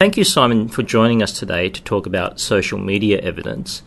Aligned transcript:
Thank 0.00 0.16
you, 0.16 0.22
Simon, 0.22 0.68
for 0.68 0.84
joining 0.84 1.24
us 1.24 1.32
today 1.32 1.68
to 1.70 1.82
talk 1.82 2.06
about 2.06 2.38
social 2.38 2.78
media 2.78 3.18
evidence. 3.18 3.82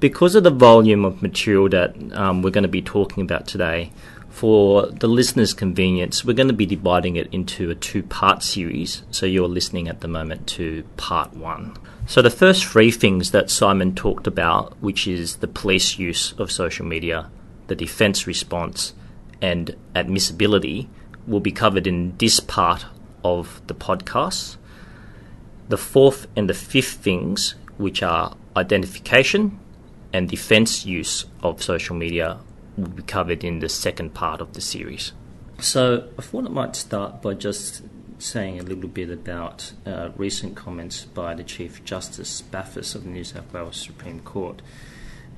Because 0.00 0.34
of 0.34 0.44
the 0.44 0.50
volume 0.50 1.02
of 1.02 1.22
material 1.22 1.70
that 1.70 1.96
um, 2.12 2.42
we're 2.42 2.50
going 2.50 2.60
to 2.60 2.68
be 2.68 2.82
talking 2.82 3.22
about 3.22 3.46
today, 3.46 3.90
for 4.28 4.88
the 4.88 5.08
listener's 5.08 5.54
convenience, 5.54 6.26
we're 6.26 6.34
going 6.34 6.48
to 6.48 6.52
be 6.52 6.66
dividing 6.66 7.16
it 7.16 7.32
into 7.32 7.70
a 7.70 7.74
two 7.74 8.02
part 8.02 8.42
series. 8.42 9.02
So 9.10 9.24
you're 9.24 9.48
listening 9.48 9.88
at 9.88 10.02
the 10.02 10.08
moment 10.08 10.46
to 10.48 10.82
part 10.98 11.32
one. 11.32 11.74
So 12.04 12.20
the 12.20 12.28
first 12.28 12.66
three 12.66 12.90
things 12.90 13.30
that 13.30 13.48
Simon 13.48 13.94
talked 13.94 14.26
about, 14.26 14.76
which 14.82 15.08
is 15.08 15.36
the 15.36 15.48
police 15.48 15.98
use 15.98 16.32
of 16.32 16.52
social 16.52 16.84
media, 16.84 17.30
the 17.68 17.74
defence 17.74 18.26
response, 18.26 18.92
and 19.40 19.74
admissibility, 19.94 20.90
will 21.26 21.40
be 21.40 21.50
covered 21.50 21.86
in 21.86 22.14
this 22.18 22.40
part 22.40 22.84
of 23.24 23.62
the 23.68 23.74
podcast. 23.74 24.58
The 25.68 25.78
fourth 25.78 26.26
and 26.36 26.48
the 26.48 26.54
fifth 26.54 26.94
things, 26.94 27.54
which 27.76 28.02
are 28.02 28.36
identification 28.56 29.58
and 30.12 30.28
defence 30.28 30.86
use 30.86 31.26
of 31.42 31.62
social 31.62 31.96
media, 31.96 32.38
will 32.76 32.88
be 32.88 33.02
covered 33.02 33.42
in 33.42 33.58
the 33.58 33.68
second 33.68 34.14
part 34.14 34.40
of 34.40 34.52
the 34.52 34.60
series. 34.60 35.12
So 35.58 36.08
I 36.18 36.22
thought 36.22 36.44
I 36.44 36.50
might 36.50 36.76
start 36.76 37.22
by 37.22 37.34
just 37.34 37.82
saying 38.18 38.60
a 38.60 38.62
little 38.62 38.88
bit 38.88 39.10
about 39.10 39.72
uh, 39.84 40.10
recent 40.16 40.56
comments 40.56 41.04
by 41.04 41.34
the 41.34 41.44
Chief 41.44 41.84
Justice 41.84 42.42
Bathurst 42.42 42.94
of 42.94 43.04
the 43.04 43.10
New 43.10 43.24
South 43.24 43.52
Wales 43.52 43.76
Supreme 43.76 44.20
Court. 44.20 44.62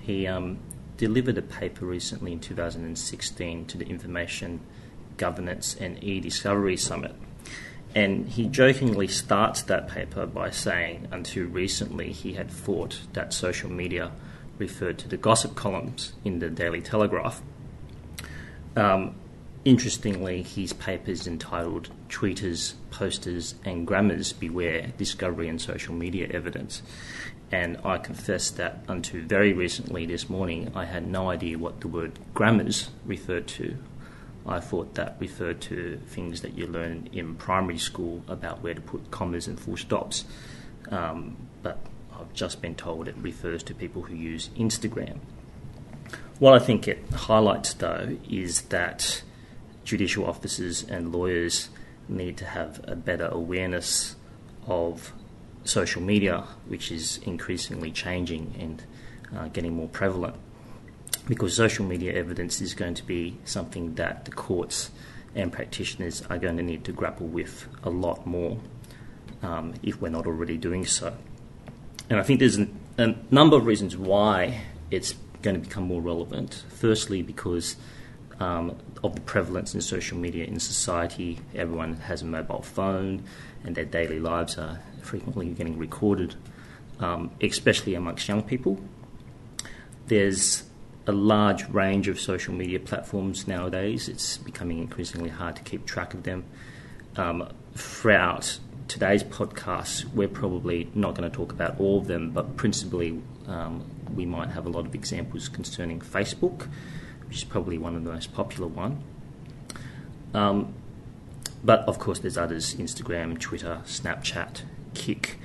He 0.01 0.27
um, 0.27 0.59
delivered 0.97 1.39
a 1.39 1.43
paper 1.43 1.87
recently 1.87 2.33
in 2.33 2.41
2016 2.41 3.67
to 3.67 3.79
the 3.79 3.87
Information 3.87 4.61
Governance 5.17 5.77
and 5.79 6.03
e-Discovery 6.03 6.77
Summit. 6.77 7.15
And 7.95 8.29
he 8.29 8.47
jokingly 8.47 9.09
starts 9.09 9.63
that 9.63 9.89
paper 9.89 10.27
by 10.27 10.51
saying, 10.51 11.09
until 11.11 11.47
recently, 11.47 12.13
he 12.13 12.35
had 12.35 12.51
thought 12.51 13.01
that 13.15 13.33
social 13.33 13.71
media 13.71 14.13
referred 14.59 14.99
to 14.99 15.09
the 15.09 15.17
gossip 15.17 15.55
columns 15.55 16.13
in 16.25 16.39
the 16.39 16.51
Daily 16.51 16.81
Telegraph. 16.81 17.41
Um, 18.77 19.15
interestingly, 19.65 20.43
his 20.43 20.73
paper 20.73 21.11
is 21.11 21.27
entitled 21.27 21.89
Tweeters, 22.09 22.75
Posters, 22.91 23.55
and 23.65 23.87
Grammars 23.87 24.33
Beware 24.33 24.93
Discovery 24.97 25.49
and 25.49 25.61
Social 25.61 25.95
Media 25.95 26.29
Evidence. 26.31 26.83
And 27.51 27.79
I 27.83 27.97
confess 27.97 28.51
that 28.51 28.85
until 28.89 29.23
very 29.23 29.55
recently 29.55 30.05
this 30.05 30.29
morning, 30.29 30.71
I 30.75 30.85
had 30.85 31.07
no 31.07 31.31
idea 31.31 31.59
what 31.59 31.81
the 31.81 31.89
word 31.89 32.19
grammars 32.35 32.91
referred 33.07 33.47
to. 33.49 33.79
I 34.49 34.61
thought 34.61 34.95
that 34.95 35.17
referred 35.19 35.61
to 35.63 36.01
things 36.07 36.41
that 36.41 36.55
you 36.55 36.67
learn 36.67 37.09
in 37.13 37.35
primary 37.35 37.79
school 37.79 38.25
about 38.29 38.63
where 38.63 38.75
to 38.75 38.81
put 38.81 39.11
commas 39.11 39.47
and 39.47 39.59
full 39.61 39.77
stops. 39.77 40.25
Um, 40.91 41.37
but 41.63 41.79
I've 42.19 42.33
just 42.33 42.63
been 42.63 42.75
told 42.75 43.09
it 43.09 43.15
refers 43.19 43.63
to 43.65 43.75
people 43.75 44.03
who 44.03 44.15
use 44.15 44.49
Instagram. 44.57 45.19
What 46.39 46.55
I 46.55 46.59
think 46.59 46.89
it 46.89 47.05
highlights, 47.13 47.75
though, 47.75 48.17
is 48.29 48.63
that 48.63 49.23
judicial 49.85 50.25
officers 50.25 50.85
and 50.85 51.13
lawyers 51.13 51.69
need 52.09 52.37
to 52.39 52.45
have 52.45 52.81
a 52.85 52.97
better 52.97 53.27
awareness 53.27 54.17
of 54.67 55.13
social 55.65 56.01
media, 56.01 56.45
which 56.67 56.91
is 56.91 57.19
increasingly 57.25 57.91
changing 57.91 58.55
and 58.59 58.85
uh, 59.37 59.49
getting 59.49 59.75
more 59.75 59.89
prevalent. 59.89 60.37
Because 61.27 61.55
social 61.55 61.85
media 61.85 62.13
evidence 62.15 62.61
is 62.61 62.75
going 62.75 62.95
to 62.95 63.05
be 63.05 63.37
something 63.45 63.95
that 63.95 64.25
the 64.25 64.31
courts 64.31 64.91
and 65.35 65.53
practitioners 65.53 66.23
are 66.31 66.39
going 66.39 66.57
to 66.57 66.63
need 66.63 66.85
to 66.85 66.93
grapple 66.93 67.27
with 67.27 67.69
a 67.85 67.91
lot 67.91 68.27
more 68.27 68.59
um, 69.43 69.75
if 69.83 70.01
we're 70.01 70.09
not 70.09 70.27
already 70.27 70.57
doing 70.57 70.87
so. 70.87 71.15
And 72.11 72.19
I 72.19 72.23
think 72.23 72.41
there's 72.41 72.57
an, 72.57 72.79
a 72.97 73.15
number 73.31 73.57
of 73.57 73.67
reasons 73.67 73.97
why 73.97 74.63
it's 74.91 75.15
going 75.43 75.61
to 75.61 75.61
become 75.61 75.85
more 75.85 76.01
relevant. 76.01 76.65
Firstly, 76.69 77.23
because 77.23 77.77
um, 78.41 78.77
of 79.03 79.15
the 79.15 79.21
prevalence 79.21 79.75
in 79.75 79.81
social 79.81 80.17
media 80.17 80.45
in 80.45 80.59
society, 80.61 81.41
everyone 81.55 81.97
has 81.97 82.23
a 82.23 82.25
mobile 82.25 82.63
phone, 82.63 83.23
and 83.65 83.75
their 83.75 83.85
daily 83.85 84.19
lives 84.19 84.57
are 84.59 84.81
frequently 85.03 85.49
getting 85.51 85.79
recorded, 85.79 86.35
um, 87.01 87.31
especially 87.41 87.95
amongst 87.95 88.29
young 88.29 88.43
people. 88.43 88.79
There's 90.07 90.65
a 91.09 91.13
large 91.13 91.67
range 91.71 92.07
of 92.07 92.21
social 92.21 92.53
media 92.53 92.79
platforms 92.79 93.49
nowadays. 93.49 94.09
It's 94.11 94.37
becoming 94.37 94.79
increasingly 94.79 95.31
hard 95.31 95.57
to 95.57 95.63
keep 95.63 95.87
track 95.87 96.13
of 96.13 96.25
them. 96.25 96.45
Um, 97.17 97.49
throughout 97.75 98.59
today's 98.89 99.25
podcast, 99.25 100.05
we're 100.13 100.29
probably 100.29 100.91
not 100.95 101.15
going 101.15 101.29
to 101.29 101.35
talk 101.35 101.51
about 101.51 101.81
all 101.81 101.99
of 101.99 102.09
them, 102.09 102.31
but 102.31 102.59
principally 102.59 103.23
um, 103.47 103.85
we 104.15 104.27
might 104.27 104.51
have 104.51 104.67
a 104.67 104.69
lot 104.69 104.85
of 104.85 104.95
examples 104.95 105.49
concerning 105.49 105.99
Facebook, 105.99 106.69
which 107.27 107.39
is 107.39 107.45
probably 107.45 107.79
one 107.79 107.97
of 107.97 108.05
the 108.05 108.13
most 108.13 108.35
popular 108.35 108.69
one. 108.69 109.03
Um, 110.35 110.75
but 111.65 111.81
of 111.89 111.99
course, 111.99 112.19
there's 112.19 112.37
others: 112.37 112.75
Instagram, 112.75 113.41
Twitter, 113.41 113.81
Snapchat, 113.87 114.61
Kik, 114.93 115.39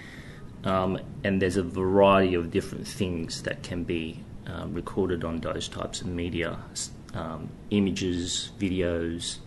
um, 0.65 0.99
and 1.23 1.41
there's 1.41 1.57
a 1.57 1.63
variety 1.63 2.33
of 2.33 2.51
different 2.51 2.85
things 2.85 3.43
that 3.43 3.63
can 3.63 3.85
be 3.85 4.23
um, 4.47 4.73
recorded 4.73 5.23
on 5.23 5.39
those 5.39 5.67
types 5.67 6.01
of 6.01 6.07
media: 6.07 6.57
um, 7.13 7.49
images, 7.69 8.51
videos, 8.59 9.37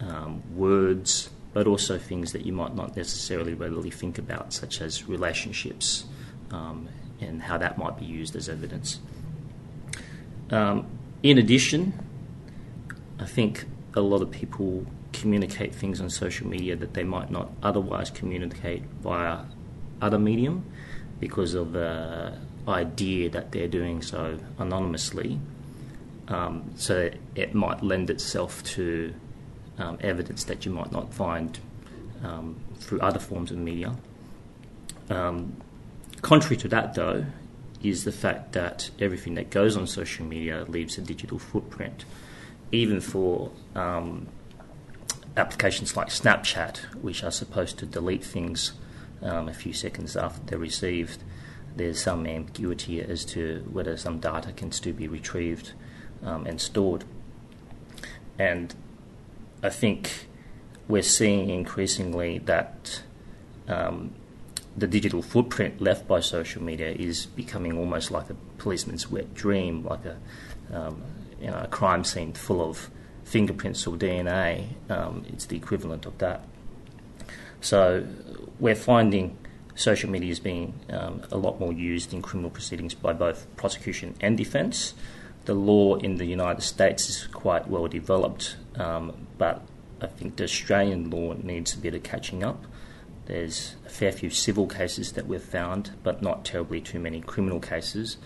um, 0.00 0.42
words 0.56 1.30
but 1.54 1.66
also 1.66 1.98
things 1.98 2.32
that 2.32 2.44
you 2.44 2.52
might 2.52 2.74
not 2.74 2.94
necessarily 2.94 3.54
readily 3.54 3.90
think 3.90 4.18
about, 4.18 4.52
such 4.52 4.82
as 4.82 5.08
relationships 5.08 6.04
um, 6.52 6.86
and 7.20 7.42
how 7.42 7.56
that 7.56 7.78
might 7.78 7.98
be 7.98 8.04
used 8.04 8.36
as 8.36 8.50
evidence. 8.50 9.00
In 11.22 11.36
addition, 11.38 11.94
I 13.18 13.24
think 13.24 13.64
a 13.94 14.00
lot 14.00 14.22
of 14.22 14.30
people 14.30 14.86
communicate 15.12 15.74
things 15.74 16.00
on 16.00 16.10
social 16.10 16.46
media 16.46 16.76
that 16.76 16.94
they 16.94 17.02
might 17.02 17.30
not 17.30 17.50
otherwise 17.60 18.10
communicate 18.10 18.84
via 19.02 19.40
other 20.00 20.18
medium 20.18 20.64
because 21.18 21.54
of 21.54 21.72
the 21.72 22.38
idea 22.68 23.30
that 23.30 23.52
they're 23.52 23.68
doing 23.68 24.02
so 24.02 24.38
anonymously. 24.58 25.38
Um, 26.28 26.72
so 26.76 27.10
it 27.34 27.54
might 27.54 27.82
lend 27.82 28.10
itself 28.10 28.62
to 28.64 29.14
um, 29.78 29.98
evidence 30.00 30.44
that 30.44 30.66
you 30.66 30.72
might 30.72 30.92
not 30.92 31.12
find 31.14 31.58
um, 32.22 32.60
through 32.78 33.00
other 33.00 33.18
forms 33.18 33.50
of 33.50 33.56
media. 33.56 33.96
Um, 35.08 35.56
contrary 36.20 36.56
to 36.58 36.68
that, 36.68 36.94
though, 36.94 37.24
is 37.82 38.04
the 38.04 38.12
fact 38.12 38.52
that 38.52 38.90
everything 39.00 39.34
that 39.34 39.50
goes 39.50 39.76
on 39.76 39.86
social 39.86 40.26
media 40.26 40.64
leaves 40.68 40.98
a 40.98 41.00
digital 41.00 41.38
footprint, 41.38 42.04
even 42.72 43.00
for 43.00 43.50
um, 43.74 44.26
applications 45.36 45.96
like 45.96 46.08
Snapchat, 46.08 46.78
which 47.00 47.22
are 47.22 47.30
supposed 47.30 47.78
to 47.78 47.86
delete 47.86 48.24
things 48.24 48.72
um, 49.22 49.48
a 49.48 49.54
few 49.54 49.72
seconds 49.72 50.16
after 50.16 50.40
they're 50.44 50.58
received. 50.58 51.22
There's 51.78 52.00
some 52.00 52.26
ambiguity 52.26 53.00
as 53.00 53.24
to 53.26 53.64
whether 53.70 53.96
some 53.96 54.18
data 54.18 54.52
can 54.52 54.72
still 54.72 54.92
be 54.92 55.06
retrieved 55.06 55.72
um, 56.24 56.44
and 56.44 56.60
stored. 56.60 57.04
And 58.38 58.74
I 59.62 59.70
think 59.70 60.26
we're 60.88 61.02
seeing 61.02 61.50
increasingly 61.50 62.38
that 62.38 63.02
um, 63.68 64.12
the 64.76 64.88
digital 64.88 65.22
footprint 65.22 65.80
left 65.80 66.08
by 66.08 66.18
social 66.20 66.62
media 66.62 66.90
is 66.90 67.26
becoming 67.26 67.78
almost 67.78 68.10
like 68.10 68.28
a 68.28 68.34
policeman's 68.58 69.08
wet 69.08 69.32
dream, 69.34 69.84
like 69.84 70.04
a, 70.04 70.16
um, 70.76 71.02
you 71.40 71.46
know, 71.46 71.60
a 71.62 71.68
crime 71.68 72.02
scene 72.02 72.32
full 72.32 72.60
of 72.60 72.90
fingerprints 73.22 73.86
or 73.86 73.96
DNA. 73.96 74.66
Um, 74.90 75.24
it's 75.28 75.46
the 75.46 75.56
equivalent 75.56 76.06
of 76.06 76.18
that. 76.18 76.44
So 77.60 78.06
we're 78.58 78.74
finding 78.74 79.36
social 79.78 80.10
media 80.10 80.32
is 80.32 80.40
being 80.40 80.74
um, 80.90 81.22
a 81.30 81.36
lot 81.36 81.60
more 81.60 81.72
used 81.72 82.12
in 82.12 82.20
criminal 82.20 82.50
proceedings 82.50 82.94
by 82.94 83.12
both 83.12 83.46
prosecution 83.56 84.14
and 84.20 84.36
defence. 84.36 84.92
The 85.44 85.54
law 85.54 85.94
in 85.96 86.16
the 86.16 86.26
United 86.26 86.62
States 86.62 87.08
is 87.08 87.26
quite 87.28 87.68
well 87.68 87.86
developed, 87.86 88.56
um, 88.74 89.26
but 89.38 89.62
I 90.00 90.08
think 90.08 90.36
the 90.36 90.44
Australian 90.44 91.10
law 91.10 91.34
needs 91.34 91.74
a 91.74 91.78
bit 91.78 91.94
of 91.94 92.02
catching 92.02 92.42
up. 92.42 92.64
There's 93.26 93.76
a 93.86 93.88
fair 93.88 94.10
few 94.10 94.30
civil 94.30 94.66
cases 94.66 95.12
that 95.12 95.26
we've 95.26 95.42
found, 95.42 95.92
but 96.02 96.22
not 96.22 96.44
terribly 96.44 96.80
too 96.80 96.98
many 96.98 97.20
criminal 97.20 97.60
cases. 97.60 98.16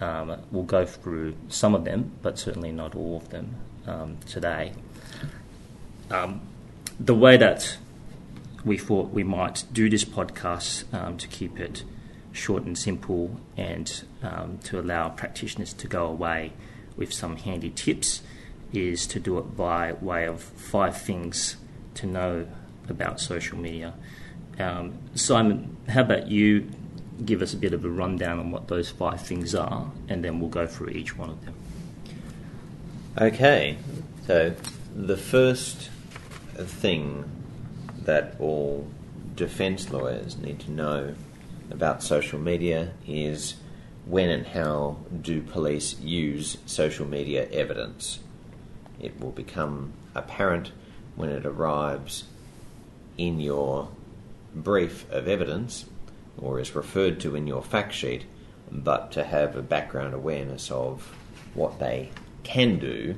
Um, 0.00 0.36
we'll 0.52 0.64
go 0.64 0.84
through 0.84 1.36
some 1.48 1.74
of 1.74 1.84
them, 1.84 2.12
but 2.22 2.38
certainly 2.38 2.70
not 2.70 2.94
all 2.94 3.16
of 3.16 3.30
them 3.30 3.56
um, 3.86 4.18
today. 4.26 4.72
Um, 6.10 6.42
the 7.00 7.14
way 7.14 7.36
that 7.36 7.78
we 8.68 8.78
thought 8.78 9.10
we 9.10 9.24
might 9.24 9.64
do 9.72 9.88
this 9.88 10.04
podcast 10.04 10.84
um, 10.94 11.16
to 11.16 11.26
keep 11.26 11.58
it 11.58 11.82
short 12.32 12.62
and 12.64 12.76
simple 12.76 13.40
and 13.56 14.04
um, 14.22 14.58
to 14.58 14.78
allow 14.78 15.08
practitioners 15.08 15.72
to 15.72 15.88
go 15.88 16.06
away 16.06 16.52
with 16.96 17.12
some 17.12 17.36
handy 17.36 17.70
tips 17.70 18.22
is 18.72 19.06
to 19.06 19.18
do 19.18 19.38
it 19.38 19.56
by 19.56 19.92
way 19.94 20.26
of 20.26 20.42
five 20.42 21.00
things 21.00 21.56
to 21.94 22.06
know 22.06 22.46
about 22.88 23.18
social 23.20 23.56
media. 23.56 23.94
Um, 24.58 24.98
Simon, 25.14 25.76
how 25.88 26.02
about 26.02 26.28
you 26.28 26.70
give 27.24 27.42
us 27.42 27.54
a 27.54 27.56
bit 27.56 27.72
of 27.72 27.84
a 27.84 27.88
rundown 27.88 28.38
on 28.38 28.50
what 28.50 28.68
those 28.68 28.90
five 28.90 29.20
things 29.26 29.54
are, 29.54 29.90
and 30.08 30.24
then 30.24 30.40
we'll 30.40 30.50
go 30.50 30.66
through 30.66 30.90
each 30.90 31.16
one 31.16 31.30
of 31.30 31.44
them. 31.44 31.54
Okay, 33.20 33.76
so 34.26 34.54
the 34.94 35.16
first 35.16 35.90
thing 36.56 37.24
that 38.08 38.34
all 38.40 38.88
defence 39.34 39.90
lawyers 39.90 40.38
need 40.38 40.58
to 40.58 40.70
know 40.70 41.14
about 41.70 42.02
social 42.02 42.38
media 42.38 42.90
is 43.06 43.56
when 44.06 44.30
and 44.30 44.46
how 44.46 44.96
do 45.20 45.42
police 45.42 46.00
use 46.00 46.56
social 46.64 47.04
media 47.04 47.46
evidence. 47.50 48.20
It 48.98 49.20
will 49.20 49.32
become 49.32 49.92
apparent 50.14 50.72
when 51.16 51.28
it 51.28 51.44
arrives 51.44 52.24
in 53.18 53.40
your 53.40 53.90
brief 54.54 55.04
of 55.12 55.28
evidence 55.28 55.84
or 56.38 56.58
is 56.58 56.74
referred 56.74 57.20
to 57.20 57.36
in 57.36 57.46
your 57.46 57.62
fact 57.62 57.92
sheet, 57.92 58.24
but 58.72 59.12
to 59.12 59.22
have 59.22 59.54
a 59.54 59.60
background 59.60 60.14
awareness 60.14 60.70
of 60.70 61.14
what 61.52 61.78
they 61.78 62.08
can 62.42 62.78
do 62.78 63.16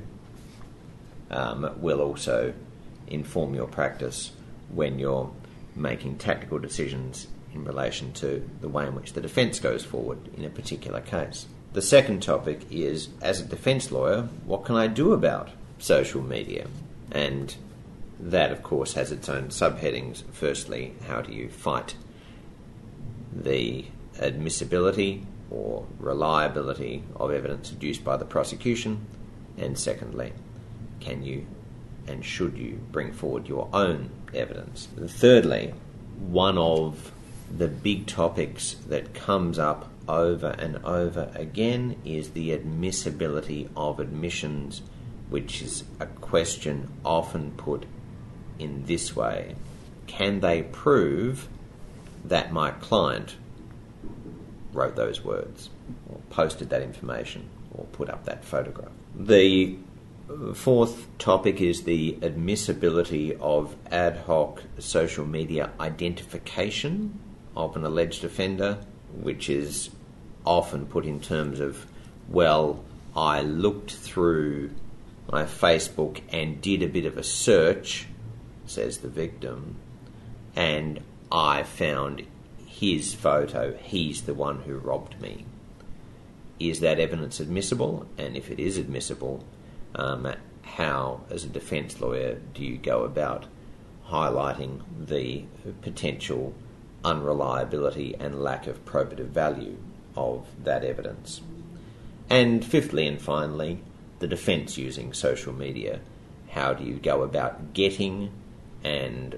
um, 1.29 1.71
will 1.77 2.01
also 2.01 2.53
inform 3.07 3.55
your 3.55 3.67
practice 3.67 4.33
when 4.73 4.99
you're 4.99 5.31
making 5.75 6.17
tactical 6.17 6.59
decisions 6.59 7.27
in 7.53 7.63
relation 7.63 8.13
to 8.13 8.47
the 8.61 8.69
way 8.69 8.87
in 8.87 8.95
which 8.95 9.13
the 9.13 9.21
defence 9.21 9.59
goes 9.59 9.83
forward 9.83 10.17
in 10.37 10.45
a 10.45 10.49
particular 10.49 11.01
case. 11.01 11.45
The 11.73 11.81
second 11.81 12.21
topic 12.21 12.61
is 12.69 13.09
as 13.21 13.39
a 13.39 13.45
defence 13.45 13.91
lawyer, 13.91 14.23
what 14.45 14.65
can 14.65 14.75
I 14.75 14.87
do 14.87 15.13
about 15.13 15.49
social 15.79 16.21
media? 16.21 16.67
And 17.11 17.55
that, 18.19 18.51
of 18.51 18.61
course, 18.61 18.93
has 18.93 19.11
its 19.11 19.29
own 19.29 19.47
subheadings. 19.47 20.23
Firstly, 20.31 20.93
how 21.07 21.21
do 21.21 21.33
you 21.33 21.49
fight 21.49 21.95
the 23.33 23.85
admissibility 24.19 25.25
or 25.49 25.85
reliability 25.99 27.03
of 27.15 27.31
evidence 27.31 27.71
adduced 27.71 28.03
by 28.03 28.17
the 28.17 28.25
prosecution? 28.25 29.05
And 29.57 29.77
secondly, 29.77 30.33
can 30.99 31.23
you 31.23 31.47
and 32.07 32.23
should 32.23 32.57
you 32.57 32.79
bring 32.91 33.11
forward 33.11 33.47
your 33.47 33.69
own 33.73 34.09
evidence? 34.33 34.87
Thirdly, 35.07 35.73
one 36.17 36.57
of 36.57 37.11
the 37.55 37.67
big 37.67 38.07
topics 38.07 38.75
that 38.87 39.13
comes 39.13 39.59
up 39.59 39.89
over 40.07 40.55
and 40.57 40.77
over 40.85 41.31
again 41.35 41.95
is 42.03 42.31
the 42.31 42.53
admissibility 42.53 43.69
of 43.75 43.99
admissions, 43.99 44.81
which 45.29 45.61
is 45.61 45.83
a 45.99 46.05
question 46.05 46.91
often 47.05 47.51
put 47.51 47.85
in 48.59 48.85
this 48.85 49.15
way 49.15 49.55
Can 50.07 50.39
they 50.39 50.63
prove 50.63 51.47
that 52.25 52.51
my 52.51 52.71
client 52.71 53.35
wrote 54.73 54.95
those 54.95 55.23
words, 55.23 55.69
or 56.09 56.19
posted 56.29 56.69
that 56.69 56.81
information, 56.81 57.49
or 57.73 57.85
put 57.85 58.09
up 58.09 58.25
that 58.25 58.43
photograph? 58.43 58.91
The 59.15 59.77
fourth 60.53 61.07
topic 61.17 61.61
is 61.61 61.83
the 61.83 62.17
admissibility 62.21 63.35
of 63.35 63.75
ad 63.91 64.17
hoc 64.17 64.63
social 64.79 65.25
media 65.25 65.71
identification 65.79 67.19
of 67.55 67.75
an 67.75 67.83
alleged 67.83 68.23
offender, 68.23 68.77
which 69.13 69.49
is 69.49 69.89
often 70.45 70.85
put 70.85 71.05
in 71.05 71.19
terms 71.19 71.59
of, 71.59 71.85
well, 72.29 72.83
I 73.15 73.41
looked 73.41 73.91
through 73.91 74.71
my 75.31 75.43
Facebook 75.43 76.21
and 76.31 76.61
did 76.61 76.81
a 76.81 76.87
bit 76.87 77.05
of 77.05 77.17
a 77.17 77.23
search, 77.23 78.07
says 78.65 78.99
the 78.99 79.09
victim, 79.09 79.75
and 80.55 81.01
I 81.31 81.63
found 81.63 82.25
his 82.65 83.13
photo. 83.13 83.77
He's 83.77 84.23
the 84.23 84.33
one 84.33 84.61
who 84.61 84.75
robbed 84.77 85.19
me. 85.21 85.45
Is 86.59 86.79
that 86.81 86.99
evidence 86.99 87.39
admissible? 87.39 88.07
And 88.17 88.35
if 88.35 88.51
it 88.51 88.59
is 88.59 88.77
admissible, 88.77 89.43
um, 89.95 90.33
how, 90.63 91.21
as 91.29 91.43
a 91.43 91.49
defence 91.49 91.99
lawyer, 91.99 92.39
do 92.53 92.63
you 92.63 92.77
go 92.77 93.03
about 93.03 93.45
highlighting 94.07 94.81
the 95.07 95.45
potential 95.81 96.53
unreliability 97.03 98.15
and 98.19 98.41
lack 98.41 98.67
of 98.67 98.85
probative 98.85 99.27
value 99.27 99.77
of 100.15 100.45
that 100.63 100.83
evidence? 100.83 101.41
And 102.29 102.63
fifthly 102.63 103.07
and 103.07 103.21
finally, 103.21 103.81
the 104.19 104.27
defence 104.27 104.77
using 104.77 105.13
social 105.13 105.51
media. 105.51 105.99
How 106.49 106.73
do 106.73 106.83
you 106.83 106.95
go 106.95 107.23
about 107.23 107.73
getting 107.73 108.31
and 108.83 109.37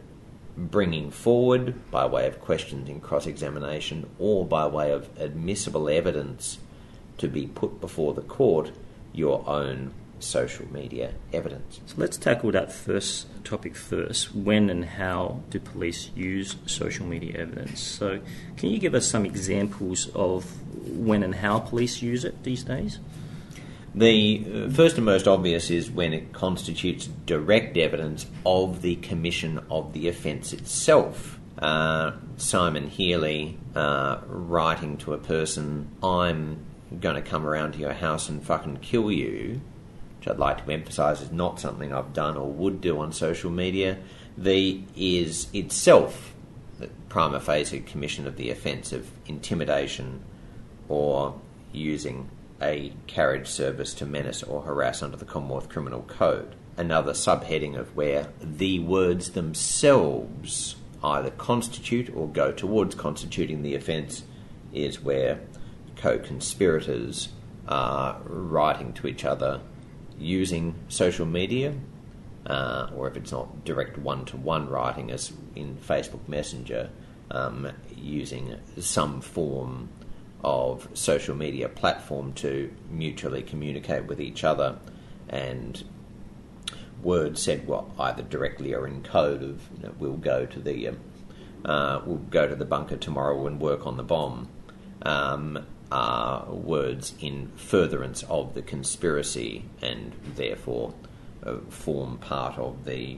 bringing 0.55 1.09
forward, 1.09 1.89
by 1.89 2.05
way 2.05 2.27
of 2.27 2.39
questions 2.39 2.87
in 2.89 3.01
cross 3.01 3.25
examination 3.25 4.09
or 4.19 4.45
by 4.45 4.67
way 4.67 4.91
of 4.91 5.09
admissible 5.19 5.89
evidence 5.89 6.59
to 7.17 7.27
be 7.27 7.47
put 7.47 7.81
before 7.81 8.13
the 8.13 8.21
court, 8.21 8.71
your 9.13 9.47
own 9.47 9.93
social 10.23 10.71
media 10.71 11.13
evidence. 11.31 11.81
So 11.85 11.95
let's 11.97 12.17
tackle 12.17 12.51
that 12.51 12.71
first 12.71 13.27
topic 13.43 13.75
first. 13.75 14.33
When 14.35 14.69
and 14.69 14.85
how 14.85 15.41
do 15.49 15.59
police 15.59 16.09
use 16.15 16.55
social 16.65 17.05
media 17.05 17.37
evidence? 17.37 17.79
So, 17.81 18.19
can 18.57 18.69
you 18.69 18.79
give 18.79 18.95
us 18.95 19.07
some 19.07 19.25
examples 19.25 20.09
of 20.15 20.45
when 20.87 21.23
and 21.23 21.35
how 21.35 21.59
police 21.59 22.01
use 22.01 22.23
it 22.23 22.43
these 22.43 22.63
days? 22.63 22.99
The 23.95 24.45
uh, 24.45 24.69
first 24.71 24.97
and 24.97 25.05
most 25.05 25.27
obvious 25.27 25.69
is 25.69 25.91
when 25.91 26.13
it 26.13 26.33
constitutes 26.33 27.07
direct 27.25 27.77
evidence 27.77 28.25
of 28.45 28.81
the 28.81 28.95
commission 28.97 29.59
of 29.69 29.93
the 29.93 30.07
offence 30.07 30.51
itself. 30.51 31.39
Uh, 31.59 32.13
Simon 32.37 32.87
Healy 32.87 33.57
uh, 33.75 34.21
writing 34.25 34.97
to 34.97 35.13
a 35.13 35.19
person, 35.19 35.89
I'm 36.01 36.65
going 36.99 37.15
to 37.15 37.21
come 37.21 37.45
around 37.45 37.73
to 37.73 37.79
your 37.79 37.93
house 37.93 38.29
and 38.29 38.43
fucking 38.43 38.77
kill 38.77 39.11
you, 39.11 39.61
which 40.23 40.31
I'd 40.31 40.39
like 40.39 40.65
to 40.65 40.71
emphasise 40.71 41.19
is 41.19 41.33
not 41.33 41.59
something 41.59 41.93
I've 41.93 42.13
done 42.13 42.37
or 42.37 42.49
would 42.49 42.79
do 42.79 42.99
on 42.99 43.11
social 43.11 43.51
media, 43.51 43.97
the 44.37 44.81
is 44.95 45.47
itself 45.51 46.33
the 46.79 46.87
prima 47.09 47.41
facie 47.41 47.81
commission 47.81 48.25
of 48.25 48.37
the 48.37 48.49
offence 48.49 48.93
of 48.93 49.11
intimidation 49.25 50.23
or 50.87 51.39
using 51.73 52.29
a 52.61 52.93
carriage 53.05 53.47
service 53.47 53.93
to 53.95 54.05
menace 54.05 54.43
or 54.43 54.61
harass 54.61 55.03
under 55.03 55.17
the 55.17 55.25
Commonwealth 55.25 55.67
Criminal 55.67 56.03
Code. 56.03 56.55
Another 56.77 57.11
subheading 57.11 57.77
of 57.77 57.93
where 57.93 58.29
the 58.41 58.79
words 58.79 59.31
themselves 59.31 60.77
either 61.03 61.31
constitute 61.31 62.09
or 62.15 62.29
go 62.29 62.53
towards 62.53 62.95
constituting 62.95 63.61
the 63.61 63.75
offence 63.75 64.23
is 64.71 65.01
where 65.01 65.41
co 65.97 66.17
conspirators 66.17 67.27
are 67.67 68.21
writing 68.23 68.93
to 68.93 69.07
each 69.07 69.25
other 69.25 69.59
using 70.19 70.75
social 70.89 71.25
media, 71.25 71.73
uh, 72.45 72.89
or 72.95 73.07
if 73.07 73.17
it's 73.17 73.31
not 73.31 73.65
direct 73.65 73.97
one 73.97 74.25
to 74.25 74.37
one 74.37 74.69
writing, 74.69 75.11
as 75.11 75.33
in 75.55 75.75
Facebook 75.77 76.27
Messenger, 76.27 76.89
um, 77.31 77.71
using 77.95 78.55
some 78.79 79.21
form 79.21 79.89
of 80.43 80.87
social 80.93 81.35
media 81.35 81.69
platform 81.69 82.33
to 82.33 82.71
mutually 82.89 83.41
communicate 83.41 84.05
with 84.05 84.19
each 84.19 84.43
other 84.43 84.77
and 85.29 85.83
words 87.01 87.41
said 87.41 87.67
well 87.67 87.91
either 87.99 88.23
directly 88.23 88.73
or 88.73 88.87
in 88.87 89.01
code 89.03 89.41
of 89.41 89.61
you 89.75 89.83
know, 89.83 89.93
we'll 89.99 90.17
go 90.17 90.45
to 90.45 90.59
the 90.59 90.89
um, 90.89 90.99
uh, 91.65 92.01
we'll 92.05 92.17
go 92.17 92.47
to 92.47 92.55
the 92.55 92.65
bunker 92.65 92.97
tomorrow 92.97 93.47
and 93.47 93.59
work 93.61 93.87
on 93.87 93.95
the 93.95 94.03
bomb. 94.03 94.49
Um, 95.03 95.65
are 95.93 96.51
words 96.51 97.13
in 97.19 97.51
furtherance 97.55 98.23
of 98.23 98.55
the 98.55 98.63
conspiracy 98.63 99.63
and 99.79 100.11
therefore 100.35 100.91
uh, 101.45 101.57
form 101.69 102.17
part 102.17 102.57
of 102.57 102.83
the 102.85 103.15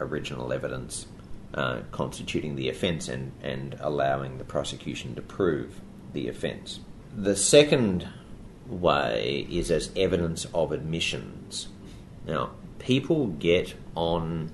original 0.00 0.50
evidence 0.50 1.06
uh, 1.52 1.80
constituting 1.90 2.56
the 2.56 2.70
offence 2.70 3.08
and, 3.08 3.32
and 3.42 3.76
allowing 3.80 4.38
the 4.38 4.44
prosecution 4.44 5.14
to 5.14 5.20
prove 5.20 5.80
the 6.14 6.28
offence. 6.28 6.80
The 7.14 7.36
second 7.36 8.08
way 8.66 9.46
is 9.50 9.70
as 9.70 9.90
evidence 9.94 10.46
of 10.54 10.72
admissions. 10.72 11.68
Now, 12.26 12.52
people 12.78 13.26
get 13.26 13.74
on 13.94 14.50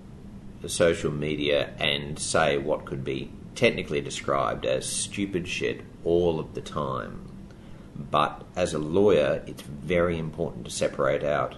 social 0.67 1.13
media 1.13 1.73
and 1.79 2.19
say 2.19 2.59
what 2.59 2.85
could 2.85 3.05
be 3.05 3.31
technically 3.55 4.01
described 4.01 4.67
as 4.67 4.87
stupid 4.87 5.47
shit 5.47 5.83
all 6.03 6.41
of 6.41 6.55
the 6.55 6.61
time. 6.61 7.34
But 7.97 8.43
as 8.57 8.75
a 8.75 8.79
lawyer, 8.79 9.43
it's 9.47 9.63
very 9.63 10.19
important 10.19 10.65
to 10.65 10.71
separate 10.71 11.25
out 11.25 11.57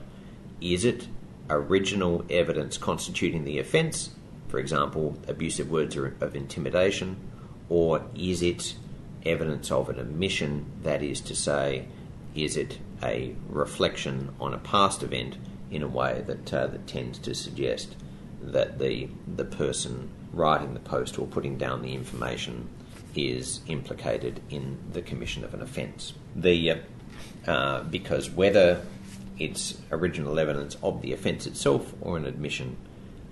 is 0.60 0.84
it 0.84 1.06
original 1.50 2.24
evidence 2.30 2.78
constituting 2.78 3.44
the 3.44 3.58
offence, 3.58 4.10
for 4.48 4.58
example, 4.58 5.16
abusive 5.28 5.70
words 5.70 5.96
of 5.96 6.34
intimidation, 6.34 7.16
or 7.68 8.02
is 8.14 8.42
it 8.42 8.74
evidence 9.24 9.70
of 9.70 9.88
an 9.88 9.98
admission, 9.98 10.64
that 10.82 11.02
is 11.02 11.20
to 11.20 11.34
say, 11.34 11.86
is 12.34 12.56
it 12.56 12.78
a 13.02 13.34
reflection 13.48 14.34
on 14.40 14.54
a 14.54 14.58
past 14.58 15.02
event 15.02 15.36
in 15.70 15.82
a 15.82 15.88
way 15.88 16.22
that, 16.26 16.52
uh, 16.54 16.66
that 16.66 16.86
tends 16.86 17.18
to 17.18 17.34
suggest 17.34 17.96
that 18.42 18.78
the 18.78 19.08
the 19.36 19.44
person 19.44 20.10
writing 20.32 20.74
the 20.74 20.80
post 20.80 21.18
or 21.18 21.26
putting 21.26 21.58
down 21.58 21.82
the 21.82 21.94
information 21.94 22.68
is 23.14 23.60
implicated 23.66 24.40
in 24.50 24.78
the 24.92 25.02
commission 25.02 25.42
of 25.42 25.54
an 25.54 25.62
offence. 25.62 26.12
The 26.36 26.80
uh, 27.46 27.82
because 27.84 28.30
whether 28.30 28.82
it's 29.38 29.78
original 29.90 30.38
evidence 30.38 30.76
of 30.82 31.02
the 31.02 31.12
offence 31.12 31.46
itself 31.46 31.94
or 32.00 32.16
an 32.16 32.26
admission 32.26 32.76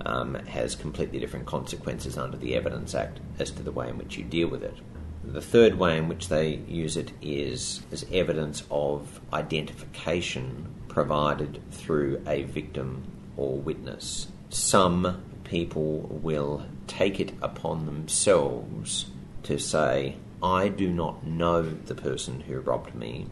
um, 0.04 0.34
has 0.34 0.74
completely 0.74 1.18
different 1.18 1.46
consequences 1.46 2.18
under 2.18 2.36
the 2.36 2.54
Evidence 2.54 2.94
Act 2.94 3.20
as 3.38 3.50
to 3.52 3.62
the 3.62 3.72
way 3.72 3.88
in 3.88 3.98
which 3.98 4.16
you 4.16 4.24
deal 4.24 4.48
with 4.48 4.62
it. 4.62 4.76
The 5.24 5.40
third 5.40 5.78
way 5.78 5.96
in 5.96 6.08
which 6.08 6.28
they 6.28 6.56
use 6.68 6.96
it 6.96 7.12
is 7.22 7.82
as 7.90 8.04
evidence 8.12 8.62
of 8.70 9.20
identification 9.32 10.74
provided 10.88 11.62
through 11.70 12.22
a 12.26 12.42
victim 12.42 13.10
or 13.36 13.58
witness. 13.58 14.28
Some 14.50 15.24
people 15.44 16.00
will 16.22 16.66
take 16.86 17.20
it 17.20 17.32
upon 17.40 17.86
themselves 17.86 19.06
to 19.44 19.58
say, 19.58 20.16
I 20.44 20.68
do 20.68 20.92
not 20.92 21.26
know 21.26 21.62
the 21.62 21.94
person 21.94 22.40
who 22.40 22.60
robbed 22.60 22.94
me, 22.94 23.28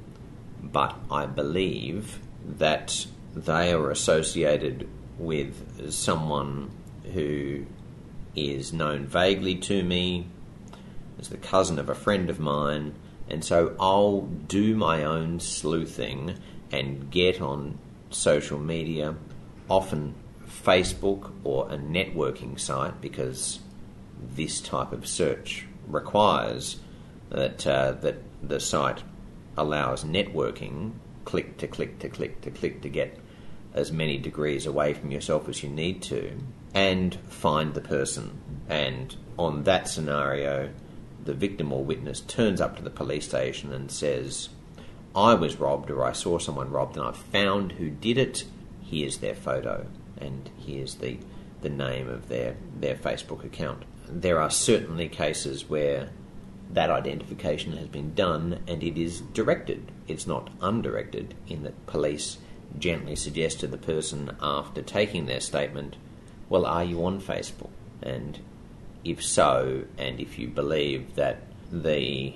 but 0.63 0.97
I 1.11 1.27
believe 1.27 2.21
that 2.43 3.07
they 3.37 3.71
are 3.75 3.91
associated 3.91 4.89
with 5.19 5.93
someone 5.93 6.71
who 7.13 7.67
is 8.35 8.73
known 8.73 9.05
vaguely 9.05 9.57
to 9.57 9.83
me 9.83 10.27
as 11.19 11.29
the 11.29 11.37
cousin 11.37 11.79
of 11.79 11.91
a 11.91 11.95
friend 11.95 12.31
of 12.31 12.41
mine, 12.41 12.95
and 13.29 13.45
so 13.45 13.77
I'll 13.79 14.23
do 14.23 14.75
my 14.75 15.05
own 15.05 15.39
sleuthing 15.39 16.39
and 16.71 17.11
get 17.11 17.43
on 17.43 17.79
social 18.09 18.59
media, 18.59 19.17
often 19.69 20.15
Facebook 20.47 21.31
or 21.45 21.69
a 21.71 21.77
networking 21.77 22.59
site, 22.59 23.03
because 23.03 23.61
this 24.35 24.63
type 24.63 24.93
of 24.93 25.07
search 25.07 25.67
requires 25.87 26.79
that 27.33 27.67
uh, 27.67 27.93
that 27.93 28.17
the 28.43 28.61
site 28.61 29.03
allows 29.57 30.05
networking, 30.05 30.93
click 31.25 31.59
to 31.59 31.67
click 31.67 31.99
to 31.99 32.09
click 32.09 32.41
to 32.43 32.51
click 32.51 32.83
to 32.83 32.89
get 32.89 33.19
as 33.75 33.91
many 33.91 34.19
degrees 34.19 34.67
away 34.67 34.93
from 34.93 35.11
yourself 35.11 35.49
as 35.49 35.63
you 35.63 35.69
need 35.69 36.03
to, 36.03 36.39
and 36.75 37.15
find 37.29 37.75
the 37.75 37.81
person. 37.81 38.41
And 38.69 39.17
on 39.39 39.65
that 39.65 39.89
scenario, 39.89 40.71
the 41.25 41.35
victim 41.35 41.73
or 41.73 41.85
witness 41.85 42.21
turns 42.21 42.61
up 42.61 42.77
to 42.77 42.83
the 42.83 42.91
police 42.91 43.27
station 43.27 43.73
and 43.73 43.91
says, 43.91 44.51
I 45.15 45.35
was 45.35 45.57
robbed 45.57 45.91
or 45.91 46.05
I 46.05 46.13
saw 46.13 46.39
someone 46.39 46.71
robbed 46.71 46.97
and 46.97 47.07
I 47.07 47.13
found 47.13 47.73
who 47.73 47.91
did 47.91 48.19
it. 48.19 48.45
Here's 48.83 49.19
their 49.19 49.35
photo 49.35 49.87
and 50.19 50.51
here's 50.59 50.97
the, 50.97 51.19
the 51.63 51.71
name 51.71 52.09
of 52.09 52.29
their, 52.29 52.57
their 52.79 52.97
Facebook 52.97 53.45
account. 53.45 53.85
There 54.07 54.41
are 54.41 54.51
certainly 54.51 55.09
cases 55.09 55.69
where 55.69 56.11
that 56.73 56.91
identification 56.91 57.77
has 57.77 57.89
been 57.89 58.15
done 58.15 58.61
and 58.67 58.83
it 58.83 58.99
is 58.99 59.21
directed. 59.21 59.93
It's 60.09 60.27
not 60.27 60.51
undirected 60.61 61.35
in 61.47 61.63
that 61.65 61.87
police 61.87 62.39
gently 62.79 63.15
suggest 63.15 63.61
to 63.61 63.67
the 63.67 63.79
person 63.79 64.37
after 64.41 64.83
taking 64.83 65.27
their 65.27 65.41
statement, 65.41 65.97
Well, 66.49 66.65
are 66.65 66.85
you 66.85 67.05
on 67.05 67.21
Facebook? 67.21 67.71
And 68.03 68.39
if 69.05 69.23
so, 69.23 69.85
and 69.99 70.19
if 70.19 70.39
you 70.39 70.49
believe 70.49 71.15
that 71.17 71.43
the 71.71 72.35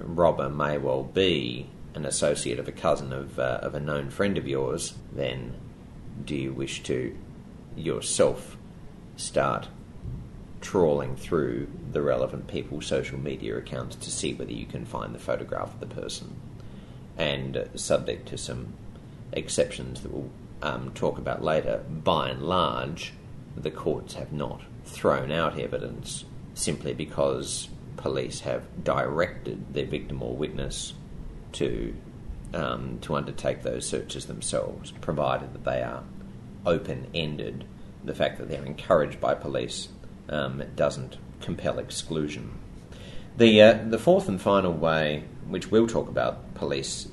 robber 0.00 0.48
may 0.48 0.78
well 0.78 1.04
be 1.04 1.70
an 1.94 2.04
associate 2.04 2.58
of 2.58 2.68
a 2.68 2.72
cousin 2.72 3.12
of, 3.12 3.38
uh, 3.38 3.58
of 3.62 3.74
a 3.74 3.80
known 3.80 4.10
friend 4.10 4.38
of 4.38 4.46
yours, 4.46 4.94
then 5.12 5.54
do 6.24 6.34
you 6.34 6.52
wish 6.52 6.82
to 6.84 7.16
yourself 7.76 8.56
start 9.16 9.68
trawling 10.60 11.16
through 11.16 11.68
the 11.92 12.02
relevant 12.02 12.46
people's 12.46 12.86
social 12.86 13.18
media 13.18 13.56
accounts 13.56 13.96
to 13.96 14.10
see 14.10 14.34
whether 14.34 14.52
you 14.52 14.66
can 14.66 14.84
find 14.84 15.14
the 15.14 15.18
photograph 15.18 15.74
of 15.74 15.80
the 15.80 15.86
person? 15.86 16.36
And 17.16 17.68
subject 17.74 18.28
to 18.28 18.38
some 18.38 18.74
exceptions 19.32 20.02
that 20.02 20.12
we'll 20.12 20.30
um, 20.62 20.92
talk 20.94 21.18
about 21.18 21.42
later, 21.42 21.82
by 21.88 22.30
and 22.30 22.42
large, 22.42 23.14
the 23.56 23.70
courts 23.70 24.14
have 24.14 24.32
not 24.32 24.62
thrown 24.84 25.30
out 25.32 25.58
evidence 25.58 26.24
simply 26.54 26.94
because 26.94 27.68
police 27.96 28.40
have 28.40 28.64
directed 28.82 29.74
their 29.74 29.86
victim 29.86 30.22
or 30.22 30.34
witness 30.34 30.94
to 31.52 31.94
um, 32.52 32.98
to 33.02 33.14
undertake 33.14 33.62
those 33.62 33.86
searches 33.86 34.26
themselves, 34.26 34.90
provided 35.00 35.52
that 35.54 35.64
they 35.64 35.82
are 35.82 36.02
open 36.66 37.06
ended. 37.14 37.64
The 38.02 38.14
fact 38.14 38.38
that 38.38 38.48
they're 38.48 38.64
encouraged 38.64 39.20
by 39.20 39.34
police 39.34 39.88
um, 40.30 40.62
doesn't 40.76 41.18
compel 41.40 41.78
exclusion. 41.78 42.58
The 43.36 43.62
uh, 43.62 43.78
the 43.88 43.98
fourth 43.98 44.28
and 44.28 44.40
final 44.40 44.72
way, 44.72 45.24
which 45.48 45.70
we'll 45.70 45.86
talk 45.86 46.08
about, 46.08 46.54
police 46.54 47.08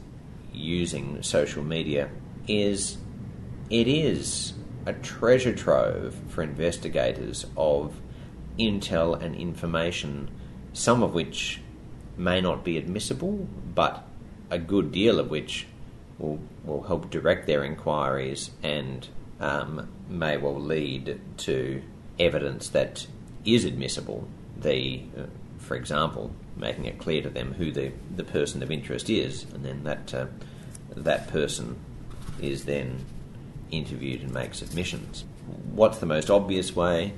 using 0.54 1.22
social 1.22 1.64
media 1.64 2.10
is 2.48 2.98
it 3.70 3.88
is 3.88 4.54
a 4.86 4.94
treasure 4.94 5.54
trove 5.54 6.16
for 6.30 6.42
investigators 6.42 7.46
of 7.58 8.00
intel 8.58 9.22
and 9.22 9.36
information, 9.36 10.30
some 10.74 11.04
of 11.04 11.14
which 11.14 11.62
may 12.16 12.42
not 12.42 12.64
be 12.64 12.78
admissible, 12.78 13.48
but 13.76 14.08
a 14.50 14.58
good 14.58 14.92
deal 14.92 15.20
of 15.20 15.30
which 15.30 15.68
will, 16.18 16.40
will 16.64 16.84
help 16.84 17.10
direct 17.10 17.46
their 17.48 17.64
inquiries 17.64 18.52
and 18.64 19.08
um, 19.40 19.90
may 20.10 20.38
well 20.38 20.60
lead 20.60 21.20
to 21.38 21.82
evidence 22.20 22.70
that 22.70 23.08
is 23.46 23.66
admissible. 23.66 24.28
The, 24.58 25.04
uh, 25.18 25.24
for 25.60 25.76
example, 25.76 26.32
making 26.56 26.86
it 26.86 26.98
clear 26.98 27.22
to 27.22 27.30
them 27.30 27.54
who 27.54 27.72
the, 27.72 27.92
the 28.16 28.24
person 28.24 28.64
of 28.64 28.72
interest 28.72 29.10
is, 29.10 29.44
and 29.54 29.64
then 29.64 29.84
that 29.84 30.14
uh, 30.14 30.26
that 30.96 31.28
person 31.28 31.78
is 32.42 32.66
then 32.66 33.06
interviewed 33.72 34.22
and 34.22 34.34
makes 34.34 34.60
submissions. 34.60 35.26
What's 35.72 36.00
the 36.00 36.06
most 36.06 36.30
obvious 36.30 36.76
way? 36.76 37.14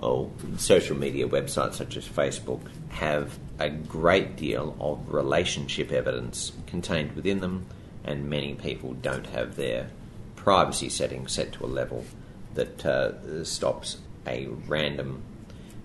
Oh, 0.00 0.30
social 0.58 0.96
media 0.96 1.26
websites 1.26 1.74
such 1.74 1.96
as 1.96 2.06
Facebook 2.06 2.60
have 2.90 3.38
a 3.58 3.70
great 3.70 4.36
deal 4.36 4.76
of 4.78 5.12
relationship 5.12 5.90
evidence 5.90 6.52
contained 6.66 7.12
within 7.12 7.40
them, 7.40 7.66
and 8.04 8.28
many 8.28 8.54
people 8.54 8.92
don't 8.94 9.26
have 9.28 9.56
their 9.56 9.88
privacy 10.34 10.88
settings 10.88 11.32
set 11.32 11.52
to 11.52 11.64
a 11.64 11.66
level 11.66 12.04
that 12.54 12.84
uh, 12.84 13.44
stops 13.44 13.98
a 14.26 14.46
random 14.66 15.22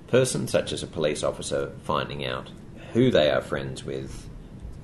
person, 0.07 0.47
such 0.47 0.73
as 0.73 0.83
a 0.83 0.87
police 0.87 1.23
officer, 1.23 1.71
finding 1.83 2.25
out 2.25 2.49
who 2.93 3.09
they 3.11 3.31
are 3.31 3.41
friends 3.41 3.83
with, 3.83 4.29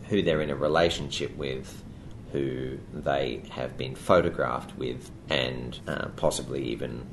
who 0.09 0.21
they're 0.21 0.41
in 0.41 0.49
a 0.49 0.55
relationship 0.55 1.35
with, 1.35 1.83
who 2.31 2.77
they 2.93 3.41
have 3.51 3.77
been 3.77 3.95
photographed 3.95 4.77
with, 4.77 5.11
and 5.29 5.79
uh, 5.87 6.07
possibly 6.15 6.63
even 6.63 7.05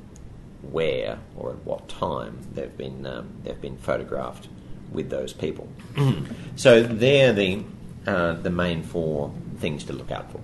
where 0.71 1.19
or 1.35 1.51
at 1.51 1.65
what 1.65 1.87
time 1.87 2.39
they've 2.53 2.75
been 2.77 3.05
um, 3.05 3.29
they've 3.43 3.61
been 3.61 3.77
photographed 3.77 4.47
with 4.91 5.09
those 5.09 5.33
people. 5.33 5.67
so 6.55 6.81
they're 6.83 7.33
the 7.33 7.63
uh, 8.07 8.33
the 8.33 8.49
main 8.49 8.83
four 8.83 9.33
things 9.57 9.83
to 9.85 9.93
look 9.93 10.11
out 10.11 10.31
for. 10.31 10.41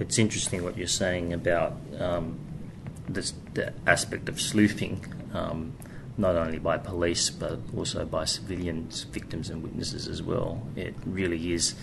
It's 0.00 0.18
interesting 0.18 0.64
what 0.64 0.76
you're 0.76 0.86
saying 0.86 1.32
about 1.32 1.76
um, 1.98 2.38
this 3.08 3.34
the 3.54 3.72
aspect 3.86 4.28
of 4.28 4.40
sleuthing. 4.40 5.04
Um, 5.32 5.74
not 6.16 6.36
only 6.36 6.58
by 6.58 6.78
police 6.78 7.28
but 7.28 7.58
also 7.76 8.04
by 8.04 8.24
civilians, 8.24 9.02
victims, 9.04 9.50
and 9.50 9.62
witnesses 9.62 10.06
as 10.06 10.22
well. 10.22 10.62
It 10.76 10.94
really 11.04 11.52
is 11.52 11.74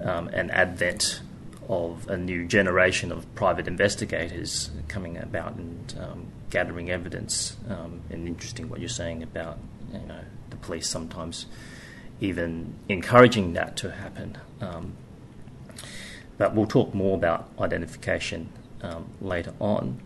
um, 0.00 0.28
an 0.28 0.50
advent 0.50 1.20
of 1.68 2.08
a 2.08 2.16
new 2.16 2.46
generation 2.46 3.10
of 3.10 3.32
private 3.34 3.66
investigators 3.66 4.70
coming 4.88 5.16
about 5.16 5.54
and 5.54 5.94
um, 6.00 6.26
gathering 6.50 6.90
evidence. 6.90 7.56
Um, 7.68 8.02
and 8.10 8.26
interesting 8.26 8.68
what 8.68 8.80
you're 8.80 8.88
saying 8.88 9.22
about 9.22 9.58
you 9.92 10.06
know 10.06 10.20
the 10.50 10.56
police 10.56 10.88
sometimes 10.88 11.46
even 12.20 12.74
encouraging 12.88 13.52
that 13.54 13.76
to 13.78 13.90
happen. 13.90 14.38
Um, 14.60 14.94
but 16.36 16.54
we'll 16.54 16.66
talk 16.66 16.94
more 16.94 17.16
about 17.16 17.48
identification 17.60 18.50
um, 18.82 19.06
later 19.20 19.54
on. 19.60 20.00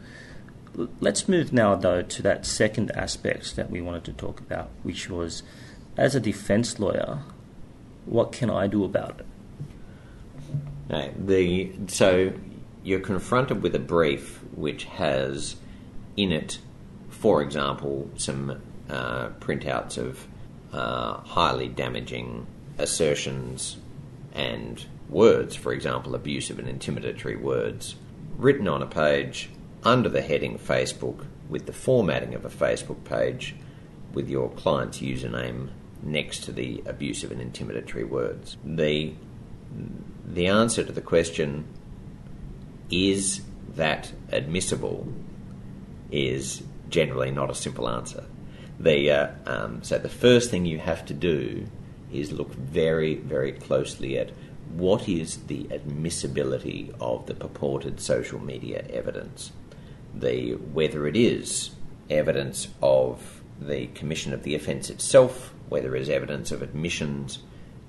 Let's 1.01 1.29
move 1.29 1.53
now, 1.53 1.75
though, 1.75 2.03
to 2.03 2.23
that 2.23 2.47
second 2.47 2.93
aspect 2.93 3.57
that 3.57 3.69
we 3.69 3.81
wanted 3.81 4.05
to 4.05 4.13
talk 4.13 4.39
about, 4.39 4.71
which 4.85 5.11
was 5.11 5.43
as 5.97 6.15
a 6.15 6.21
defense 6.21 6.79
lawyer, 6.79 7.19
what 8.07 8.31
can 8.31 8.49
I 8.49 8.69
do 8.69 8.85
about 8.85 9.21
it? 9.21 9.27
the 11.27 11.71
so 11.89 12.33
you're 12.83 13.01
confronted 13.01 13.63
with 13.63 13.75
a 13.75 13.79
brief 13.79 14.41
which 14.55 14.85
has 14.85 15.57
in 16.17 16.33
it, 16.33 16.59
for 17.11 17.43
example, 17.43 18.11
some 18.17 18.63
uh, 18.89 19.29
printouts 19.41 19.99
of 19.99 20.27
uh, 20.73 21.19
highly 21.19 21.69
damaging 21.69 22.47
assertions 22.79 23.77
and 24.33 24.87
words, 25.09 25.57
for 25.57 25.73
example, 25.73 26.15
abusive 26.15 26.59
and 26.59 26.69
intimidatory 26.69 27.39
words, 27.39 27.97
written 28.37 28.69
on 28.69 28.81
a 28.81 28.87
page 28.87 29.51
under 29.89 30.09
the 30.09 30.21
heading 30.21 30.59
Facebook 30.59 31.27
with 31.49 31.65
the 31.67 31.73
formatting 31.73 32.35
of 32.35 32.45
a 32.45 32.51
Facebook 32.51 33.03
page 33.05 33.57
with 34.13 34.29
your 34.29 34.51
client's 34.51 34.99
username 34.99 35.71
next 36.03 36.45
to 36.45 36.53
the 36.53 36.83
abusive 36.87 37.33
and 37.33 37.41
intimidatory 37.41 38.07
words. 38.09 38.57
The, 38.63 39.15
the 40.27 40.47
answer 40.47 40.85
to 40.85 40.93
the 40.93 41.01
question, 41.01 41.65
is 42.91 43.43
that 43.77 44.13
admissible, 44.31 45.07
is 46.11 46.63
generally 46.91 47.31
not 47.31 47.51
a 47.51 47.55
simple 47.55 47.89
answer. 47.89 48.25
The, 48.79 49.11
uh, 49.11 49.31
um, 49.47 49.83
so 49.83 49.99
the 49.99 50.09
first 50.09 50.51
thing 50.51 50.67
you 50.67 50.79
have 50.79 51.05
to 51.07 51.15
do 51.15 51.67
is 52.13 52.33
look 52.33 52.55
very, 52.55 53.17
very 53.17 53.53
closely 53.53 54.19
at 54.19 54.31
what 54.73 55.09
is 55.09 55.39
the 55.47 55.67
admissibility 55.73 56.93
of 57.01 57.27
the 57.27 57.35
purported 57.35 58.01
social 58.01 58.39
media 58.39 58.85
evidence. 58.91 59.53
The 60.19 60.53
whether 60.55 61.07
it 61.07 61.17
is 61.17 61.71
evidence 62.11 62.69
of 62.83 63.43
the 63.61 63.87
commission 63.89 64.33
of 64.33 64.43
the 64.43 64.55
offence 64.55 64.91
itself, 64.91 65.53
whether 65.69 65.95
it's 65.97 66.09
evidence 66.09 66.51
of 66.51 66.63
admissions, 66.63 67.41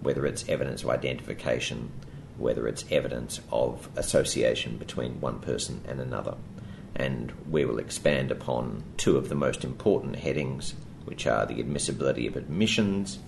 whether 0.01 0.25
it's 0.25 0.47
evidence 0.47 0.83
of 0.83 0.89
identification, 0.89 1.91
whether 2.37 2.67
it's 2.67 2.85
evidence 2.89 3.41
of 3.51 3.89
association 3.95 4.77
between 4.77 5.21
one 5.21 5.39
person 5.39 5.81
and 5.87 5.99
another. 5.99 6.35
And 6.95 7.31
we 7.49 7.65
will 7.65 7.79
expand 7.79 8.31
upon 8.31 8.83
two 8.97 9.17
of 9.17 9.29
the 9.29 9.35
most 9.35 9.63
important 9.63 10.17
headings, 10.17 10.73
which 11.05 11.27
are 11.27 11.45
the 11.45 11.59
admissibility 11.59 12.27
of 12.27 12.35
admissions 12.35 13.19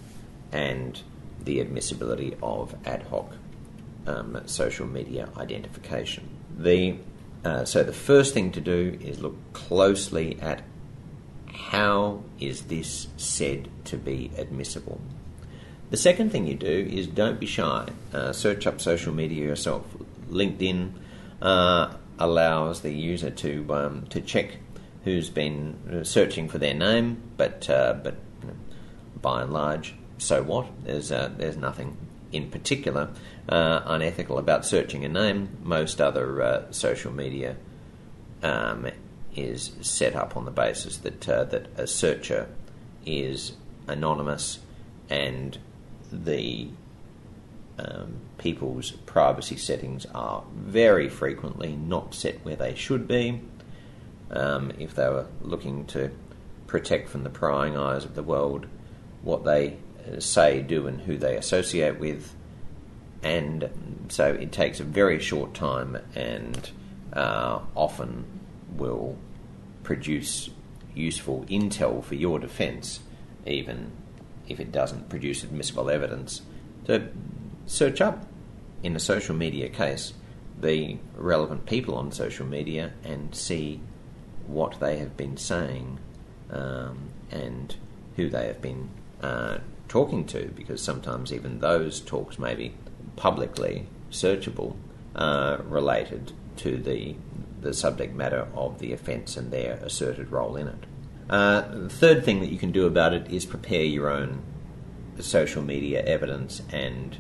and 0.51 0.99
the 1.43 1.61
admissibility 1.61 2.35
of 2.41 2.75
ad 2.85 3.03
hoc 3.03 3.33
um, 4.07 4.41
social 4.45 4.85
media 4.85 5.29
identification. 5.37 6.27
The, 6.57 6.97
uh, 7.43 7.65
so 7.65 7.83
the 7.83 7.93
first 7.93 8.33
thing 8.33 8.51
to 8.51 8.61
do 8.61 8.97
is 9.01 9.19
look 9.19 9.35
closely 9.53 10.39
at 10.41 10.63
how 11.53 12.23
is 12.39 12.63
this 12.63 13.07
said 13.17 13.69
to 13.85 13.97
be 13.97 14.31
admissible. 14.37 15.01
The 15.89 15.97
second 15.97 16.31
thing 16.31 16.47
you 16.47 16.55
do 16.55 16.87
is 16.89 17.07
don't 17.07 17.39
be 17.39 17.45
shy. 17.45 17.89
Uh, 18.13 18.31
search 18.31 18.65
up 18.65 18.79
social 18.79 19.13
media 19.13 19.45
yourself. 19.45 19.85
LinkedIn 20.29 20.93
uh, 21.41 21.93
allows 22.17 22.81
the 22.81 22.91
user 22.91 23.29
to 23.29 23.73
um, 23.73 24.05
to 24.09 24.21
check 24.21 24.57
who's 25.03 25.29
been 25.29 26.03
searching 26.03 26.47
for 26.47 26.59
their 26.59 26.73
name, 26.73 27.21
but 27.35 27.69
uh, 27.69 27.93
but 28.01 28.15
you 28.41 28.47
know, 28.47 28.55
by 29.21 29.41
and 29.41 29.51
large, 29.51 29.95
so 30.17 30.43
what? 30.43 30.67
There's 30.83 31.11
uh, 31.11 31.31
there's 31.35 31.57
nothing 31.57 31.97
in 32.31 32.49
particular 32.49 33.09
uh, 33.51 33.81
unethical 33.85 34.37
about 34.37 34.65
searching 34.65 35.05
a 35.05 35.09
name. 35.09 35.57
Most 35.61 36.01
other 36.01 36.41
uh, 36.41 36.71
social 36.71 37.11
media 37.11 37.57
um, 38.41 38.87
is 39.35 39.73
set 39.81 40.15
up 40.15 40.35
on 40.35 40.45
the 40.45 40.51
basis 40.51 40.97
that 40.97 41.29
uh, 41.29 41.43
that 41.45 41.67
a 41.77 41.85
searcher 41.85 42.47
is 43.05 43.53
anonymous 43.87 44.59
and 45.09 45.57
the 46.11 46.69
um, 47.77 48.15
people's 48.37 48.91
privacy 48.91 49.57
settings 49.57 50.05
are 50.13 50.43
very 50.53 51.09
frequently 51.09 51.75
not 51.75 52.13
set 52.13 52.43
where 52.45 52.55
they 52.55 52.75
should 52.75 53.07
be. 53.07 53.41
Um, 54.29 54.71
if 54.79 54.95
they 54.95 55.09
were 55.09 55.27
looking 55.41 55.85
to 55.87 56.11
protect 56.67 57.09
from 57.09 57.23
the 57.23 57.29
prying 57.29 57.75
eyes 57.75 58.05
of 58.05 58.15
the 58.15 58.23
world 58.23 58.65
what 59.23 59.43
they 59.43 59.77
say, 60.19 60.61
do, 60.61 60.87
and 60.87 61.01
who 61.01 61.17
they 61.17 61.35
associate 61.35 61.99
with. 61.99 62.33
And 63.23 63.69
so 64.09 64.27
it 64.27 64.51
takes 64.51 64.79
a 64.79 64.83
very 64.83 65.19
short 65.19 65.53
time 65.53 65.97
and 66.15 66.71
uh, 67.13 67.59
often 67.75 68.25
will 68.75 69.17
produce 69.83 70.49
useful 70.95 71.45
intel 71.49 72.03
for 72.03 72.15
your 72.15 72.39
defence, 72.39 73.01
even 73.45 73.91
if 74.47 74.59
it 74.59 74.71
doesn't 74.71 75.09
produce 75.09 75.43
admissible 75.43 75.89
evidence. 75.89 76.41
So 76.87 77.07
search 77.65 78.01
up 78.01 78.25
in 78.83 78.95
a 78.95 78.99
social 78.99 79.35
media 79.35 79.69
case 79.69 80.13
the 80.59 80.97
relevant 81.15 81.65
people 81.65 81.95
on 81.95 82.11
social 82.11 82.45
media 82.45 82.93
and 83.03 83.33
see 83.33 83.79
what 84.47 84.79
they 84.79 84.97
have 84.97 85.17
been 85.17 85.37
saying 85.37 85.99
um, 86.51 87.09
and 87.31 87.75
who 88.15 88.29
they 88.29 88.47
have 88.47 88.61
been 88.61 88.89
uh, 89.21 89.57
talking 89.87 90.25
to, 90.25 90.51
because 90.55 90.81
sometimes 90.81 91.33
even 91.33 91.59
those 91.59 91.99
talks 92.01 92.37
may 92.37 92.55
be 92.55 92.73
publicly 93.15 93.87
searchable, 94.11 94.75
uh, 95.15 95.57
related 95.65 96.33
to 96.57 96.77
the 96.77 97.15
the 97.61 97.73
subject 97.73 98.15
matter 98.15 98.47
of 98.55 98.79
the 98.79 98.91
offence 98.91 99.37
and 99.37 99.51
their 99.51 99.73
asserted 99.83 100.31
role 100.31 100.55
in 100.55 100.67
it. 100.67 100.83
Uh, 101.29 101.61
the 101.61 101.89
third 101.89 102.25
thing 102.25 102.39
that 102.39 102.49
you 102.49 102.57
can 102.57 102.71
do 102.71 102.87
about 102.87 103.13
it 103.13 103.31
is 103.31 103.45
prepare 103.45 103.83
your 103.83 104.09
own 104.09 104.41
social 105.19 105.61
media 105.61 106.03
evidence 106.03 106.63
and 106.71 107.17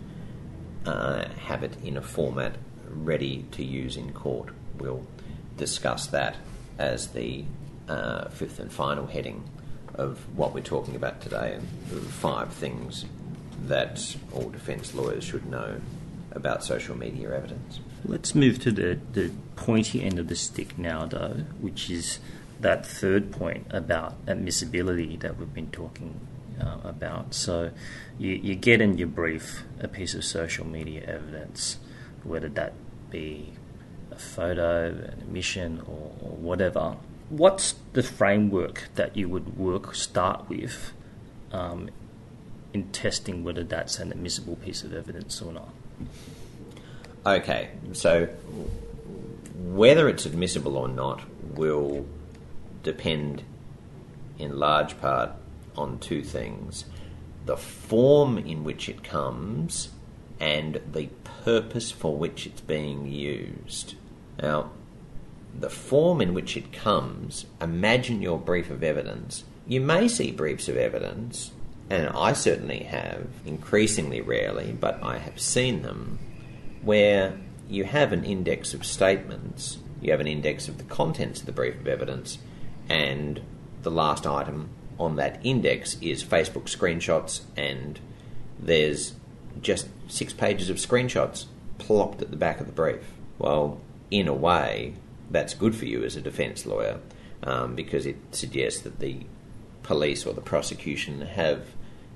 uh, 0.85 1.25
have 1.45 1.63
it 1.63 1.77
in 1.83 1.95
a 1.95 2.01
format 2.01 2.55
ready 2.87 3.45
to 3.51 3.63
use 3.63 3.95
in 3.95 4.11
court. 4.13 4.49
We'll 4.79 5.05
discuss 5.57 6.07
that 6.07 6.37
as 6.77 7.09
the 7.09 7.45
uh, 7.87 8.29
fifth 8.29 8.59
and 8.59 8.71
final 8.71 9.05
heading 9.05 9.43
of 9.93 10.17
what 10.35 10.53
we're 10.53 10.61
talking 10.61 10.95
about 10.95 11.21
today 11.21 11.53
and 11.53 12.07
five 12.07 12.51
things 12.53 13.05
that 13.67 14.15
all 14.33 14.49
defence 14.49 14.93
lawyers 14.93 15.23
should 15.23 15.45
know 15.45 15.79
about 16.31 16.63
social 16.63 16.97
media 16.97 17.33
evidence. 17.35 17.79
Let's 18.05 18.33
move 18.33 18.59
to 18.59 18.71
the, 18.71 18.99
the 19.13 19.31
pointy 19.55 20.01
end 20.03 20.17
of 20.19 20.27
the 20.27 20.35
stick 20.35 20.77
now, 20.77 21.05
though, 21.05 21.43
which 21.59 21.89
is 21.89 22.19
that 22.59 22.85
third 22.85 23.31
point 23.31 23.67
about 23.69 24.15
admissibility 24.27 25.17
that 25.17 25.37
we've 25.37 25.53
been 25.53 25.71
talking 25.71 26.19
uh, 26.59 26.77
about. 26.83 27.33
So, 27.33 27.71
you, 28.17 28.31
you 28.31 28.55
get 28.55 28.81
in 28.81 28.97
your 28.97 29.07
brief 29.07 29.63
a 29.79 29.87
piece 29.87 30.13
of 30.13 30.23
social 30.23 30.65
media 30.65 31.03
evidence, 31.05 31.77
whether 32.23 32.49
that 32.49 32.73
be 33.09 33.53
a 34.11 34.17
photo, 34.17 34.87
an 34.87 35.21
admission, 35.21 35.81
or, 35.87 36.11
or 36.21 36.35
whatever, 36.37 36.97
what's 37.29 37.75
the 37.93 38.03
framework 38.03 38.89
that 38.95 39.15
you 39.15 39.29
would 39.29 39.57
work 39.57 39.95
start 39.95 40.49
with 40.49 40.91
um, 41.51 41.89
in 42.73 42.89
testing 42.91 43.43
whether 43.43 43.63
that's 43.63 43.99
an 43.99 44.11
admissible 44.11 44.55
piece 44.55 44.83
of 44.83 44.93
evidence 44.93 45.41
or 45.41 45.51
not? 45.51 45.69
Okay, 47.25 47.69
so 47.93 48.27
whether 49.55 50.09
it's 50.09 50.25
admissible 50.25 50.77
or 50.77 50.87
not 50.87 51.21
will 51.55 52.05
depend 52.83 53.43
in 54.39 54.57
large 54.57 54.99
part 54.99 55.31
on 55.75 55.99
two 55.99 56.23
things 56.23 56.85
the 57.45 57.57
form 57.57 58.37
in 58.37 58.63
which 58.63 58.87
it 58.87 59.03
comes 59.03 59.89
and 60.39 60.79
the 60.91 61.07
purpose 61.43 61.91
for 61.91 62.15
which 62.15 62.45
it's 62.45 62.61
being 62.61 63.07
used. 63.07 63.95
Now, 64.41 64.71
the 65.59 65.69
form 65.69 66.21
in 66.21 66.33
which 66.33 66.55
it 66.55 66.71
comes, 66.71 67.45
imagine 67.59 68.21
your 68.21 68.39
brief 68.39 68.69
of 68.69 68.83
evidence. 68.83 69.43
You 69.67 69.81
may 69.81 70.07
see 70.07 70.31
briefs 70.31 70.67
of 70.67 70.77
evidence, 70.77 71.51
and 71.91 72.07
I 72.07 72.31
certainly 72.31 72.83
have, 72.83 73.27
increasingly 73.45 74.21
rarely, 74.21 74.71
but 74.71 75.03
I 75.03 75.17
have 75.17 75.41
seen 75.41 75.81
them, 75.81 76.19
where 76.81 77.37
you 77.67 77.83
have 77.83 78.13
an 78.13 78.23
index 78.23 78.73
of 78.73 78.85
statements, 78.85 79.77
you 79.99 80.11
have 80.11 80.21
an 80.21 80.27
index 80.27 80.69
of 80.69 80.77
the 80.77 80.85
contents 80.85 81.41
of 81.41 81.47
the 81.47 81.51
brief 81.51 81.75
of 81.75 81.89
evidence, 81.89 82.37
and 82.87 83.41
the 83.81 83.91
last 83.91 84.25
item 84.25 84.69
on 84.97 85.17
that 85.17 85.41
index 85.43 85.97
is 85.99 86.23
Facebook 86.23 86.73
screenshots, 86.73 87.41
and 87.57 87.99
there's 88.57 89.15
just 89.61 89.89
six 90.07 90.31
pages 90.31 90.69
of 90.69 90.77
screenshots 90.77 91.47
plopped 91.77 92.21
at 92.21 92.31
the 92.31 92.37
back 92.37 92.61
of 92.61 92.67
the 92.67 92.71
brief. 92.71 93.11
Well, 93.37 93.81
in 94.09 94.29
a 94.29 94.33
way, 94.33 94.93
that's 95.29 95.53
good 95.53 95.75
for 95.75 95.85
you 95.85 96.05
as 96.05 96.15
a 96.15 96.21
defence 96.21 96.65
lawyer 96.65 97.01
um, 97.43 97.75
because 97.75 98.05
it 98.05 98.15
suggests 98.31 98.79
that 98.81 98.99
the 98.99 99.25
police 99.83 100.25
or 100.25 100.33
the 100.33 100.41
prosecution 100.41 101.19
have, 101.21 101.65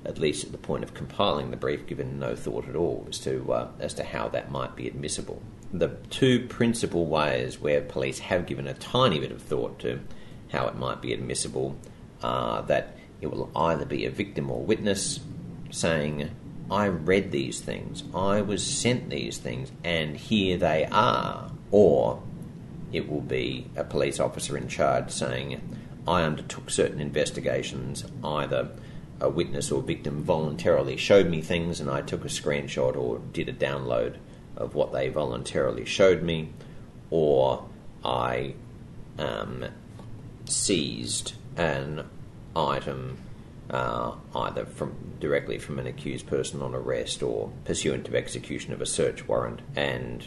at 0.06 0.20
least 0.20 0.46
at 0.46 0.52
the 0.52 0.58
point 0.58 0.84
of 0.84 0.94
compiling 0.94 1.52
the 1.52 1.58
brief, 1.58 1.88
given 1.88 2.20
no 2.20 2.36
thought 2.36 2.68
at 2.68 2.76
all 2.76 3.06
as 3.10 3.20
to 3.20 3.52
uh, 3.52 3.68
as 3.80 3.94
to 3.96 4.04
how 4.04 4.28
that 4.30 4.52
might 4.52 4.76
be 4.76 4.88
admissible. 4.88 5.41
The 5.74 5.89
two 6.10 6.48
principal 6.48 7.06
ways 7.06 7.60
where 7.60 7.82
police 7.82 8.20
have 8.20 8.46
given 8.46 8.68
a 8.68 8.74
tiny 8.74 9.20
bit 9.20 9.32
of 9.32 9.41
thought 9.41 9.80
to 9.80 10.00
how 10.52 10.68
it 10.68 10.76
might 10.76 11.02
be 11.02 11.13
admissible 11.13 11.76
are 12.22 12.62
that 12.63 12.98
it 13.22 13.28
will 13.28 13.52
either 13.56 13.86
be 13.86 14.06
a 14.06 14.10
victim 14.10 14.50
or 14.50 14.62
witness 14.62 15.20
saying, 15.72 16.30
I 16.70 16.88
read 16.88 17.32
these 17.32 17.60
things, 17.60 18.04
I 18.13 18.41
was 18.41 18.65
sent 18.65 19.10
these 19.10 19.38
things, 19.38 19.72
and 19.84 20.15
here 20.15 20.58
they 20.58 20.86
are. 20.86 21.52
Or 21.72 22.22
it 22.91 23.10
will 23.10 23.22
be 23.22 23.70
a 23.76 23.84
police 23.84 24.20
officer 24.20 24.58
in 24.58 24.68
charge 24.68 25.10
saying, 25.12 25.78
I 26.08 26.24
undertook 26.24 26.70
certain 26.70 27.00
investigations, 27.00 28.06
either 28.24 28.70
a 29.19 29.30
witness 29.30 29.71
or 29.71 29.82
victim 29.82 30.23
voluntarily 30.23 30.97
showed 30.97 31.28
me 31.28 31.41
things 31.41 31.80
and 31.80 31.89
I 31.89 32.01
took 32.01 32.25
a 32.25 32.30
screenshot 32.30 32.95
or 32.95 33.19
did 33.32 33.49
a 33.49 33.54
download 33.54 34.17
of 34.58 34.75
what 34.75 34.93
they 34.93 35.10
voluntarily 35.10 35.86
showed 35.86 36.23
me, 36.23 36.49
or 37.10 37.65
I 38.04 38.56
um, 39.17 39.65
seized 40.45 41.34
an 41.58 42.06
item 42.56 43.17
uh, 43.69 44.13
either 44.36 44.65
from 44.65 44.95
directly 45.19 45.58
from 45.58 45.80
an 45.80 45.88
accused 45.88 46.28
person 46.28 46.62
on 46.62 46.75
arrest 46.75 47.23
or 47.23 47.51
pursuant 47.63 48.06
to 48.06 48.15
execution 48.15 48.73
of 48.73 48.82
a 48.82 48.86
search 48.86 49.28
warrant, 49.28 49.62
and 49.75 50.25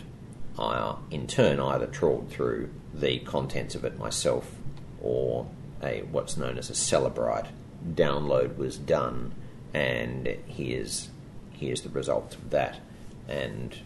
I, 0.59 0.96
in 1.11 1.27
turn, 1.27 1.61
either 1.61 1.87
trawled 1.87 2.31
through 2.31 2.70
the 2.92 3.20
contents 3.20 3.74
of 3.74 3.85
it 3.85 3.98
myself 3.98 4.57
or 5.01 5.46
a 5.83 6.03
what's 6.11 6.37
known 6.37 6.59
as 6.59 6.68
a 6.68 6.72
Cellebrite 6.72 7.48
download 7.87 8.57
was 8.57 8.77
done, 8.77 9.35
and 9.73 10.27
here's 10.47 11.11
here's 11.53 11.83
the 11.83 11.88
result 11.88 12.35
of 12.35 12.51
that, 12.51 12.81
and 13.29 13.79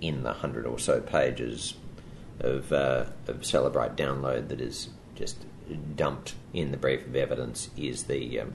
in 0.00 0.22
the 0.22 0.32
hundred 0.34 0.66
or 0.66 0.78
so 0.78 1.00
pages 1.00 1.74
of 2.40 2.72
uh, 2.72 3.06
of 3.26 3.40
Cellebrite 3.40 3.96
download 3.96 4.48
that 4.48 4.60
is 4.60 4.90
just 5.14 5.44
dumped 5.96 6.34
in 6.52 6.70
the 6.70 6.76
brief 6.76 7.06
of 7.06 7.16
evidence 7.16 7.70
is 7.76 8.04
the 8.04 8.40
um, 8.40 8.52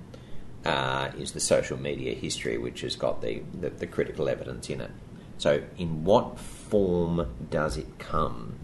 uh, 0.66 1.12
is 1.18 1.32
the 1.32 1.40
social 1.40 1.78
media 1.78 2.14
history, 2.14 2.58
which 2.58 2.82
has 2.82 2.96
got 2.96 3.22
the, 3.22 3.42
the, 3.60 3.70
the 3.70 3.88
critical 3.88 4.30
evidence 4.30 4.70
in 4.70 4.82
it. 4.82 4.92
So, 5.38 5.64
in 5.78 6.04
what 6.04 6.40
form 6.40 7.34
does 7.50 7.78
it 7.78 7.98
come? 7.98 8.60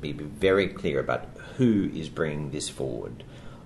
Be 0.00 0.12
very 0.12 0.68
clear 0.68 1.00
about 1.00 1.24
who 1.56 1.90
is 1.94 2.08
bringing 2.08 2.50
this 2.50 2.68
forward. 2.68 3.24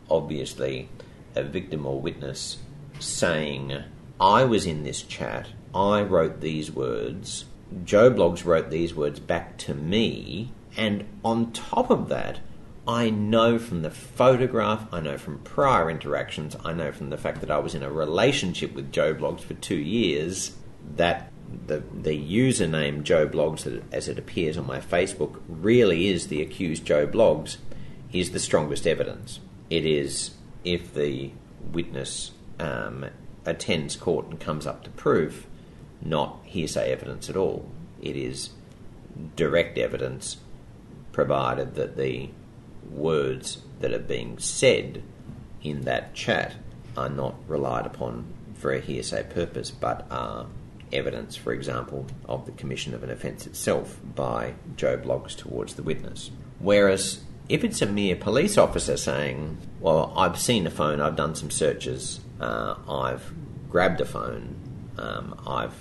Obviously, 0.09 0.89
a 1.35 1.43
victim 1.43 1.87
or 1.87 2.01
witness 2.01 2.59
saying, 2.99 3.85
I 4.21 4.45
was 4.45 4.67
in 4.67 4.83
this 4.85 5.03
chat, 5.03 5.49
I 5.75 6.03
wrote 6.03 6.41
these 6.41 6.71
words, 6.71 7.47
Joe 7.85 8.11
Bloggs 8.11 8.45
wrote 8.45 8.71
these 8.71 8.95
words 8.95 9.19
back 9.19 9.57
to 9.59 9.75
me, 9.75 10.53
and 10.77 11.05
on 11.25 11.53
top 11.53 11.91
of 11.91 12.09
that, 12.09 12.41
I 12.87 13.11
know 13.11 13.59
from 13.59 13.83
the 13.83 13.91
photograph, 13.91 14.87
I 14.93 15.01
know 15.01 15.17
from 15.17 15.39
prior 15.41 15.89
interactions, 15.89 16.57
I 16.65 16.73
know 16.73 16.91
from 16.91 17.11
the 17.11 17.17
fact 17.17 17.41
that 17.41 17.51
I 17.51 17.59
was 17.59 17.75
in 17.75 17.83
a 17.83 17.91
relationship 17.91 18.75
with 18.75 18.93
Joe 18.93 19.15
Bloggs 19.15 19.41
for 19.41 19.55
two 19.55 19.77
years 19.77 20.57
that 20.97 21.31
the 21.67 21.83
the 21.95 22.19
username 22.19 23.03
Joe 23.03 23.29
Bloggs 23.29 23.83
as 23.93 24.09
it 24.09 24.19
appears 24.19 24.57
on 24.57 24.67
my 24.67 24.81
Facebook 24.81 25.41
really 25.49 26.09
is 26.09 26.27
the 26.27 26.43
accused 26.43 26.85
Joe 26.85 27.07
Bloggs 27.07 27.59
is 28.13 28.33
the 28.33 28.41
strongest 28.41 28.87
evidence. 28.87 29.39
It 29.71 29.87
is 29.87 30.33
if 30.65 30.95
the 30.95 31.31
witness 31.73 32.33
um, 32.59 33.07
attends 33.45 33.97
court 33.97 34.27
and 34.27 34.41
comes 34.41 34.67
up 34.67 34.85
to 34.85 34.91
proof, 34.91 35.47
not 36.01 36.41
hearsay 36.45 36.91
evidence 36.91 37.29
at 37.29 37.37
all. 37.37 37.69
It 38.01 38.17
is 38.17 38.51
direct 39.37 39.79
evidence, 39.79 40.39
provided 41.13 41.75
that 41.75 41.97
the 41.97 42.31
words 42.91 43.63
that 43.81 43.93
are 43.93 43.99
being 43.99 44.39
said 44.39 45.03
in 45.63 45.83
that 45.83 46.15
chat 46.15 46.55
are 46.97 47.09
not 47.09 47.35
relied 47.47 47.87
upon 47.87 48.27
for 48.55 48.73
a 48.73 48.81
hearsay 48.81 49.25
purpose, 49.25 49.71
but 49.71 50.07
are 50.11 50.47
evidence, 50.93 51.37
for 51.37 51.53
example, 51.53 52.07
of 52.27 52.47
the 52.47 52.53
commission 52.53 52.95
of 52.95 53.03
an 53.03 53.11
offence 53.11 53.47
itself 53.47 53.99
by 54.15 54.55
Joe 54.77 54.99
Bloggs 54.99 55.37
towards 55.37 55.75
the 55.75 55.83
witness. 55.83 56.31
Whereas 56.59 57.21
if 57.49 57.65
it's 57.65 57.83
a 57.83 57.87
mere 57.87 58.17
police 58.17 58.57
officer 58.57 58.97
saying, 58.97 59.59
Well, 59.81 60.13
I've 60.17 60.39
seen 60.39 60.67
a 60.67 60.71
phone, 60.71 61.01
I've 61.01 61.17
done 61.17 61.35
some 61.35 61.51
searches, 61.51 62.21
uh, 62.41 62.77
I've 62.89 63.33
grabbed 63.69 64.01
a 64.01 64.05
phone, 64.05 64.57
um, 64.99 65.41
I've 65.47 65.75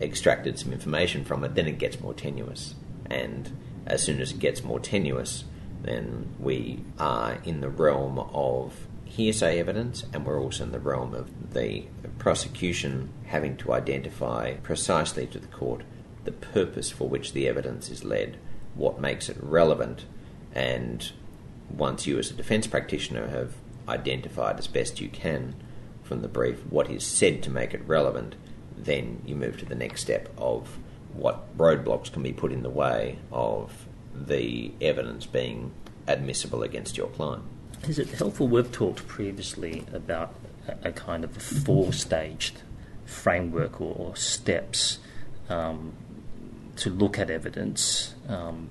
extracted 0.00 0.58
some 0.58 0.72
information 0.72 1.24
from 1.24 1.44
it, 1.44 1.54
then 1.54 1.66
it 1.66 1.78
gets 1.78 2.00
more 2.00 2.14
tenuous. 2.14 2.74
And 3.06 3.56
as 3.86 4.02
soon 4.02 4.20
as 4.20 4.32
it 4.32 4.38
gets 4.38 4.64
more 4.64 4.80
tenuous, 4.80 5.44
then 5.82 6.34
we 6.38 6.84
are 6.98 7.38
in 7.44 7.60
the 7.60 7.68
realm 7.68 8.18
of 8.18 8.86
hearsay 9.04 9.58
evidence 9.58 10.04
and 10.14 10.24
we're 10.24 10.40
also 10.40 10.64
in 10.64 10.72
the 10.72 10.80
realm 10.80 11.12
of 11.12 11.52
the 11.52 11.84
prosecution 12.18 13.10
having 13.26 13.56
to 13.58 13.72
identify 13.72 14.54
precisely 14.62 15.26
to 15.26 15.38
the 15.38 15.46
court 15.48 15.82
the 16.24 16.32
purpose 16.32 16.90
for 16.90 17.08
which 17.08 17.32
the 17.32 17.48
evidence 17.48 17.90
is 17.90 18.04
led, 18.04 18.38
what 18.74 19.00
makes 19.00 19.28
it 19.28 19.36
relevant, 19.40 20.06
and 20.54 21.12
once 21.70 22.06
you, 22.06 22.18
as 22.18 22.30
a 22.30 22.34
defence 22.34 22.66
practitioner, 22.66 23.28
have 23.28 23.54
identified 23.88 24.58
as 24.58 24.66
best 24.66 25.00
you 25.00 25.08
can 25.08 25.54
from 26.02 26.20
the 26.20 26.28
brief 26.28 26.58
what 26.68 26.90
is 26.90 27.04
said 27.04 27.42
to 27.42 27.50
make 27.50 27.74
it 27.74 27.82
relevant, 27.86 28.34
then 28.76 29.22
you 29.24 29.34
move 29.34 29.58
to 29.58 29.64
the 29.64 29.74
next 29.74 30.02
step 30.02 30.28
of 30.36 30.78
what 31.14 31.56
roadblocks 31.56 32.12
can 32.12 32.22
be 32.22 32.32
put 32.32 32.52
in 32.52 32.62
the 32.62 32.70
way 32.70 33.18
of 33.30 33.86
the 34.14 34.72
evidence 34.80 35.26
being 35.26 35.72
admissible 36.06 36.62
against 36.62 36.96
your 36.96 37.08
client. 37.08 37.42
Is 37.88 37.98
it 37.98 38.10
helpful? 38.10 38.46
We've 38.48 38.70
talked 38.70 39.06
previously 39.06 39.84
about 39.92 40.34
a, 40.84 40.92
kind 40.92 41.24
of 41.24 41.36
four 41.36 41.92
staged 41.92 42.62
framework 43.04 43.80
or, 43.80 43.94
or 43.96 44.16
steps 44.16 44.98
um, 45.48 45.92
to 46.76 46.90
look 46.90 47.18
at 47.18 47.30
evidence. 47.30 48.14
Um, 48.28 48.70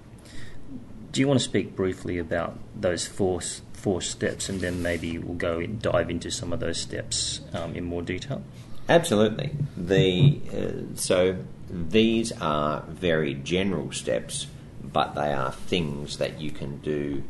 do 1.11 1.21
you 1.21 1.27
want 1.27 1.39
to 1.39 1.43
speak 1.43 1.75
briefly 1.75 2.17
about 2.17 2.57
those 2.79 3.07
four 3.07 3.41
four 3.73 4.01
steps, 4.01 4.49
and 4.49 4.61
then 4.61 4.81
maybe 4.81 5.17
we'll 5.17 5.35
go 5.35 5.59
and 5.59 5.81
dive 5.81 6.09
into 6.09 6.29
some 6.29 6.53
of 6.53 6.59
those 6.59 6.79
steps 6.79 7.41
um, 7.53 7.75
in 7.75 7.83
more 7.83 8.01
detail? 8.01 8.43
Absolutely. 8.87 9.51
The 9.75 10.39
uh, 10.53 10.95
so 10.95 11.37
these 11.69 12.31
are 12.33 12.81
very 12.87 13.33
general 13.33 13.91
steps 13.91 14.47
but 14.83 15.15
they 15.15 15.31
are 15.33 15.51
things 15.51 16.17
that 16.17 16.39
you 16.39 16.51
can 16.51 16.77
do 16.77 17.23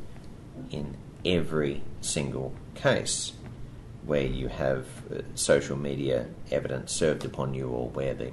in 0.70 0.96
every 1.26 1.82
single 2.02 2.54
case 2.76 3.34
where 4.06 4.26
you 4.26 4.48
have 4.48 4.88
uh, 5.14 5.22
social 5.36 5.78
media 5.78 6.26
evidence 6.50 6.92
served 6.92 7.24
upon 7.24 7.54
you 7.54 7.68
or 7.68 7.90
where 7.90 8.14
the, 8.14 8.32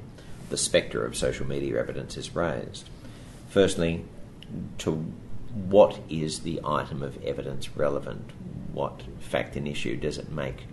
the 0.48 0.56
spectre 0.56 1.04
of 1.04 1.16
social 1.16 1.46
media 1.46 1.78
evidence 1.78 2.16
is 2.16 2.34
raised. 2.34 2.88
Firstly, 3.50 4.04
to 4.78 5.12
what 5.54 6.00
is 6.08 6.40
the 6.40 6.60
item 6.64 7.02
of 7.02 7.22
evidence 7.24 7.76
relevant? 7.76 8.30
What 8.72 9.02
fact 9.18 9.56
and 9.56 9.66
issue 9.66 9.96
does 9.96 10.18
it 10.18 10.30
make 10.30 10.66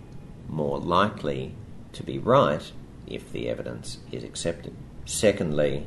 more 0.48 0.78
likely 0.78 1.54
to 1.92 2.02
be 2.02 2.18
right 2.18 2.70
if 3.06 3.32
the 3.32 3.48
evidence 3.48 3.98
is 4.12 4.22
accepted? 4.22 4.74
Secondly, 5.04 5.86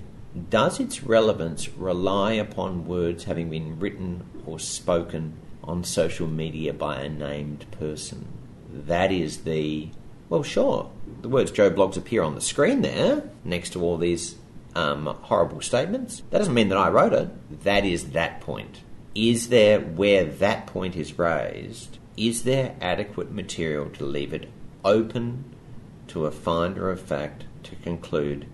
does 0.49 0.79
its 0.79 1.03
relevance 1.03 1.69
rely 1.69 2.33
upon 2.33 2.85
words 2.87 3.25
having 3.25 3.49
been 3.49 3.79
written 3.79 4.25
or 4.45 4.59
spoken 4.59 5.33
on 5.63 5.83
social 5.83 6.27
media 6.27 6.73
by 6.73 7.01
a 7.01 7.09
named 7.09 7.65
person? 7.71 8.27
That 8.71 9.11
is 9.11 9.39
the. 9.39 9.89
Well, 10.29 10.43
sure. 10.43 10.91
The 11.21 11.29
words 11.29 11.51
Joe 11.51 11.71
Bloggs 11.71 11.97
appear 11.97 12.21
on 12.21 12.35
the 12.35 12.41
screen 12.41 12.81
there, 12.81 13.29
next 13.43 13.71
to 13.71 13.81
all 13.83 13.97
these 13.97 14.35
um, 14.75 15.05
horrible 15.05 15.61
statements. 15.61 16.23
That 16.29 16.39
doesn't 16.39 16.53
mean 16.53 16.69
that 16.69 16.77
I 16.77 16.89
wrote 16.89 17.13
it. 17.13 17.63
That 17.63 17.85
is 17.85 18.11
that 18.11 18.41
point. 18.41 18.81
Is 19.15 19.49
there, 19.49 19.79
where 19.79 20.25
that 20.25 20.67
point 20.67 20.95
is 20.95 21.17
raised, 21.17 21.97
is 22.15 22.43
there 22.43 22.75
adequate 22.79 23.31
material 23.31 23.89
to 23.91 24.05
leave 24.05 24.33
it 24.33 24.49
open 24.83 25.43
to 26.07 26.25
a 26.25 26.31
finder 26.31 26.89
of 26.89 27.01
fact 27.01 27.45
to 27.63 27.75
conclude 27.77 28.47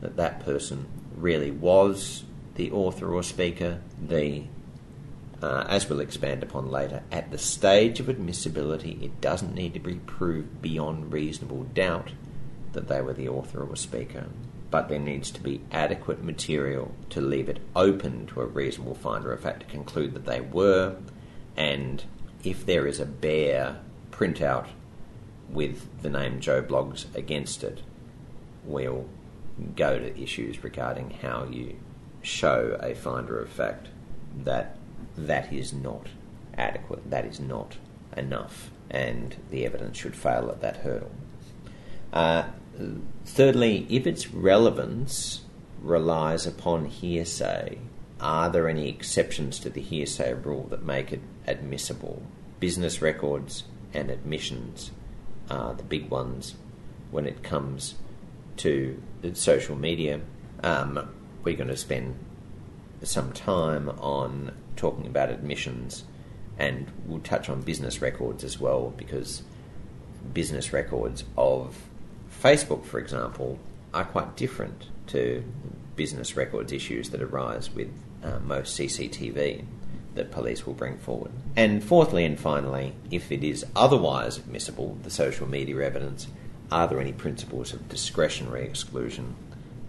that 0.00 0.16
that 0.16 0.44
person 0.44 0.86
really 1.16 1.50
was 1.50 2.24
the 2.54 2.70
author 2.70 3.12
or 3.14 3.22
speaker, 3.22 3.80
the 4.00 4.44
uh, 5.42 5.66
as 5.68 5.88
we'll 5.88 6.00
expand 6.00 6.42
upon 6.42 6.70
later, 6.70 7.02
at 7.10 7.30
the 7.32 7.38
stage 7.38 7.98
of 7.98 8.08
admissibility, 8.08 8.98
it 9.02 9.20
doesn't 9.20 9.54
need 9.54 9.74
to 9.74 9.80
be 9.80 9.96
proved 9.96 10.62
beyond 10.62 11.12
reasonable 11.12 11.64
doubt 11.64 12.12
that 12.72 12.86
they 12.86 13.00
were 13.00 13.12
the 13.12 13.28
author 13.28 13.64
or 13.64 13.74
speaker, 13.74 14.26
but 14.72 14.88
there 14.88 14.98
needs 14.98 15.30
to 15.30 15.40
be 15.42 15.60
adequate 15.70 16.24
material 16.24 16.94
to 17.10 17.20
leave 17.20 17.50
it 17.50 17.58
open 17.76 18.26
to 18.26 18.40
a 18.40 18.46
reasonable 18.46 18.94
finder 18.94 19.30
of 19.30 19.40
fact 19.40 19.60
to 19.60 19.66
conclude 19.66 20.14
that 20.14 20.24
they 20.24 20.40
were, 20.40 20.96
and 21.58 22.02
if 22.42 22.64
there 22.64 22.86
is 22.86 22.98
a 22.98 23.04
bare 23.04 23.78
printout 24.10 24.66
with 25.50 25.86
the 26.00 26.08
name 26.08 26.40
Joe 26.40 26.62
Bloggs 26.62 27.04
against 27.14 27.62
it, 27.62 27.82
we'll 28.64 29.06
go 29.76 29.98
to 29.98 30.18
issues 30.18 30.64
regarding 30.64 31.10
how 31.10 31.44
you 31.44 31.76
show 32.22 32.78
a 32.80 32.94
finder 32.94 33.38
of 33.38 33.50
fact 33.50 33.88
that 34.34 34.78
that 35.18 35.52
is 35.52 35.74
not 35.74 36.06
adequate, 36.56 37.10
that 37.10 37.26
is 37.26 37.38
not 37.38 37.76
enough, 38.16 38.70
and 38.90 39.36
the 39.50 39.66
evidence 39.66 39.98
should 39.98 40.16
fail 40.16 40.48
at 40.48 40.62
that 40.62 40.78
hurdle. 40.78 41.10
Uh, 42.10 42.44
thirdly, 43.24 43.86
if 43.88 44.06
its 44.06 44.32
relevance 44.32 45.42
relies 45.80 46.46
upon 46.46 46.86
hearsay, 46.86 47.78
are 48.20 48.50
there 48.50 48.68
any 48.68 48.88
exceptions 48.88 49.58
to 49.60 49.70
the 49.70 49.80
hearsay 49.80 50.32
rule 50.34 50.66
that 50.70 50.84
make 50.84 51.12
it 51.12 51.20
admissible? 51.46 52.22
Business 52.60 53.02
records 53.02 53.64
and 53.92 54.10
admissions 54.10 54.92
are 55.50 55.74
the 55.74 55.82
big 55.82 56.08
ones 56.08 56.54
when 57.10 57.26
it 57.26 57.42
comes 57.42 57.96
to 58.58 59.02
social 59.34 59.76
media. 59.76 60.20
Um, 60.62 61.10
we're 61.42 61.56
going 61.56 61.68
to 61.68 61.76
spend 61.76 62.16
some 63.02 63.32
time 63.32 63.88
on 63.88 64.52
talking 64.76 65.06
about 65.06 65.30
admissions 65.30 66.04
and 66.58 66.90
we'll 67.06 67.20
touch 67.20 67.48
on 67.48 67.60
business 67.62 68.00
records 68.00 68.44
as 68.44 68.60
well 68.60 68.92
because 68.96 69.42
business 70.32 70.72
records 70.72 71.24
of 71.36 71.76
Facebook, 72.40 72.84
for 72.84 72.98
example, 72.98 73.58
are 73.92 74.04
quite 74.04 74.36
different 74.36 74.88
to 75.08 75.44
business 75.96 76.36
records 76.36 76.72
issues 76.72 77.10
that 77.10 77.22
arise 77.22 77.70
with 77.70 77.90
uh, 78.22 78.38
most 78.40 78.78
CCTV 78.78 79.64
that 80.14 80.30
police 80.30 80.66
will 80.66 80.74
bring 80.74 80.98
forward. 80.98 81.30
And 81.56 81.82
fourthly 81.82 82.24
and 82.24 82.38
finally, 82.38 82.94
if 83.10 83.32
it 83.32 83.42
is 83.42 83.64
otherwise 83.74 84.38
admissible, 84.38 84.98
the 85.02 85.10
social 85.10 85.48
media 85.48 85.80
evidence, 85.80 86.26
are 86.70 86.86
there 86.86 87.00
any 87.00 87.12
principles 87.12 87.72
of 87.72 87.88
discretionary 87.88 88.64
exclusion 88.64 89.36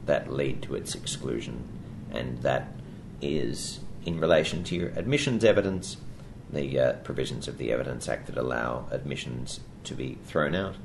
that 0.06 0.32
lead 0.32 0.62
to 0.64 0.76
its 0.76 0.96
exclusion? 0.96 1.64
And 2.12 2.40
that 2.40 2.68
is 3.22 3.80
in 4.06 4.20
relation 4.20 4.64
to 4.66 4.76
your 4.76 4.90
admissions 4.90 5.44
evidence, 5.44 5.98
the 6.52 6.80
uh, 6.80 6.94
provisions 6.94 7.48
of 7.48 7.58
the 7.58 7.72
Evidence 7.72 8.08
Act 8.08 8.28
that 8.28 8.38
allow 8.38 8.86
admissions 8.92 9.62
to 9.86 9.94
be 9.94 10.18
thrown 10.26 10.56
out, 10.56 10.76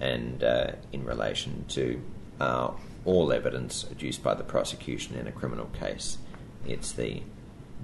and 0.00 0.42
uh, 0.44 0.72
in 0.92 1.04
relation 1.04 1.64
to 1.68 2.00
uh, 2.40 2.70
all 3.04 3.32
evidence 3.32 3.84
adduced 3.90 4.22
by 4.22 4.34
the 4.34 4.44
prosecution 4.44 5.16
in 5.16 5.26
a 5.26 5.32
criminal 5.32 5.66
case, 5.66 6.18
it's 6.66 6.92
the 6.92 7.22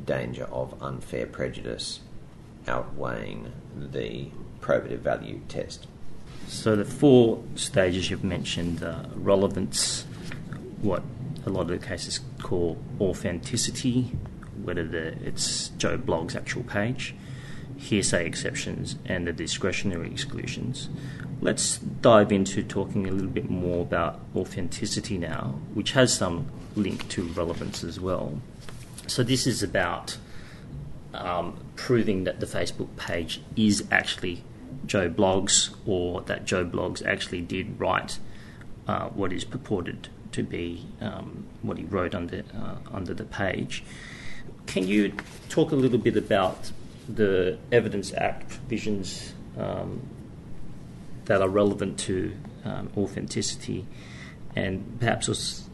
danger 0.04 0.44
of 0.44 0.80
unfair 0.82 1.26
prejudice 1.26 2.00
outweighing 2.66 3.52
the 3.76 4.28
probative 4.60 4.98
value 4.98 5.40
test. 5.48 5.86
So 6.48 6.76
the 6.76 6.84
four 6.84 7.42
stages 7.54 8.10
you've 8.10 8.24
mentioned 8.24 8.82
uh, 8.82 9.04
relevance, 9.14 10.04
what 10.80 11.02
a 11.46 11.50
lot 11.50 11.62
of 11.62 11.80
the 11.80 11.86
cases 11.86 12.20
call 12.42 12.78
authenticity, 13.00 14.12
whether 14.62 14.86
the, 14.86 15.08
it's 15.26 15.68
Joe 15.78 15.96
Blogg's 15.96 16.36
actual 16.36 16.62
page, 16.62 17.14
hearsay 17.76 18.26
exceptions, 18.26 18.96
and 19.04 19.26
the 19.26 19.32
discretionary 19.32 20.10
exclusions. 20.10 20.88
Let's 21.44 21.76
dive 21.76 22.32
into 22.32 22.62
talking 22.62 23.06
a 23.06 23.10
little 23.10 23.28
bit 23.28 23.50
more 23.50 23.82
about 23.82 24.18
authenticity 24.34 25.18
now, 25.18 25.60
which 25.74 25.92
has 25.92 26.10
some 26.10 26.50
link 26.74 27.06
to 27.10 27.22
relevance 27.22 27.84
as 27.84 28.00
well. 28.00 28.40
So, 29.08 29.22
this 29.22 29.46
is 29.46 29.62
about 29.62 30.16
um, 31.12 31.58
proving 31.76 32.24
that 32.24 32.40
the 32.40 32.46
Facebook 32.46 32.96
page 32.96 33.42
is 33.56 33.86
actually 33.90 34.42
Joe 34.86 35.10
Bloggs 35.10 35.74
or 35.84 36.22
that 36.22 36.46
Joe 36.46 36.64
Bloggs 36.64 37.04
actually 37.04 37.42
did 37.42 37.78
write 37.78 38.18
uh, 38.88 39.10
what 39.10 39.30
is 39.30 39.44
purported 39.44 40.08
to 40.32 40.42
be 40.42 40.86
um, 41.02 41.46
what 41.60 41.76
he 41.76 41.84
wrote 41.84 42.14
under, 42.14 42.42
uh, 42.58 42.76
under 42.90 43.12
the 43.12 43.24
page. 43.24 43.84
Can 44.64 44.88
you 44.88 45.12
talk 45.50 45.72
a 45.72 45.76
little 45.76 45.98
bit 45.98 46.16
about 46.16 46.72
the 47.06 47.58
Evidence 47.70 48.14
Act 48.14 48.48
provisions 48.48 49.34
um, 49.58 50.08
that 51.26 51.40
are 51.40 51.48
relevant 51.48 51.98
to 52.00 52.34
um, 52.64 52.90
authenticity 52.96 53.86
and 54.56 54.98
perhaps 55.00 55.28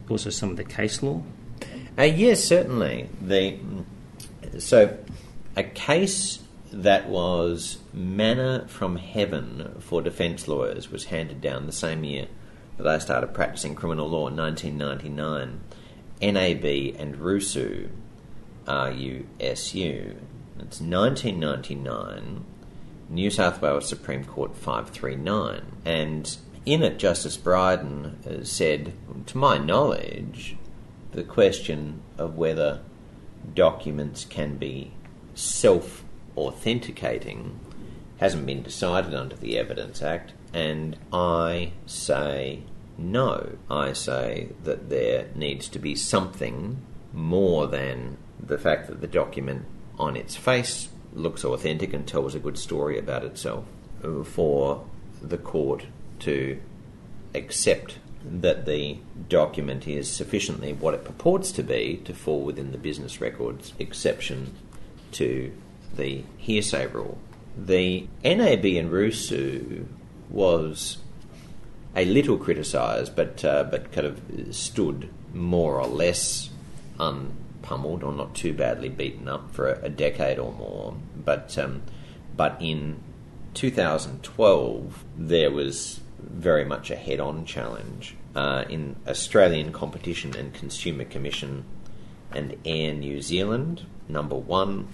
also 0.09 0.29
some 0.29 0.49
of 0.49 0.57
the 0.57 0.63
case 0.63 1.03
law? 1.03 1.21
Uh, 1.97 2.03
yes, 2.03 2.43
certainly. 2.43 3.09
The, 3.21 3.59
so, 4.59 4.97
a 5.55 5.63
case 5.63 6.39
that 6.71 7.09
was 7.09 7.79
manna 7.93 8.65
from 8.67 8.95
heaven 8.95 9.75
for 9.79 10.01
defence 10.01 10.47
lawyers 10.47 10.89
was 10.89 11.05
handed 11.05 11.41
down 11.41 11.65
the 11.65 11.71
same 11.71 12.03
year 12.03 12.27
that 12.77 12.87
I 12.87 12.97
started 12.97 13.33
practicing 13.33 13.75
criminal 13.75 14.07
law 14.07 14.27
in 14.27 14.35
1999. 14.37 15.59
NAB 16.21 16.65
and 16.99 17.15
RUSU, 17.15 17.89
R-U-S-U. 18.67 20.15
It's 20.59 20.79
1999, 20.79 22.45
New 23.11 23.29
South 23.29 23.61
Wales 23.61 23.89
Supreme 23.89 24.23
Court 24.23 24.55
539. 24.55 25.61
And 25.85 26.37
in 26.65 26.81
it, 26.81 26.97
Justice 26.97 27.35
Bryson 27.35 28.45
said, 28.45 28.93
to 29.27 29.37
my 29.37 29.57
knowledge, 29.57 30.55
the 31.11 31.23
question 31.23 32.01
of 32.17 32.37
whether 32.37 32.79
documents 33.53 34.23
can 34.25 34.55
be 34.55 34.93
self 35.35 36.03
authenticating 36.37 37.59
hasn't 38.17 38.45
been 38.45 38.63
decided 38.63 39.13
under 39.13 39.35
the 39.35 39.57
Evidence 39.57 40.01
Act, 40.01 40.33
and 40.53 40.95
I 41.11 41.73
say 41.85 42.61
no. 42.97 43.57
I 43.69 43.93
say 43.93 44.49
that 44.63 44.89
there 44.89 45.27
needs 45.35 45.67
to 45.69 45.79
be 45.79 45.95
something 45.95 46.81
more 47.11 47.67
than 47.67 48.17
the 48.39 48.57
fact 48.57 48.87
that 48.87 49.01
the 49.01 49.07
document 49.07 49.65
on 49.97 50.15
its 50.15 50.35
face 50.35 50.89
looks 51.13 51.43
authentic 51.43 51.93
and 51.93 52.07
tells 52.07 52.35
a 52.35 52.39
good 52.39 52.57
story 52.57 52.97
about 52.97 53.23
itself 53.23 53.65
for 54.25 54.85
the 55.21 55.37
court 55.37 55.85
to 56.19 56.59
accept 57.35 57.97
that 58.23 58.65
the 58.65 58.97
document 59.29 59.87
is 59.87 60.09
sufficiently 60.09 60.73
what 60.73 60.93
it 60.93 61.03
purports 61.03 61.51
to 61.51 61.63
be 61.63 62.01
to 62.05 62.13
fall 62.13 62.41
within 62.41 62.71
the 62.71 62.77
business 62.77 63.19
records 63.19 63.73
exception 63.79 64.53
to 65.11 65.51
the 65.95 66.23
hearsay 66.37 66.87
rule. 66.87 67.17
The 67.57 68.07
NAB 68.23 68.65
and 68.65 68.91
RUSU 68.91 69.85
was 70.29 70.97
a 71.95 72.05
little 72.05 72.37
criticised, 72.37 73.15
but 73.15 73.43
uh, 73.43 73.63
but 73.63 73.91
kind 73.91 74.07
of 74.07 74.55
stood 74.55 75.09
more 75.33 75.79
or 75.79 75.87
less 75.87 76.49
unpummeled 77.61 78.03
or 78.03 78.11
not 78.11 78.35
too 78.35 78.53
badly 78.53 78.89
beaten 78.89 79.27
up 79.27 79.51
for 79.51 79.71
a, 79.71 79.85
a 79.85 79.89
decade 79.89 80.39
or 80.39 80.51
more. 80.53 80.95
But 81.15 81.57
um, 81.57 81.83
but 82.35 82.57
in 82.59 83.01
2012 83.53 85.05
there 85.17 85.51
was 85.51 85.99
very 86.19 86.65
much 86.65 86.91
a 86.91 86.95
head-on 86.95 87.45
challenge 87.45 88.15
uh, 88.35 88.63
in 88.69 88.95
Australian 89.07 89.71
Competition 89.71 90.35
and 90.35 90.53
Consumer 90.53 91.03
Commission 91.03 91.65
and 92.31 92.55
Air 92.63 92.93
New 92.93 93.21
Zealand, 93.21 93.85
number 94.07 94.35
one, 94.35 94.87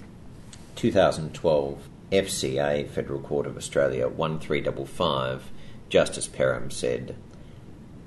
2012 0.75 1.89
FCA, 2.11 2.89
Federal 2.89 3.19
Court 3.19 3.45
of 3.45 3.57
Australia, 3.57 4.07
1355, 4.07 5.51
Justice 5.89 6.27
Perram 6.27 6.71
said, 6.71 7.15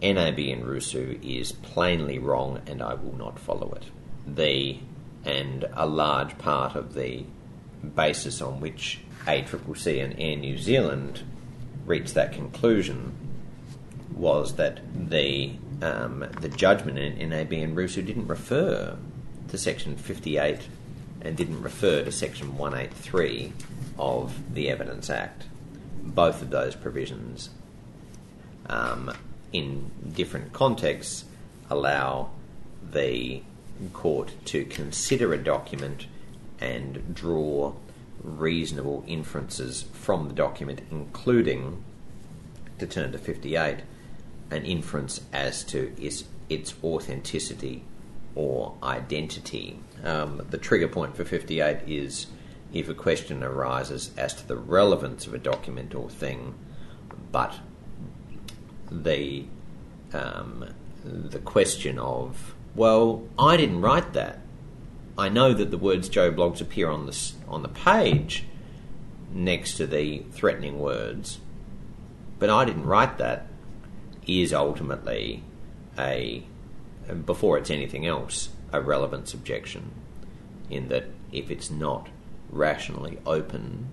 NAB 0.03 0.39
and 0.39 0.65
RUSU 0.65 1.23
is 1.23 1.53
plainly 1.53 2.19
wrong 2.19 2.61
and 2.67 2.83
I 2.83 2.95
will 2.95 3.17
not 3.17 3.39
follow 3.39 3.71
it. 3.73 3.85
The 4.27 4.79
and 5.25 5.67
a 5.75 5.87
large 5.87 6.39
part 6.39 6.75
of 6.77 6.95
the 6.95 7.25
basis 7.95 8.41
on 8.41 8.61
which 8.61 9.01
ACCC 9.27 10.03
and 10.03 10.19
Air 10.19 10.37
New 10.37 10.57
Zealand 10.57 11.23
reached 11.85 12.15
that 12.15 12.33
conclusion 12.33 13.13
was 14.15 14.57
that 14.57 14.81
the 14.95 15.53
um, 15.83 16.27
the 16.41 16.49
judgment 16.49 16.99
in 16.99 17.31
NAB 17.31 17.53
and 17.53 17.77
RUSU 17.77 18.05
didn't 18.05 18.27
refer 18.27 18.97
to 19.49 19.59
Section 19.59 19.97
58 19.97 20.61
and 21.23 21.37
didn't 21.37 21.63
refer 21.63 22.05
to 22.05 22.13
Section 22.13 22.57
183 22.59 23.53
of 23.99 24.55
the 24.55 24.69
Evidence 24.69 25.09
Act. 25.09 25.45
Both 26.03 26.43
of 26.43 26.51
those 26.51 26.75
provisions, 26.75 27.51
um, 28.67 29.13
in 29.53 29.91
different 30.13 30.53
contexts, 30.53 31.25
allow 31.71 32.31
the 32.91 33.43
court 33.89 34.33
to 34.47 34.65
consider 34.65 35.33
a 35.33 35.39
document 35.39 36.07
and 36.61 37.15
draw 37.15 37.73
reasonable 38.23 39.03
inferences 39.07 39.87
from 39.93 40.29
the 40.29 40.35
document, 40.35 40.83
including, 40.91 41.83
to 42.79 42.87
turn 42.87 43.13
to 43.13 43.19
58, 43.19 43.79
an 44.51 44.65
inference 44.65 45.23
as 45.33 45.65
to 45.65 45.93
its, 45.99 46.25
its 46.49 46.75
authenticity 46.85 47.83
or 48.35 48.75
identity. 48.83 49.79
Um, 50.05 50.47
the 50.51 50.59
trigger 50.59 50.89
point 50.89 51.17
for 51.17 51.25
58 51.25 51.89
is 51.89 52.27
if 52.73 52.89
a 52.89 52.95
question 52.95 53.43
arises 53.43 54.11
as 54.17 54.35
to 54.35 54.47
the 54.47 54.57
relevance 54.57 55.27
of 55.27 55.35
a 55.35 55.39
document 55.39 55.95
or 55.95 56.09
thing, 56.09 56.55
but 57.33 57.57
the 58.91 59.47
um, 60.13 60.67
the 61.05 61.39
question 61.39 61.99
of 61.99 62.55
well, 62.75 63.29
I 63.39 63.57
didn't 63.57 63.81
write 63.81 64.13
that. 64.13 64.41
I 65.19 65.29
know 65.29 65.53
that 65.53 65.71
the 65.71 65.79
words 65.79 66.09
Joe 66.09 66.33
Bloggs 66.33 66.61
appear 66.61 66.89
on 66.89 67.07
the 67.07 67.33
on 67.49 67.63
the 67.63 67.69
page 67.69 68.45
next 69.33 69.75
to 69.75 69.87
the 69.87 70.25
threatening 70.33 70.79
words, 70.79 71.41
but 72.39 72.49
I 72.51 72.65
didn't 72.65 72.87
write 72.87 73.19
that. 73.19 73.47
Is 74.27 74.53
ultimately 74.53 75.43
a 75.99 76.45
before 77.27 77.59
it's 77.59 77.71
anything 77.71 78.07
else 78.07 78.51
a 78.73 78.81
relevance 78.81 79.35
objection, 79.35 79.91
in 80.69 80.89
that 80.89 81.07
if 81.33 81.51
it's 81.51 81.71
not 81.71 82.09
rationally 82.51 83.19
open 83.27 83.89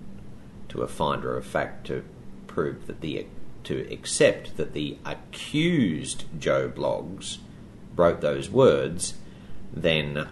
to 0.68 0.82
a 0.82 0.88
finder 0.88 1.36
of 1.36 1.44
fact 1.44 1.86
to 1.88 2.04
prove 2.46 2.86
that 2.86 3.00
the 3.00 3.26
to 3.64 3.92
accept 3.92 4.56
that 4.56 4.72
the 4.72 4.96
accused 5.04 6.24
Joe 6.38 6.68
Bloggs 6.68 7.38
wrote 7.98 8.20
those 8.20 8.48
words, 8.48 9.14
then 9.72 10.28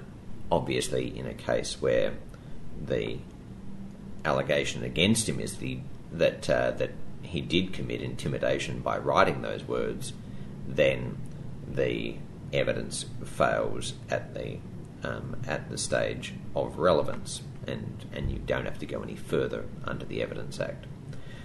obviously 0.50 1.18
in 1.18 1.26
a 1.26 1.35
case 1.35 1.81
where 1.81 2.14
the 2.85 3.18
allegation 4.24 4.83
against 4.83 5.29
him 5.29 5.40
is 5.40 5.57
the, 5.57 5.79
that 6.12 6.48
uh, 6.48 6.70
that 6.72 6.90
he 7.22 7.40
did 7.40 7.72
commit 7.72 8.00
intimidation 8.00 8.81
by 8.81 8.96
writing 8.96 9.42
those 9.42 9.64
words, 9.64 10.12
then 10.66 11.18
the 11.68 12.16
evidence 12.52 13.07
fails 13.24 13.94
at 14.09 14.33
the 14.35 14.59
um, 15.02 15.37
at 15.46 15.68
the 15.68 15.79
stage 15.79 16.35
of 16.55 16.79
relevance, 16.79 17.42
and 17.66 18.05
and 18.12 18.31
you 18.31 18.38
don't 18.38 18.64
have 18.64 18.79
to 18.79 18.87
go 18.87 19.02
any 19.02 19.16
further 19.16 19.64
under 19.85 20.05
the 20.05 20.22
Evidence 20.22 20.61
Act. 20.61 20.87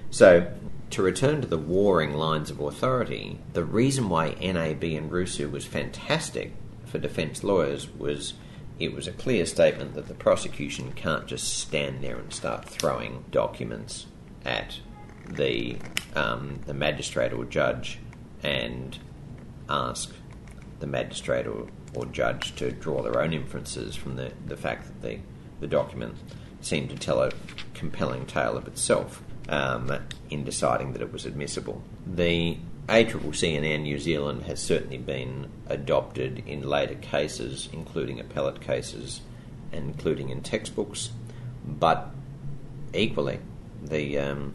So. 0.10 0.52
To 0.92 1.02
return 1.02 1.40
to 1.40 1.48
the 1.48 1.58
warring 1.58 2.16
lines 2.16 2.52
of 2.52 2.60
authority, 2.60 3.40
the 3.54 3.64
reason 3.64 4.10
why 4.10 4.32
NAB 4.32 4.84
and 4.84 5.10
RUSU 5.10 5.50
was 5.50 5.66
fantastic 5.66 6.52
for 6.86 7.00
defence 7.00 7.46
lawyers 7.46 7.90
was 7.90 8.34
it 8.78 8.94
was 8.94 9.08
a 9.08 9.14
clear 9.14 9.46
statement 9.46 9.94
that 9.94 10.10
the 10.10 10.14
prosecution 10.14 10.92
can't 10.92 11.28
just 11.28 11.58
stand 11.58 12.04
there 12.04 12.18
and 12.18 12.34
start 12.34 12.68
throwing 12.68 13.24
documents 13.32 14.08
at 14.44 14.82
the 15.30 15.78
um, 16.14 16.60
the 16.66 16.74
magistrate 16.74 17.32
or 17.32 17.46
judge 17.46 18.00
and 18.44 19.00
ask 19.70 20.14
the 20.82 20.88
magistrate 20.88 21.48
or, 21.48 21.68
or 21.96 22.06
judge 22.08 22.54
to 22.58 22.70
draw 22.70 23.02
their 23.02 23.22
own 23.22 23.32
inferences 23.32 23.96
from 23.96 24.18
the, 24.18 24.34
the 24.46 24.58
fact 24.58 24.88
that 24.88 25.02
the, 25.02 25.20
the 25.62 25.68
document 25.68 26.18
seemed 26.60 26.90
to 26.90 26.98
tell 26.98 27.22
a 27.24 27.32
compelling 27.74 28.26
tale 28.26 28.58
of 28.58 28.68
itself 28.68 29.24
um, 29.52 29.92
in 30.30 30.44
deciding 30.44 30.94
that 30.94 31.02
it 31.02 31.12
was 31.14 31.26
admissible. 31.26 31.84
The 32.08 32.58
ACCC 32.88 33.56
and 33.56 33.66
Air 33.66 33.78
New 33.78 34.00
Zealand 34.00 34.44
has 34.44 34.60
certainly 34.62 34.98
been 34.98 35.50
adopted 35.68 36.42
in 36.48 36.68
later 36.68 36.96
cases, 36.96 37.70
including 37.72 38.20
appellate 38.20 38.62
cases 38.62 39.22
and 39.72 39.90
including 39.92 40.30
in 40.30 40.42
textbooks, 40.42 41.12
but 41.66 42.10
equally, 42.94 43.40
the 43.84 44.18
um, 44.18 44.54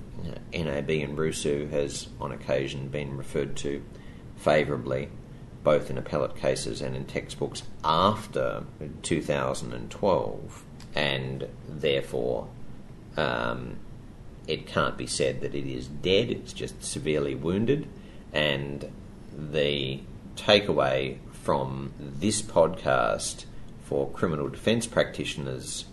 NAB 0.52 0.90
and 0.90 1.16
RUSU 1.16 1.70
has 1.70 2.08
on 2.20 2.32
occasion 2.32 2.88
been 2.88 3.16
referred 3.16 3.56
to 3.56 3.82
favourably, 4.36 5.08
both 5.62 5.90
in 5.90 5.98
appellate 5.98 6.36
cases 6.36 6.80
and 6.80 6.96
in 6.96 7.04
textbooks 7.04 7.62
after 7.84 8.64
2012, 9.02 10.64
and 10.94 11.48
therefore 11.68 12.48
um, 13.16 13.76
it 14.46 14.66
can't 14.66 14.96
be 14.96 15.06
said 15.06 15.40
that 15.40 15.54
it 15.54 15.66
is 15.66 15.86
dead, 15.86 16.30
it's 16.30 16.52
just 16.52 16.84
severely 16.84 17.34
wounded 17.34 17.88
and 18.32 18.90
the 19.32 20.00
takeaway 20.36 21.18
from 21.32 21.92
this 21.98 22.42
podcast 22.42 23.46
for 23.84 24.10
criminal 24.10 24.48
defence 24.48 24.86
practitioners 24.86 25.86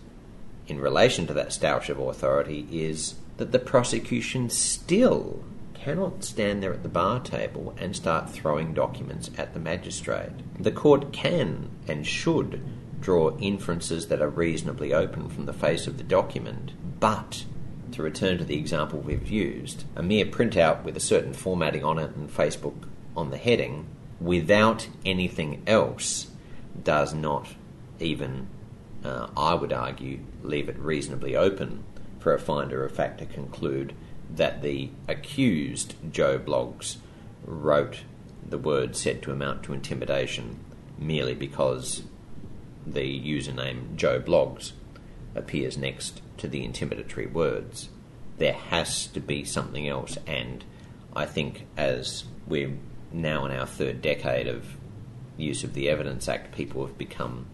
in 0.66 0.78
relation 0.80 1.26
to 1.26 1.34
that 1.34 1.48
stoush 1.48 1.88
of 1.88 1.98
authority 1.98 2.66
is 2.70 3.14
that 3.36 3.52
the 3.52 3.58
prosecution 3.58 4.50
still 4.50 5.42
cannot 5.74 6.24
stand 6.24 6.62
there 6.62 6.72
at 6.72 6.82
the 6.82 6.88
bar 6.88 7.20
table 7.20 7.74
and 7.78 7.94
start 7.94 8.30
throwing 8.30 8.72
documents 8.72 9.30
at 9.36 9.52
the 9.52 9.60
magistrate. 9.60 10.32
The 10.58 10.70
court 10.70 11.12
can 11.12 11.70
and 11.86 12.06
should 12.06 12.62
draw 13.00 13.36
inferences 13.38 14.08
that 14.08 14.22
are 14.22 14.28
reasonably 14.28 14.94
open 14.94 15.28
from 15.28 15.44
the 15.44 15.52
face 15.52 15.86
of 15.86 15.98
the 15.98 16.04
document, 16.04 16.72
but 17.00 17.44
to 17.94 18.02
return 18.02 18.38
to 18.38 18.44
the 18.44 18.58
example 18.58 19.00
we've 19.00 19.30
used, 19.30 19.84
a 19.96 20.02
mere 20.02 20.26
printout 20.26 20.82
with 20.82 20.96
a 20.96 21.00
certain 21.00 21.32
formatting 21.32 21.84
on 21.84 21.98
it 21.98 22.14
and 22.14 22.30
Facebook 22.30 22.88
on 23.16 23.30
the 23.30 23.36
heading, 23.36 23.86
without 24.20 24.88
anything 25.04 25.62
else, 25.66 26.28
does 26.82 27.14
not 27.14 27.54
even, 28.00 28.48
uh, 29.04 29.28
I 29.36 29.54
would 29.54 29.72
argue, 29.72 30.20
leave 30.42 30.68
it 30.68 30.78
reasonably 30.78 31.36
open 31.36 31.84
for 32.18 32.34
a 32.34 32.40
finder 32.40 32.84
of 32.84 32.92
fact 32.92 33.18
to 33.18 33.26
conclude 33.26 33.94
that 34.34 34.62
the 34.62 34.90
accused 35.06 35.94
Joe 36.10 36.38
Bloggs 36.38 36.96
wrote 37.46 38.00
the 38.46 38.58
word 38.58 38.96
said 38.96 39.22
to 39.22 39.32
amount 39.32 39.62
to 39.64 39.72
intimidation 39.72 40.58
merely 40.98 41.34
because 41.34 42.02
the 42.86 43.20
username 43.20 43.96
Joe 43.96 44.20
Bloggs 44.20 44.72
appears 45.34 45.76
next 45.76 46.20
to 46.38 46.48
the 46.48 46.66
intimidatory 46.66 47.30
words. 47.30 47.88
There 48.38 48.52
has 48.52 49.06
to 49.08 49.20
be 49.20 49.44
something 49.44 49.88
else, 49.88 50.18
and 50.26 50.64
I 51.14 51.26
think 51.26 51.66
as 51.76 52.24
we're 52.46 52.76
now 53.12 53.44
in 53.46 53.52
our 53.52 53.66
third 53.66 54.02
decade 54.02 54.48
of 54.48 54.76
use 55.36 55.64
of 55.64 55.74
the 55.74 55.88
Evidence 55.88 56.28
Act, 56.28 56.54
people 56.54 56.86
have 56.86 56.98
become 56.98 57.46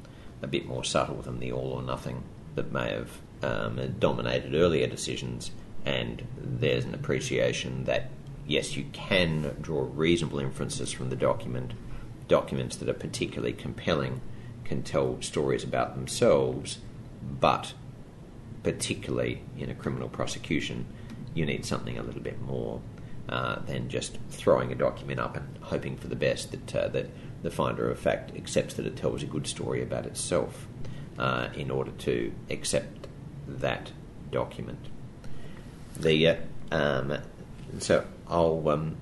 a 0.42 0.46
bit 0.46 0.66
more 0.66 0.84
subtle 0.84 1.20
than 1.22 1.38
the 1.38 1.52
all 1.52 1.72
or 1.72 1.82
nothing 1.82 2.22
that 2.54 2.72
may 2.72 2.90
have 2.90 3.10
um, 3.42 3.94
dominated 3.98 4.54
earlier 4.54 4.86
decisions, 4.86 5.50
and 5.84 6.26
there's 6.38 6.84
an 6.84 6.94
appreciation 6.94 7.84
that 7.84 8.10
yes, 8.50 8.76
you 8.76 8.84
can 8.92 9.56
draw 9.60 9.88
reasonable 9.94 10.40
inferences 10.40 10.90
from 10.90 11.08
the 11.08 11.16
document. 11.16 11.72
Documents 12.26 12.76
that 12.76 12.88
are 12.88 12.94
particularly 12.94 13.52
compelling 13.52 14.20
can 14.64 14.82
tell 14.82 15.20
stories 15.22 15.64
about 15.64 15.94
themselves, 15.94 16.78
but 17.22 17.74
particularly 18.62 19.42
in 19.58 19.70
a 19.70 19.74
criminal 19.74 20.08
prosecution, 20.08 20.86
you 21.34 21.46
need 21.46 21.64
something 21.64 21.98
a 21.98 22.02
little 22.02 22.20
bit 22.20 22.40
more 22.42 22.80
uh, 23.28 23.60
than 23.60 23.88
just 23.88 24.18
throwing 24.30 24.72
a 24.72 24.74
document 24.74 25.20
up 25.20 25.36
and 25.36 25.58
hoping 25.62 25.96
for 25.96 26.08
the 26.08 26.16
best 26.16 26.50
that 26.50 26.76
uh, 26.76 26.88
that 26.88 27.08
the 27.42 27.50
finder 27.50 27.90
of 27.90 27.98
fact 27.98 28.36
accepts 28.36 28.74
that 28.74 28.86
it 28.86 28.96
tells 28.96 29.22
a 29.22 29.26
good 29.26 29.46
story 29.46 29.82
about 29.82 30.04
itself 30.04 30.66
uh, 31.18 31.48
in 31.54 31.70
order 31.70 31.90
to 31.92 32.32
accept 32.50 33.06
that 33.46 33.92
document. 34.30 34.88
The 35.96 36.28
uh, 36.28 36.36
um, 36.70 37.18
so 37.78 38.04
I'll 38.26 38.68
um, 38.68 38.96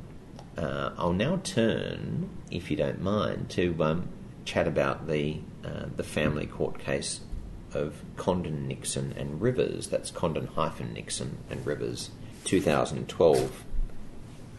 uh, 0.56 0.90
I'll 0.98 1.12
now 1.12 1.40
turn, 1.42 2.28
if 2.50 2.70
you 2.70 2.76
don't 2.76 3.00
mind, 3.00 3.50
to 3.50 3.82
um, 3.82 4.08
chat 4.44 4.66
about 4.66 5.06
the 5.08 5.38
uh, 5.64 5.86
the 5.96 6.02
family 6.02 6.46
court 6.46 6.78
case 6.78 7.20
of 7.74 8.02
Condon 8.16 8.66
Nixon 8.68 9.14
and 9.16 9.40
Rivers. 9.40 9.88
That's 9.88 10.10
Condon 10.10 10.46
hyphen 10.46 10.92
Nixon 10.94 11.38
and 11.50 11.64
Rivers, 11.66 12.10
2012 12.44 13.64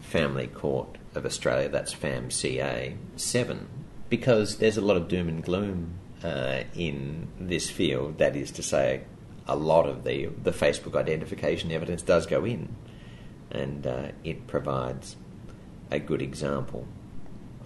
Family 0.02 0.46
Court 0.46 0.98
of 1.14 1.24
Australia. 1.24 1.68
That's 1.68 1.94
FAMCA 1.94 2.96
7. 3.16 3.68
Because 4.08 4.56
there's 4.56 4.76
a 4.76 4.80
lot 4.80 4.96
of 4.96 5.08
doom 5.08 5.28
and 5.28 5.42
gloom 5.42 5.92
uh, 6.24 6.64
in 6.74 7.28
this 7.38 7.70
field. 7.70 8.18
That 8.18 8.36
is 8.36 8.50
to 8.52 8.62
say, 8.62 9.02
a 9.46 9.56
lot 9.56 9.86
of 9.86 10.04
the 10.04 10.26
the 10.26 10.52
Facebook 10.52 10.96
identification 10.96 11.72
evidence 11.72 12.02
does 12.02 12.26
go 12.26 12.44
in, 12.44 12.74
and 13.50 13.86
uh, 13.86 14.08
it 14.22 14.46
provides 14.46 15.16
a 15.90 15.98
good 15.98 16.22
example 16.22 16.86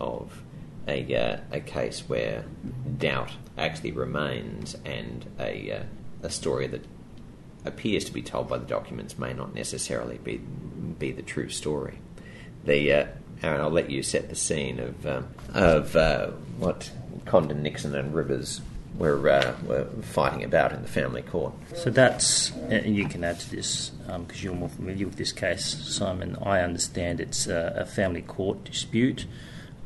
of 0.00 0.42
a, 0.88 1.14
uh, 1.14 1.40
a 1.52 1.60
case 1.60 2.08
where 2.08 2.44
doubt 2.98 3.32
actually 3.56 3.92
remains 3.92 4.76
and 4.84 5.26
a, 5.38 5.72
uh, 5.72 5.82
a 6.22 6.30
story 6.30 6.66
that 6.66 6.84
appears 7.64 8.04
to 8.04 8.12
be 8.12 8.22
told 8.22 8.48
by 8.48 8.58
the 8.58 8.66
documents 8.66 9.18
may 9.18 9.32
not 9.32 9.54
necessarily 9.54 10.18
be, 10.18 10.36
be 10.98 11.12
the 11.12 11.22
true 11.22 11.48
story. 11.48 11.98
The, 12.64 12.92
uh, 12.92 13.06
Aaron, 13.42 13.60
I'll 13.60 13.70
let 13.70 13.90
you 13.90 14.02
set 14.02 14.28
the 14.28 14.34
scene 14.34 14.78
of, 14.80 15.06
um, 15.06 15.28
of 15.52 15.96
uh, 15.96 16.28
what 16.58 16.90
Condon, 17.24 17.62
Nixon, 17.62 17.94
and 17.94 18.14
Rivers 18.14 18.60
were, 18.98 19.28
uh, 19.28 19.54
were 19.66 19.86
fighting 20.02 20.44
about 20.44 20.72
in 20.72 20.82
the 20.82 20.88
family 20.88 21.22
court. 21.22 21.52
So 21.74 21.90
that's, 21.90 22.52
and 22.68 22.96
you 22.96 23.08
can 23.08 23.24
add 23.24 23.40
to 23.40 23.50
this 23.50 23.90
because 23.90 24.10
um, 24.10 24.26
you're 24.32 24.54
more 24.54 24.68
familiar 24.68 25.06
with 25.06 25.16
this 25.16 25.32
case, 25.32 25.64
Simon. 25.64 26.36
I 26.42 26.60
understand 26.60 27.20
it's 27.20 27.46
a, 27.46 27.74
a 27.76 27.84
family 27.84 28.22
court 28.22 28.64
dispute. 28.64 29.26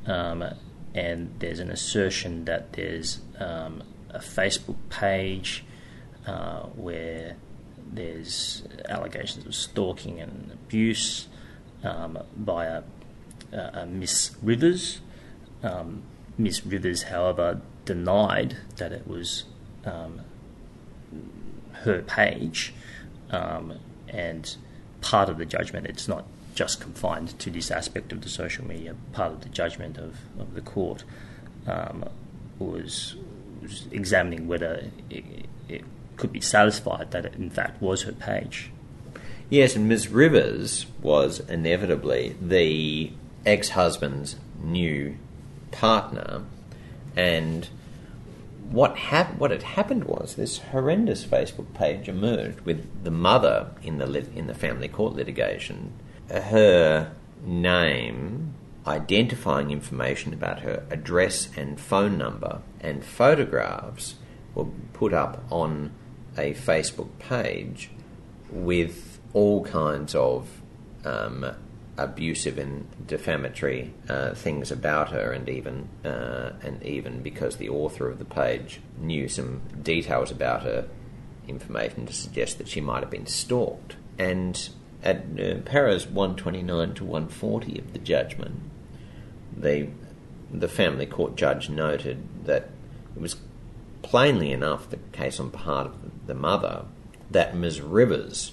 Um, 0.06 0.44
and 0.94 1.34
there's 1.38 1.60
an 1.60 1.70
assertion 1.70 2.44
that 2.46 2.72
there's 2.72 3.20
um, 3.38 3.82
a 4.10 4.18
Facebook 4.18 4.76
page 4.88 5.64
uh, 6.26 6.62
where 6.62 7.36
there's 7.92 8.62
allegations 8.88 9.46
of 9.46 9.54
stalking 9.54 10.20
and 10.20 10.50
abuse 10.52 11.28
um, 11.84 12.18
by 12.36 12.66
a, 12.66 12.82
a, 13.52 13.86
Miss 13.86 14.36
Rivers. 14.42 15.00
Um, 15.62 16.02
Miss 16.36 16.64
Rivers, 16.64 17.04
however, 17.04 17.60
denied 17.84 18.56
that 18.76 18.92
it 18.92 19.06
was 19.06 19.44
um, 19.84 20.20
her 21.72 22.02
page, 22.02 22.74
um, 23.30 23.78
and 24.08 24.56
part 25.00 25.28
of 25.28 25.38
the 25.38 25.46
judgment, 25.46 25.86
it's 25.86 26.08
not 26.08 26.26
just 26.58 26.80
confined 26.80 27.38
to 27.38 27.52
this 27.52 27.70
aspect 27.70 28.10
of 28.10 28.20
the 28.22 28.28
social 28.28 28.66
media. 28.66 28.92
Part 29.12 29.30
of 29.30 29.42
the 29.42 29.48
judgment 29.48 29.96
of, 29.96 30.16
of 30.40 30.54
the 30.54 30.60
court 30.60 31.04
um, 31.68 32.04
was, 32.58 33.14
was, 33.62 33.86
examining 33.92 34.48
whether 34.48 34.90
it, 35.08 35.24
it, 35.68 35.84
could 36.16 36.32
be 36.32 36.40
satisfied 36.40 37.12
that 37.12 37.24
it 37.24 37.34
in 37.36 37.48
fact 37.48 37.80
was 37.80 38.02
her 38.02 38.10
page. 38.10 38.72
Yes, 39.48 39.76
and 39.76 39.88
Ms. 39.88 40.08
Rivers 40.08 40.86
was 41.00 41.38
inevitably 41.48 42.34
the 42.42 43.12
ex 43.46 43.68
husband's 43.70 44.34
new 44.60 45.16
partner, 45.70 46.42
and 47.14 47.68
what 48.68 48.96
hap- 48.96 49.38
what 49.38 49.52
had 49.52 49.62
happened 49.62 50.04
was 50.04 50.34
this 50.34 50.58
horrendous 50.58 51.24
Facebook 51.24 51.72
page 51.72 52.08
emerged 52.08 52.62
with 52.62 53.04
the 53.04 53.12
mother 53.12 53.70
in 53.80 53.98
the 53.98 54.06
lit- 54.06 54.34
in 54.34 54.48
the 54.48 54.54
family 54.54 54.88
court 54.88 55.14
litigation, 55.14 55.92
her 56.30 57.12
name, 57.44 58.54
identifying 58.86 59.70
information 59.70 60.32
about 60.32 60.60
her 60.60 60.84
address 60.90 61.48
and 61.56 61.80
phone 61.80 62.18
number, 62.18 62.62
and 62.80 63.04
photographs 63.04 64.16
were 64.54 64.66
put 64.92 65.12
up 65.12 65.44
on 65.50 65.92
a 66.36 66.54
Facebook 66.54 67.18
page 67.18 67.90
with 68.50 69.20
all 69.32 69.64
kinds 69.64 70.14
of 70.14 70.62
um, 71.04 71.54
abusive 71.96 72.58
and 72.58 72.86
defamatory 73.06 73.92
uh, 74.08 74.34
things 74.34 74.70
about 74.70 75.10
her, 75.10 75.32
and 75.32 75.48
even 75.48 75.88
uh, 76.04 76.52
and 76.62 76.82
even 76.82 77.22
because 77.22 77.56
the 77.56 77.68
author 77.68 78.08
of 78.08 78.18
the 78.18 78.24
page 78.24 78.80
knew 78.98 79.28
some 79.28 79.60
details 79.82 80.30
about 80.30 80.62
her, 80.62 80.88
information 81.46 82.06
to 82.06 82.12
suggest 82.12 82.58
that 82.58 82.68
she 82.68 82.80
might 82.80 83.00
have 83.00 83.10
been 83.10 83.26
stalked. 83.26 83.96
And 84.18 84.68
at 85.02 85.16
uh, 85.38 85.54
paras 85.64 86.06
129 86.06 86.94
to 86.94 87.04
140 87.04 87.78
of 87.78 87.92
the 87.92 87.98
judgment, 87.98 88.60
the 89.56 89.88
the 90.50 90.68
family 90.68 91.06
court 91.06 91.36
judge 91.36 91.68
noted 91.68 92.26
that 92.44 92.70
it 93.14 93.20
was 93.20 93.36
plainly 94.02 94.52
enough 94.52 94.88
the 94.88 94.96
case 95.12 95.38
on 95.38 95.50
part 95.50 95.86
of 95.86 96.26
the 96.26 96.34
mother 96.34 96.84
that 97.30 97.54
Ms. 97.54 97.80
Rivers 97.80 98.52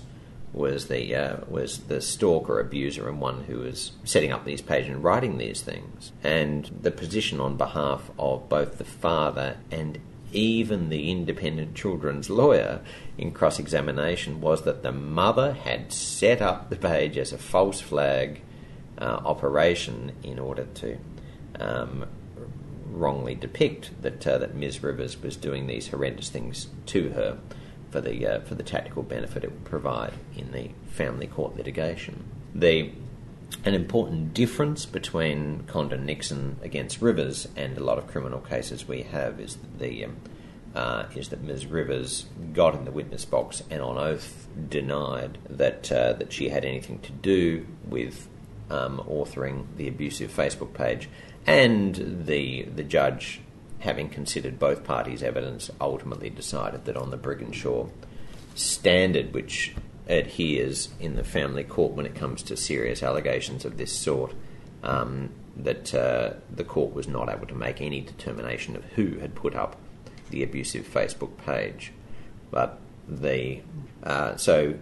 was 0.51 0.87
the 0.87 1.13
uh, 1.13 1.37
was 1.47 1.79
the 1.79 2.01
stalker, 2.01 2.59
abuser, 2.59 3.09
and 3.09 3.19
one 3.19 3.43
who 3.43 3.59
was 3.59 3.91
setting 4.05 4.31
up 4.31 4.45
these 4.45 4.61
pages 4.61 4.89
and 4.89 5.03
writing 5.03 5.37
these 5.37 5.61
things. 5.61 6.13
And 6.23 6.65
the 6.81 6.91
position 6.91 7.41
on 7.41 7.57
behalf 7.57 8.09
of 8.17 8.47
both 8.47 8.77
the 8.77 8.85
father 8.85 9.57
and 9.69 9.99
even 10.31 10.89
the 10.89 11.09
independent 11.11 11.75
children's 11.75 12.29
lawyer 12.29 12.81
in 13.17 13.31
cross 13.31 13.59
examination 13.59 14.41
was 14.41 14.63
that 14.63 14.83
the 14.83 14.91
mother 14.91 15.53
had 15.53 15.91
set 15.91 16.41
up 16.41 16.69
the 16.69 16.75
page 16.75 17.17
as 17.17 17.31
a 17.31 17.37
false 17.37 17.79
flag 17.79 18.41
uh, 18.97 19.03
operation 19.25 20.11
in 20.23 20.39
order 20.39 20.65
to 20.73 20.97
um, 21.59 22.05
wrongly 22.85 23.35
depict 23.35 23.91
that 24.01 24.25
uh, 24.25 24.37
that 24.37 24.55
Ms. 24.55 24.81
Rivers 24.83 25.21
was 25.21 25.35
doing 25.35 25.67
these 25.67 25.87
horrendous 25.87 26.29
things 26.29 26.67
to 26.87 27.09
her 27.09 27.37
for 27.89 28.01
the 28.01 28.25
uh, 28.25 28.39
for 28.41 28.55
the 28.55 28.63
tactical 28.63 29.03
benefit 29.03 29.43
it 29.43 29.51
would 29.51 29.65
provide 29.65 30.13
in 30.35 30.51
the 30.51 30.69
family 30.87 31.27
court 31.27 31.55
litigation. 31.55 32.23
The 32.53 32.91
an 33.63 33.73
important 33.73 34.33
difference 34.33 34.85
between 34.85 35.63
Condon 35.67 36.05
Nixon 36.05 36.57
against 36.61 37.01
Rivers 37.01 37.47
and 37.55 37.77
a 37.77 37.83
lot 37.83 37.97
of 37.97 38.07
criminal 38.07 38.39
cases 38.39 38.87
we 38.87 39.03
have 39.03 39.39
is 39.39 39.55
that 39.55 39.79
the 39.79 40.05
um, 40.05 40.17
uh, 40.75 41.05
is 41.15 41.29
that 41.29 41.41
Ms. 41.41 41.67
Rivers 41.67 42.25
got 42.53 42.75
in 42.75 42.83
the 42.83 42.91
witness 42.91 43.23
box 43.23 43.63
and 43.69 43.81
on 43.81 43.97
oath 43.97 44.47
denied 44.69 45.37
that 45.49 45.91
uh, 45.91 46.13
that 46.13 46.33
she 46.33 46.49
had 46.49 46.65
anything 46.65 46.99
to 46.99 47.11
do 47.11 47.65
with 47.87 48.27
um, 48.69 49.01
authoring 49.07 49.65
the 49.77 49.87
abusive 49.87 50.31
Facebook 50.31 50.73
page, 50.73 51.09
and 51.47 52.25
the 52.25 52.63
the 52.63 52.83
judge 52.83 53.41
having 53.79 54.09
considered 54.09 54.57
both 54.57 54.83
parties' 54.83 55.21
evidence, 55.21 55.69
ultimately 55.79 56.29
decided 56.29 56.85
that 56.85 56.97
on 56.97 57.11
the 57.11 57.17
Briginshaw 57.17 57.87
standard, 58.55 59.33
which 59.33 59.75
adheres 60.07 60.89
in 60.99 61.15
the 61.15 61.23
family 61.23 61.63
court 61.63 61.93
when 61.93 62.05
it 62.05 62.15
comes 62.15 62.43
to 62.43 62.57
serious 62.57 63.01
allegations 63.01 63.65
of 63.65 63.77
this 63.77 63.91
sort, 63.91 64.33
um, 64.83 65.29
that 65.55 65.93
uh, 65.93 66.33
the 66.53 66.63
court 66.63 66.93
was 66.93 67.07
not 67.07 67.29
able 67.29 67.47
to 67.47 67.55
make 67.55 67.81
any 67.81 68.01
determination 68.01 68.75
of 68.75 68.83
who 68.95 69.19
had 69.19 69.33
put 69.35 69.55
up 69.55 69.77
the 70.29 70.43
abusive 70.43 70.87
Facebook 70.87 71.37
page. 71.37 71.91
But 72.51 72.79
the 73.07 73.61
uh, 74.03 74.35
so 74.35 74.75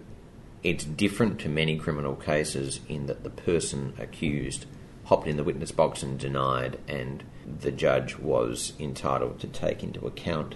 it's 0.63 0.85
different 0.85 1.39
to 1.41 1.49
many 1.49 1.77
criminal 1.77 2.15
cases 2.15 2.79
in 2.87 3.05
that 3.07 3.23
the 3.23 3.29
person 3.29 3.93
accused 3.99 4.65
hopped 5.05 5.27
in 5.27 5.37
the 5.37 5.43
witness 5.43 5.71
box 5.71 6.01
and 6.01 6.17
denied, 6.17 6.79
and 6.87 7.23
the 7.61 7.71
judge 7.71 8.17
was 8.17 8.73
entitled 8.79 9.39
to 9.39 9.47
take 9.47 9.83
into 9.83 10.05
account 10.07 10.55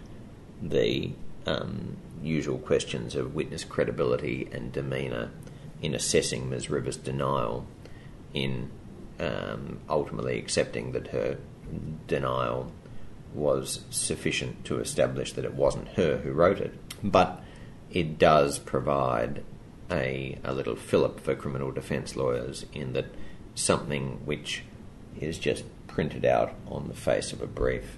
the 0.62 1.12
um, 1.46 1.98
usual 2.22 2.58
questions 2.58 3.16
of 3.16 3.36
witness 3.36 3.64
credibility 3.64 4.48
and 4.52 4.72
demeanour 4.72 5.32
in 5.82 5.94
assessing 5.94 6.50
Ms. 6.50 6.70
Rivers' 6.70 6.98
denial, 6.98 7.66
in 8.34 8.72
um, 9.20 9.80
ultimately 9.90 10.38
accepting 10.38 10.92
that 10.92 11.08
her 11.08 11.38
denial 12.08 12.72
was 13.34 13.84
sufficient 13.90 14.66
to 14.66 14.80
establish 14.80 15.34
that 15.34 15.46
it 15.46 15.54
wasn't 15.54 15.88
her 15.90 16.18
who 16.18 16.32
wrote 16.32 16.60
it. 16.60 16.74
But 17.04 17.44
it 17.92 18.18
does 18.18 18.60
provide 18.60 19.44
a, 19.92 20.38
a 20.44 20.54
little 20.54 20.76
fillip 20.76 21.20
for 21.20 21.36
criminal 21.36 21.72
defence 21.72 22.16
lawyers 22.16 22.66
in 22.74 22.94
that 22.94 23.06
something 23.56 24.26
which 24.26 24.64
is 25.20 25.38
just 25.38 25.64
printed 25.88 26.26
out 26.26 26.54
on 26.68 26.88
the 26.88 26.94
face 26.94 27.32
of 27.34 27.42
a 27.42 27.48
brief, 27.48 27.98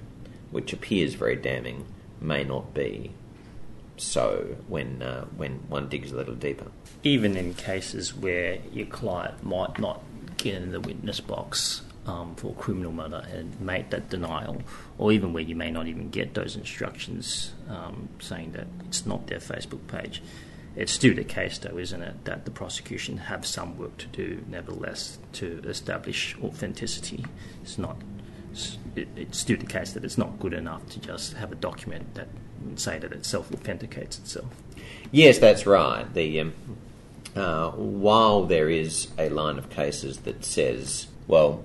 which 0.51 0.73
appears 0.73 1.15
very 1.15 1.35
damning, 1.35 1.85
may 2.21 2.43
not 2.43 2.73
be 2.73 3.11
so 4.01 4.55
when 4.67 5.01
uh, 5.01 5.25
when 5.35 5.53
one 5.69 5.89
digs 5.89 6.11
a 6.11 6.15
little 6.15 6.35
deeper. 6.35 6.67
Even 7.03 7.37
in 7.37 7.53
cases 7.53 8.13
where 8.13 8.59
your 8.71 8.87
client 8.87 9.43
might 9.43 9.79
not 9.79 10.01
get 10.37 10.55
in 10.55 10.71
the 10.71 10.79
witness 10.79 11.19
box 11.19 11.81
um, 12.05 12.35
for 12.35 12.53
criminal 12.55 12.91
murder 12.91 13.25
and 13.31 13.59
make 13.59 13.89
that 13.89 14.09
denial, 14.09 14.61
or 14.97 15.11
even 15.11 15.33
where 15.33 15.43
you 15.43 15.55
may 15.55 15.71
not 15.71 15.87
even 15.87 16.09
get 16.09 16.33
those 16.33 16.55
instructions 16.55 17.53
um, 17.69 18.09
saying 18.19 18.51
that 18.53 18.67
it's 18.85 19.05
not 19.05 19.27
their 19.27 19.39
Facebook 19.39 19.85
page, 19.87 20.21
it's 20.75 20.91
still 20.91 21.13
the 21.13 21.23
case, 21.23 21.57
though, 21.57 21.77
isn't 21.77 22.01
it, 22.01 22.25
that 22.25 22.45
the 22.45 22.51
prosecution 22.51 23.17
have 23.17 23.45
some 23.45 23.77
work 23.77 23.97
to 23.97 24.07
do, 24.07 24.43
nevertheless, 24.47 25.19
to 25.33 25.61
establish 25.65 26.37
authenticity. 26.41 27.25
It's 27.61 27.77
not. 27.77 27.97
It's 28.95 29.37
still 29.37 29.57
the 29.57 29.65
case 29.65 29.91
that 29.93 30.03
it's 30.03 30.17
not 30.17 30.39
good 30.39 30.53
enough 30.53 30.87
to 30.89 30.99
just 30.99 31.33
have 31.33 31.51
a 31.51 31.55
document 31.55 32.15
that 32.15 32.27
say 32.75 32.99
that 32.99 33.11
it 33.11 33.25
self 33.25 33.51
authenticates 33.51 34.19
itself. 34.19 34.47
Yes, 35.11 35.39
that's 35.39 35.65
right. 35.65 36.11
The 36.13 36.39
um, 36.39 36.53
uh, 37.35 37.71
while 37.71 38.45
there 38.45 38.69
is 38.69 39.07
a 39.17 39.29
line 39.29 39.57
of 39.57 39.69
cases 39.69 40.19
that 40.19 40.43
says, 40.43 41.07
well, 41.27 41.63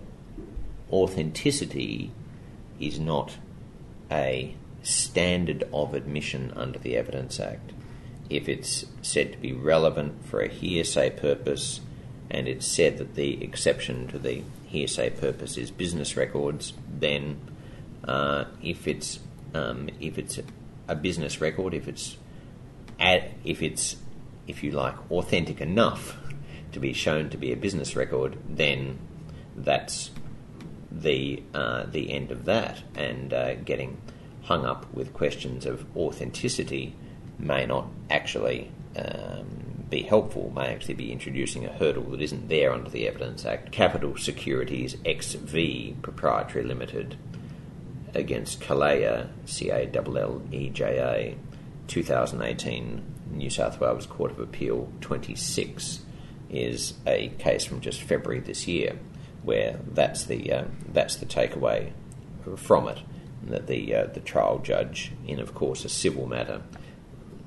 authenticity 0.90 2.11
is 2.78 2.99
not 2.99 3.36
a 4.11 4.55
standard 4.82 5.64
of 5.72 5.95
admission 5.95 6.53
under 6.55 6.78
the 6.78 6.97
Evidence 6.97 7.40
Act 7.40 7.72
if 8.30 8.49
it's 8.49 8.86
said 9.03 9.32
to 9.32 9.38
be 9.38 9.53
relevant 9.53 10.24
for 10.24 10.40
a 10.40 10.49
hearsay 10.49 11.11
purpose, 11.11 11.80
and 12.30 12.49
it's 12.49 12.66
said 12.66 12.99
that 12.99 13.14
the 13.14 13.42
exception 13.42 14.09
to 14.09 14.18
the 14.18 14.42
hearsay 14.66 15.11
purpose 15.11 15.57
is 15.57 15.70
business 15.70 16.16
records, 16.16 16.72
then 16.99 17.40
uh, 18.05 18.45
if 18.62 18.88
it's 18.88 19.20
um, 19.55 19.88
if 20.01 20.18
it's 20.18 20.38
a 20.89 20.95
business 20.95 21.41
record, 21.41 21.74
if 21.74 21.89
it's 21.89 22.16
if 22.99 23.62
it's 23.62 23.97
if 24.47 24.62
you 24.62 24.70
like 24.70 24.95
authentic 25.11 25.61
enough 25.61 26.16
to 26.72 26.80
be 26.80 26.93
shown 26.93 27.30
to 27.30 27.37
be 27.37 27.53
a 27.53 27.57
business 27.57 27.97
record, 27.97 28.37
then 28.49 28.99
that's 29.57 30.11
the 30.91 31.43
uh, 31.55 31.85
the 31.87 32.12
end 32.12 32.30
of 32.30 32.45
that, 32.45 32.82
and 32.95 33.32
uh, 33.32 33.55
getting 33.57 34.01
hung 34.43 34.64
up 34.66 34.93
with 34.93 35.12
questions 35.12 35.64
of 35.64 35.85
authenticity 35.97 36.95
may 37.39 37.64
not 37.66 37.87
actually 38.11 38.70
um, 38.97 39.87
be 39.89 40.03
helpful, 40.03 40.53
may 40.55 40.66
actually 40.66 40.95
be 40.95 41.12
introducing 41.12 41.64
a 41.64 41.72
hurdle 41.72 42.05
that 42.05 42.20
isn't 42.20 42.49
there 42.49 42.72
under 42.72 42.91
the 42.91 43.09
Evidence 43.09 43.45
Act. 43.45 43.72
Capital 43.72 44.16
Securities 44.16 44.97
XV 45.07 46.03
Proprietary 46.03 46.64
Limited 46.64 47.16
against 48.14 48.60
Calleja, 48.60 49.28
C 49.44 49.70
A 49.70 49.90
L 49.94 50.18
L 50.18 50.42
E 50.52 50.70
J 50.70 50.98
A, 50.98 51.36
2018 51.88 53.02
New 53.30 53.50
South 53.50 53.80
Wales 53.80 54.06
Court 54.06 54.30
of 54.30 54.38
Appeal 54.38 54.90
26 55.00 56.00
is 56.50 56.94
a 57.06 57.28
case 57.38 57.64
from 57.64 57.80
just 57.80 58.02
February 58.02 58.40
this 58.40 58.68
year, 58.68 58.98
where 59.42 59.80
that's 59.92 60.24
the 60.24 60.52
uh, 60.52 60.64
that's 60.92 61.16
the 61.16 61.26
takeaway 61.26 61.92
from 62.56 62.88
it. 62.88 63.00
That 63.42 63.66
the 63.66 63.94
uh, 63.94 64.06
the 64.06 64.20
trial 64.20 64.58
judge, 64.58 65.12
in 65.26 65.40
of 65.40 65.54
course 65.54 65.84
a 65.84 65.88
civil 65.88 66.26
matter, 66.26 66.62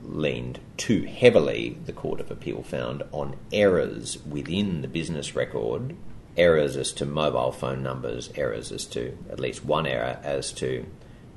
leaned 0.04 0.60
too 0.76 1.04
heavily, 1.04 1.78
the 1.86 1.94
Court 1.94 2.20
of 2.20 2.30
Appeal 2.30 2.64
found, 2.64 3.04
on 3.12 3.38
errors 3.52 4.18
within 4.26 4.82
the 4.82 4.88
business 4.88 5.36
record, 5.36 5.96
errors 6.38 6.78
as 6.78 6.94
to 6.94 7.06
mobile 7.06 7.52
phone 7.52 7.82
numbers, 7.82 8.30
errors 8.36 8.72
as 8.72 8.86
to 8.86 9.18
at 9.30 9.40
least 9.40 9.66
one 9.66 9.88
error 9.88 10.20
as 10.24 10.52
to 10.54 10.86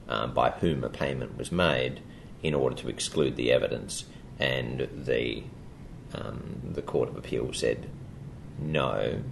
um, 0.08 0.34
by 0.34 0.50
whom 0.50 0.84
a 0.84 0.88
payment 0.88 1.38
was 1.38 1.50
made, 1.50 2.00
in 2.42 2.54
order 2.54 2.76
to 2.76 2.88
exclude 2.88 3.36
the 3.36 3.52
evidence. 3.52 4.04
And 4.38 4.88
the 4.92 5.44
um, 6.12 6.60
the 6.64 6.82
Court 6.82 7.08
of 7.08 7.16
Appeal 7.16 7.52
said, 7.52 7.88
no, 8.58 9.22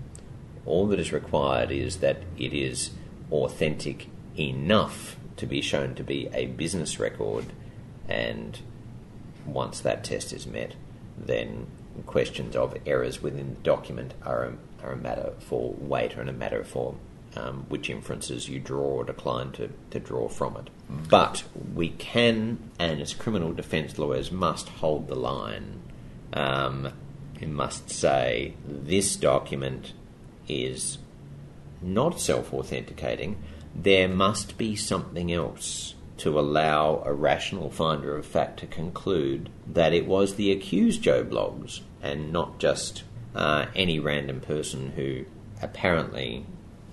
all 0.65 0.87
that 0.87 1.01
is 1.01 1.13
required 1.13 1.71
is 1.71 1.97
that 1.97 2.19
it 2.39 2.53
is 2.53 2.91
authentic 3.33 4.09
enough 4.39 5.17
to 5.37 5.47
be 5.47 5.61
shown 5.61 5.95
to 5.97 6.05
be 6.05 6.29
a 6.33 6.47
business 6.47 7.01
record, 7.01 7.47
and 8.09 8.61
once 9.45 9.81
that 9.81 10.05
test 10.05 10.33
is 10.33 10.47
met, 10.47 10.75
then 11.17 11.67
questions 12.07 12.55
of 12.55 12.77
errors 12.87 13.23
within 13.23 13.55
the 13.55 13.61
document 13.63 14.15
are 14.25 14.53
are 14.83 14.93
a 14.93 14.97
matter 14.97 15.33
for 15.41 15.75
weight 15.79 16.15
and 16.17 16.29
a 16.29 16.33
matter 16.33 16.65
for 16.65 16.95
um, 17.37 17.67
which 17.69 17.91
inferences 17.91 18.49
you 18.49 18.59
draw 18.59 18.85
or 18.85 19.05
decline 19.05 19.53
to, 19.53 19.71
to 19.91 20.01
draw 20.01 20.29
from 20.29 20.57
it. 20.57 20.71
But 20.89 21.45
we 21.75 21.91
can, 21.91 22.71
and 22.79 23.01
as 23.01 23.15
criminal 23.15 23.53
defence 23.53 23.99
lawyers, 23.99 24.33
must 24.33 24.69
hold 24.69 25.09
the 25.09 25.15
line. 25.15 25.81
Um, 26.33 26.93
must 27.47 27.91
say 27.91 28.55
this 28.67 29.17
document 29.17 29.93
is 30.49 30.99
not 31.81 32.21
self 32.21 32.53
authenticating. 32.53 33.37
There 33.75 34.09
must 34.09 34.59
be 34.59 34.75
something 34.75 35.33
else 35.33 35.95
to 36.19 36.39
allow 36.39 37.03
a 37.05 37.13
rational 37.13 37.71
finder 37.71 38.17
of 38.17 38.27
fact 38.27 38.59
to 38.61 38.67
conclude 38.67 39.49
that 39.67 39.93
it 39.93 40.07
was 40.07 40.35
the 40.35 40.51
accused 40.51 41.03
Joe 41.03 41.25
Bloggs 41.25 41.81
and 42.03 42.33
not 42.33 42.59
just 42.59 43.05
uh, 43.39 43.67
any 43.77 44.01
random 44.01 44.41
person 44.41 44.91
who 44.97 45.25
apparently 45.63 46.45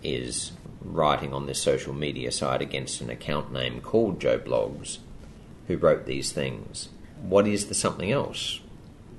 is 0.04 0.52
writing 0.80 1.34
on 1.34 1.48
this 1.48 1.60
social 1.60 1.92
media 1.94 2.32
site 2.32 2.62
against 2.62 3.02
an 3.02 3.10
account 3.10 3.52
name 3.52 3.82
called 3.82 4.22
Joe 4.22 4.38
Bloggs 4.38 5.00
who 5.68 5.76
wrote 5.76 6.06
these 6.06 6.32
things. 6.32 6.90
What 7.24 7.48
is 7.48 7.66
the 7.66 7.74
something 7.74 8.12
else? 8.12 8.60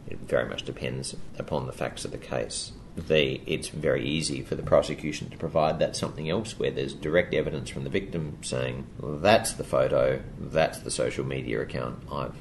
It 0.06 0.20
very 0.20 0.48
much 0.48 0.62
depends 0.62 1.16
upon 1.36 1.66
the 1.66 1.72
facts 1.72 2.04
of 2.04 2.12
the 2.12 2.18
case. 2.18 2.70
The, 2.96 3.40
it's 3.44 3.68
very 3.68 4.06
easy 4.06 4.42
for 4.42 4.54
the 4.54 4.62
prosecution 4.62 5.28
to 5.30 5.36
provide 5.36 5.80
that 5.80 5.96
something 5.96 6.30
else 6.30 6.56
where 6.60 6.70
there's 6.70 6.94
direct 6.94 7.34
evidence 7.34 7.68
from 7.68 7.82
the 7.82 7.90
victim 7.90 8.38
saying, 8.42 8.86
that's 9.02 9.52
the 9.54 9.64
photo, 9.64 10.22
that's 10.38 10.78
the 10.78 10.92
social 10.92 11.24
media 11.24 11.60
account. 11.60 11.98
I've 12.10 12.36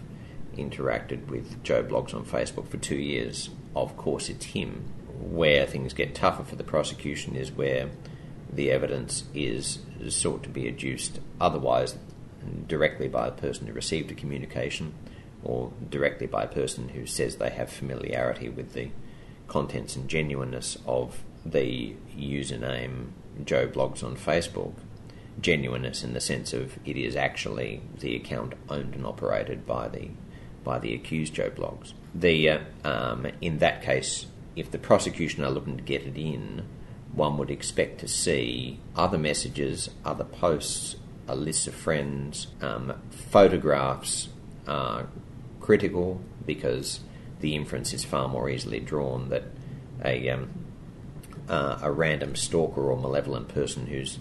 interacted 0.55 1.27
with 1.27 1.63
Joe 1.63 1.83
Bloggs 1.83 2.13
on 2.13 2.23
Facebook 2.23 2.67
for 2.67 2.77
two 2.77 2.95
years. 2.95 3.49
Of 3.75 3.97
course, 3.97 4.29
it's 4.29 4.45
him. 4.45 4.85
Where 5.19 5.65
things 5.65 5.93
get 5.93 6.15
tougher 6.15 6.43
for 6.43 6.55
the 6.55 6.63
prosecution 6.63 7.35
is 7.35 7.51
where 7.51 7.89
the 8.51 8.71
evidence 8.71 9.23
is 9.33 9.79
sought 10.09 10.43
to 10.43 10.49
be 10.49 10.67
adduced 10.67 11.19
otherwise 11.41 11.97
directly 12.67 13.07
by 13.07 13.27
a 13.27 13.31
person 13.31 13.67
who 13.67 13.73
received 13.73 14.11
a 14.11 14.15
communication 14.15 14.93
or 15.43 15.71
directly 15.89 16.27
by 16.27 16.43
a 16.43 16.47
person 16.47 16.89
who 16.89 17.05
says 17.05 17.35
they 17.35 17.49
have 17.49 17.69
familiarity 17.69 18.49
with 18.49 18.73
the 18.73 18.89
contents 19.47 19.95
and 19.95 20.09
genuineness 20.09 20.77
of 20.85 21.23
the 21.45 21.95
username 22.17 23.07
Joe 23.43 23.67
Bloggs 23.67 24.03
on 24.03 24.15
Facebook. 24.15 24.73
Genuineness 25.39 26.03
in 26.03 26.13
the 26.13 26.21
sense 26.21 26.53
of 26.53 26.79
it 26.85 26.97
is 26.97 27.15
actually 27.15 27.81
the 27.99 28.15
account 28.15 28.53
owned 28.69 28.95
and 28.95 29.05
operated 29.05 29.67
by 29.67 29.87
the 29.87 30.09
by 30.65 30.79
the 30.79 30.93
accused 30.93 31.35
Joe 31.35 31.49
Bloggs. 31.49 31.93
The 32.13 32.49
uh, 32.49 32.59
um, 32.83 33.27
in 33.39 33.59
that 33.59 33.81
case, 33.81 34.25
if 34.57 34.71
the 34.71 34.77
prosecution 34.77 35.45
are 35.45 35.51
looking 35.51 35.77
to 35.77 35.83
get 35.83 36.01
it 36.01 36.17
in, 36.17 36.65
one 37.13 37.37
would 37.37 37.49
expect 37.49 38.01
to 38.01 38.07
see 38.09 38.79
other 38.95 39.17
messages, 39.17 39.89
other 40.03 40.25
posts, 40.25 40.97
a 41.27 41.35
list 41.35 41.67
of 41.67 41.73
friends, 41.73 42.47
um, 42.61 42.93
photographs 43.09 44.27
are 44.67 45.07
critical 45.61 46.19
because 46.45 46.99
the 47.39 47.55
inference 47.55 47.93
is 47.93 48.03
far 48.03 48.27
more 48.27 48.49
easily 48.49 48.79
drawn 48.79 49.29
that 49.29 49.43
a 50.03 50.29
um, 50.29 50.49
uh, 51.47 51.79
a 51.81 51.91
random 51.91 52.35
stalker 52.35 52.81
or 52.81 52.97
malevolent 52.97 53.47
person 53.47 53.85
who's 53.87 54.19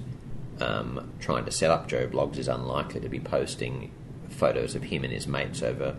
um, 0.61 1.13
trying 1.21 1.45
to 1.45 1.51
set 1.51 1.71
up 1.71 1.89
Joe 1.89 2.07
Bloggs 2.07 2.37
is 2.37 2.49
unlikely 2.49 3.01
to 3.01 3.09
be 3.09 3.19
posting 3.19 3.91
photos 4.29 4.75
of 4.75 4.85
him 4.85 5.05
and 5.05 5.13
his 5.13 5.27
mates 5.27 5.63
over 5.63 5.97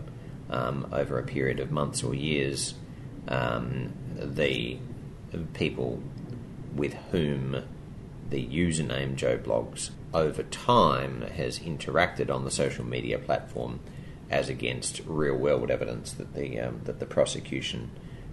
um, 0.50 0.88
over 0.92 1.18
a 1.18 1.22
period 1.22 1.60
of 1.60 1.70
months 1.70 2.02
or 2.02 2.14
years. 2.14 2.74
Um, 3.28 3.92
the 4.16 4.78
people 5.54 6.02
with 6.74 6.94
whom 7.10 7.62
the 8.30 8.46
username 8.46 9.16
Joe 9.16 9.38
Bloggs 9.38 9.90
over 10.14 10.42
time 10.44 11.22
has 11.22 11.58
interacted 11.58 12.30
on 12.30 12.44
the 12.44 12.50
social 12.50 12.84
media 12.84 13.18
platform 13.18 13.80
as 14.30 14.48
against 14.48 15.00
real 15.06 15.36
world 15.36 15.70
evidence 15.70 16.12
that 16.12 16.34
the 16.34 16.60
um, 16.60 16.80
that 16.84 16.98
the 16.98 17.06
prosecution 17.06 17.90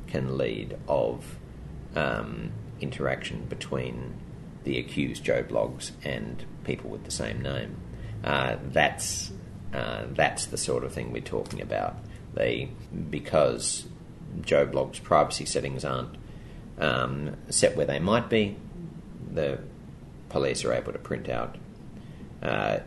can 0.07 0.37
lead 0.37 0.77
of 0.87 1.37
um, 1.95 2.51
interaction 2.81 3.45
between 3.45 4.13
the 4.63 4.79
accused 4.79 5.23
Joe 5.23 5.43
Bloggs 5.43 5.91
and 6.03 6.45
people 6.63 6.89
with 6.89 7.03
the 7.03 7.11
same 7.11 7.41
name. 7.41 7.77
Uh, 8.23 8.55
that's 8.63 9.31
uh, 9.73 10.03
that's 10.11 10.45
the 10.47 10.57
sort 10.57 10.83
of 10.83 10.93
thing 10.93 11.11
we're 11.11 11.21
talking 11.21 11.61
about. 11.61 11.95
They 12.33 12.69
because 13.09 13.85
Joe 14.41 14.65
Bloggs' 14.65 15.01
privacy 15.01 15.45
settings 15.45 15.85
aren't 15.85 16.15
um, 16.79 17.35
set 17.49 17.75
where 17.75 17.85
they 17.85 17.99
might 17.99 18.29
be, 18.29 18.55
the 19.31 19.59
police 20.29 20.65
are 20.65 20.73
able 20.73 20.91
to 20.93 20.99
print 20.99 21.29
out 21.29 21.57
uh, 22.41 22.79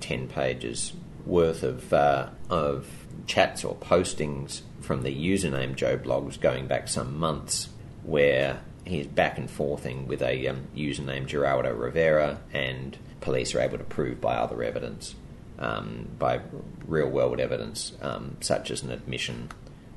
10 0.00 0.28
pages 0.28 0.92
worth 1.26 1.62
of, 1.62 1.92
uh, 1.92 2.28
of 2.48 2.86
chats 3.26 3.64
or 3.64 3.76
postings 3.76 4.62
from 4.80 5.02
the 5.02 5.14
username 5.14 5.74
Joe 5.74 5.96
Bloggs 5.96 6.40
going 6.40 6.66
back 6.66 6.88
some 6.88 7.18
months 7.18 7.68
where 8.02 8.60
he's 8.84 9.06
back 9.06 9.38
and 9.38 9.50
forthing 9.50 10.06
with 10.06 10.22
a 10.22 10.48
um, 10.48 10.66
username 10.74 11.26
Geraldo 11.26 11.78
Rivera 11.78 12.40
and 12.52 12.96
police 13.20 13.54
are 13.54 13.60
able 13.60 13.78
to 13.78 13.84
prove 13.84 14.20
by 14.20 14.36
other 14.36 14.62
evidence, 14.62 15.14
um, 15.60 16.08
by 16.18 16.40
real 16.86 17.08
world 17.08 17.38
evidence, 17.38 17.92
um, 18.00 18.36
such 18.40 18.70
as 18.70 18.82
an 18.82 18.90
admission 18.90 19.50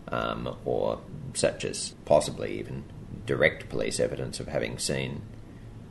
um, 0.09 0.55
or 0.65 0.99
such 1.33 1.65
as 1.65 1.93
possibly 2.05 2.59
even 2.59 2.83
direct 3.25 3.69
police 3.69 3.99
evidence 3.99 4.39
of 4.39 4.47
having 4.47 4.77
seen 4.77 5.21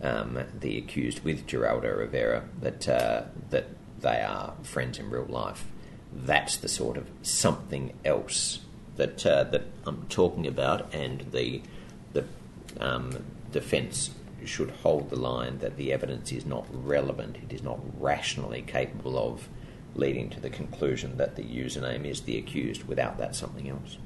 um, 0.02 0.38
the 0.60 0.78
accused 0.78 1.24
with 1.24 1.46
Geraldo 1.46 1.96
Rivera 1.96 2.44
that 2.60 2.88
uh, 2.88 3.22
that 3.50 3.66
they 4.00 4.20
are 4.20 4.54
friends 4.62 4.98
in 4.98 5.10
real 5.10 5.26
life. 5.26 5.64
That's 6.12 6.56
the 6.56 6.68
sort 6.68 6.96
of 6.96 7.08
something 7.22 7.94
else 8.04 8.60
that 8.96 9.24
uh, 9.24 9.44
that 9.44 9.64
I'm 9.86 10.06
talking 10.08 10.46
about, 10.46 10.92
and 10.94 11.20
the 11.32 11.62
the 12.12 12.24
um, 12.80 13.24
defence 13.50 14.10
should 14.44 14.70
hold 14.82 15.08
the 15.10 15.16
line 15.16 15.58
that 15.58 15.76
the 15.76 15.92
evidence 15.92 16.32
is 16.32 16.44
not 16.44 16.66
relevant. 16.72 17.36
It 17.36 17.52
is 17.52 17.62
not 17.62 17.78
rationally 18.00 18.62
capable 18.62 19.16
of 19.16 19.48
leading 19.95 20.30
to 20.30 20.40
the 20.40 20.51
conclusion 20.51 21.16
that 21.16 21.36
the 21.36 21.43
username 21.43 22.05
is 22.05 22.22
the 22.22 22.38
accused 22.38 22.84
without 22.84 23.18
that 23.18 23.34
something 23.34 23.68
else. 23.68 23.99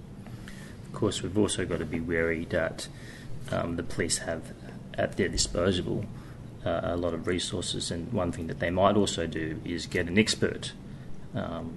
Of 0.84 0.93
course, 0.93 1.22
we've 1.22 1.39
also 1.39 1.64
got 1.64 1.78
to 1.78 1.84
be 1.84 2.01
wary 2.01 2.45
that 2.47 2.89
um, 3.51 3.76
the 3.76 3.82
police 3.82 4.18
have 4.18 4.53
at 4.95 5.16
their 5.16 5.28
disposal 5.28 6.05
uh, 6.64 6.80
a 6.82 6.97
lot 6.97 7.14
of 7.14 7.26
resources, 7.26 7.91
and 7.91 8.12
one 8.12 8.32
thing 8.32 8.47
that 8.49 8.59
they 8.59 8.70
might 8.70 8.97
also 8.97 9.26
do 9.26 9.61
is 9.64 9.87
get 9.87 10.09
an 10.09 10.18
expert, 10.18 10.72
um, 11.34 11.76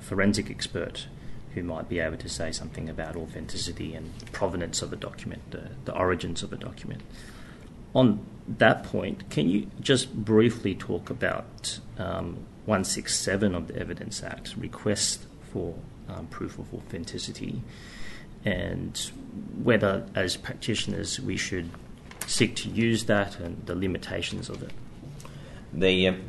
forensic 0.00 0.50
expert, 0.50 1.06
who 1.54 1.62
might 1.62 1.88
be 1.88 1.98
able 1.98 2.18
to 2.18 2.28
say 2.28 2.52
something 2.52 2.88
about 2.88 3.16
authenticity 3.16 3.94
and 3.94 4.12
provenance 4.30 4.82
of 4.82 4.92
a 4.92 4.96
document, 4.96 5.42
the, 5.50 5.70
the 5.86 5.94
origins 5.94 6.42
of 6.42 6.52
a 6.52 6.56
document. 6.56 7.02
On 7.94 8.24
that 8.46 8.84
point, 8.84 9.28
can 9.30 9.48
you 9.48 9.70
just 9.80 10.14
briefly 10.14 10.74
talk 10.74 11.08
about 11.08 11.80
um, 11.98 12.46
167 12.66 13.54
of 13.54 13.68
the 13.68 13.76
Evidence 13.76 14.22
Act, 14.22 14.54
request 14.56 15.24
for 15.52 15.74
um, 16.08 16.26
proof 16.26 16.58
of 16.58 16.72
authenticity, 16.74 17.62
and 18.44 19.10
whether, 19.62 20.06
as 20.14 20.36
practitioners, 20.36 21.18
we 21.20 21.36
should 21.36 21.70
seek 22.26 22.56
to 22.56 22.68
use 22.68 23.04
that 23.04 23.38
and 23.38 23.66
the 23.66 23.74
limitations 23.74 24.48
of 24.48 24.62
it. 24.62 24.72
The 25.72 26.08
um, 26.08 26.22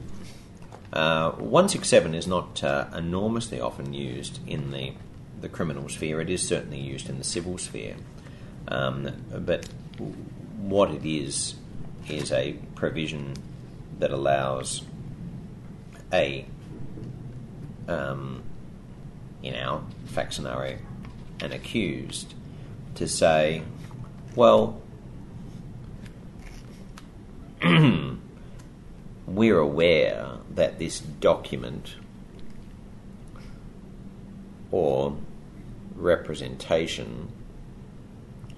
uh, 0.94 1.32
167 1.32 2.14
is 2.16 2.28
not 2.28 2.64
uh, 2.64 2.88
enormously 2.96 3.60
often 3.60 3.94
used 3.94 4.40
in 4.48 4.72
the, 4.72 4.94
the 5.42 5.50
criminal 5.50 5.90
sphere. 5.90 6.22
It 6.22 6.30
is 6.30 6.48
certainly 6.48 6.80
used 6.80 7.10
in 7.10 7.18
the 7.18 7.24
civil 7.24 7.58
sphere. 7.58 7.96
Um, 8.68 9.12
but 9.32 9.68
what 10.58 10.92
it 10.92 11.06
is, 11.06 11.56
is 12.10 12.32
a 12.32 12.54
provision 12.76 13.34
that 14.00 14.12
allows 14.12 14.84
a, 16.12 16.45
um, 17.88 18.43
in 19.43 19.55
our 19.55 19.82
fact 20.05 20.34
scenario, 20.34 20.78
an 21.41 21.51
accused 21.51 22.34
to 22.95 23.08
say, 23.08 23.64
well, 24.36 24.82
we're 29.28 29.60
aware 29.60 30.30
that 30.53 30.80
this 30.80 30.99
document 30.99 31.95
or 34.72 35.16
representation 35.95 37.32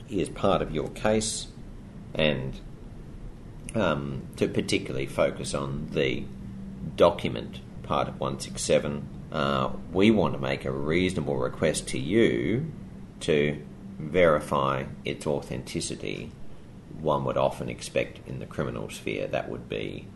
is 0.10 0.30
part 0.30 0.62
of 0.62 0.74
your 0.74 0.90
case 0.90 1.48
and 2.14 2.60
um, 3.76 4.24
to 4.36 4.48
particularly 4.48 5.06
focus 5.06 5.54
on 5.54 5.88
the 5.92 6.24
document 6.96 7.60
part 7.84 8.08
of 8.08 8.20
167, 8.20 9.08
uh, 9.32 9.72
we 9.92 10.12
want 10.12 10.34
to 10.34 10.40
make 10.40 10.66
a 10.66 10.72
reasonable 10.72 11.38
request 11.38 11.88
to 11.88 12.00
you 12.00 12.72
to 13.22 13.62
verify 13.98 14.86
its 15.04 15.26
authenticity. 15.28 16.32
One 17.00 17.26
would 17.26 17.38
often 17.38 17.70
expect 17.70 18.28
in 18.28 18.40
the 18.40 18.46
criminal 18.46 18.90
sphere 18.90 19.28
that 19.28 19.50
would 19.50 19.68
be 19.68 20.08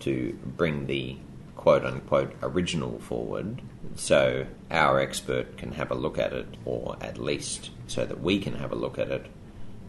to 0.00 0.38
bring 0.44 0.86
the 0.86 1.16
quote 1.56 1.84
unquote 1.84 2.34
original 2.42 2.98
forward 3.00 3.60
so 3.96 4.46
our 4.70 5.00
expert 5.00 5.56
can 5.56 5.72
have 5.72 5.90
a 5.90 5.94
look 5.94 6.18
at 6.18 6.32
it, 6.32 6.46
or 6.64 6.96
at 7.00 7.18
least 7.18 7.70
so 7.86 8.06
that 8.06 8.20
we 8.20 8.38
can 8.38 8.54
have 8.54 8.72
a 8.72 8.76
look 8.76 8.98
at 8.98 9.10
it 9.10 9.26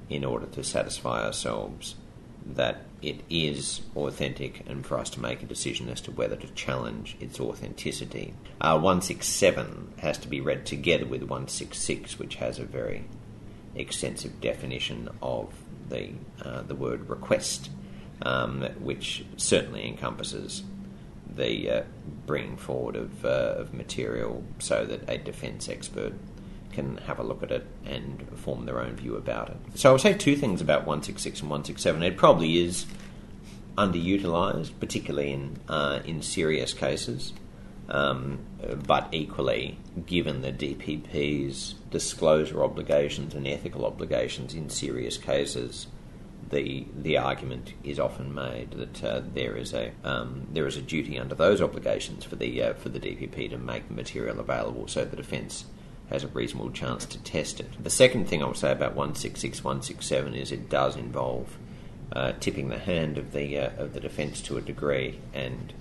in 0.09 0.25
order 0.25 0.47
to 0.47 0.63
satisfy 0.63 1.23
ourselves 1.23 1.95
that 2.45 2.81
it 3.01 3.21
is 3.29 3.81
authentic 3.95 4.63
and 4.67 4.85
for 4.85 4.97
us 4.97 5.09
to 5.11 5.21
make 5.21 5.41
a 5.41 5.45
decision 5.45 5.89
as 5.89 6.01
to 6.01 6.11
whether 6.11 6.35
to 6.35 6.47
challenge 6.47 7.15
its 7.19 7.39
authenticity. 7.39 8.33
Uh, 8.59 8.73
167 8.73 9.93
has 9.99 10.17
to 10.17 10.27
be 10.27 10.41
read 10.41 10.65
together 10.65 11.05
with 11.05 11.21
166, 11.21 12.19
which 12.19 12.35
has 12.35 12.59
a 12.59 12.65
very 12.65 13.05
extensive 13.75 14.41
definition 14.41 15.09
of 15.21 15.53
the, 15.89 16.11
uh, 16.43 16.61
the 16.63 16.75
word 16.75 17.09
request, 17.09 17.69
um, 18.21 18.61
which 18.79 19.23
certainly 19.37 19.87
encompasses 19.87 20.63
the 21.35 21.69
uh, 21.69 21.83
bringing 22.25 22.57
forward 22.57 22.95
of, 22.95 23.23
uh, 23.23 23.55
of 23.57 23.73
material 23.73 24.43
so 24.57 24.85
that 24.85 25.09
a 25.09 25.17
defence 25.17 25.69
expert 25.69 26.13
can 26.71 26.97
have 26.97 27.19
a 27.19 27.23
look 27.23 27.43
at 27.43 27.51
it 27.51 27.65
and 27.85 28.27
form 28.35 28.65
their 28.65 28.79
own 28.79 28.95
view 28.95 29.15
about 29.15 29.49
it. 29.49 29.57
So 29.75 29.89
I 29.89 29.91
would 29.93 30.01
say 30.01 30.13
two 30.13 30.35
things 30.35 30.61
about 30.61 30.81
166 30.81 31.41
and 31.41 31.49
167. 31.49 32.03
It 32.03 32.17
probably 32.17 32.63
is 32.63 32.85
underutilised, 33.77 34.71
particularly 34.79 35.31
in 35.31 35.59
uh, 35.67 35.99
in 36.05 36.21
serious 36.21 36.73
cases. 36.73 37.33
Um, 37.87 38.39
but 38.85 39.07
equally, 39.11 39.79
given 40.05 40.41
the 40.41 40.51
DPP's 40.51 41.73
disclosure 41.89 42.63
obligations 42.63 43.33
and 43.33 43.47
ethical 43.47 43.83
obligations 43.83 44.53
in 44.53 44.69
serious 44.69 45.17
cases, 45.17 45.87
the 46.49 46.85
the 46.95 47.17
argument 47.17 47.73
is 47.83 47.99
often 47.99 48.33
made 48.33 48.71
that 48.71 49.03
uh, 49.03 49.21
there 49.33 49.55
is 49.55 49.73
a 49.73 49.91
um, 50.03 50.47
there 50.51 50.67
is 50.67 50.77
a 50.77 50.81
duty 50.81 51.17
under 51.17 51.35
those 51.35 51.61
obligations 51.61 52.23
for 52.23 52.35
the 52.35 52.61
uh, 52.61 52.73
for 52.73 52.89
the 52.89 52.99
DPP 52.99 53.49
to 53.49 53.57
make 53.57 53.87
the 53.87 53.93
material 53.93 54.39
available 54.39 54.87
so 54.87 55.05
the 55.05 55.15
defence 55.15 55.65
has 56.09 56.23
a 56.23 56.27
reasonable 56.27 56.71
chance 56.71 57.05
to 57.05 57.17
test 57.19 57.59
it. 57.59 57.83
The 57.83 57.89
second 57.89 58.27
thing 58.27 58.41
I 58.41 58.47
would 58.47 58.57
say 58.57 58.71
about 58.71 58.95
166, 58.95 59.63
167 59.63 60.33
is 60.33 60.51
it 60.51 60.69
does 60.69 60.95
involve 60.95 61.57
uh, 62.11 62.33
tipping 62.39 62.69
the 62.69 62.79
hand 62.79 63.17
of 63.17 63.31
the 63.33 63.57
uh, 63.57 63.69
of 63.77 63.93
the 63.93 63.99
defence 63.99 64.41
to 64.41 64.57
a 64.57 64.61
degree 64.61 65.19
and 65.33 65.73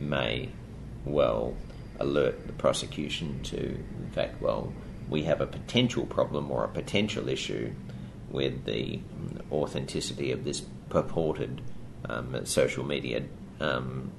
may 0.00 0.48
well 1.04 1.54
alert 2.00 2.46
the 2.46 2.52
prosecution 2.52 3.40
to 3.44 3.78
the 4.00 4.10
fact, 4.12 4.40
well, 4.40 4.72
we 5.08 5.22
have 5.24 5.40
a 5.40 5.46
potential 5.46 6.06
problem 6.06 6.50
or 6.50 6.64
a 6.64 6.68
potential 6.68 7.28
issue 7.28 7.70
with 8.30 8.64
the 8.64 9.00
authenticity 9.52 10.32
of 10.32 10.44
this 10.44 10.62
purported 10.88 11.60
um, 12.08 12.44
social 12.46 12.84
media 12.84 13.22
um, 13.60 14.10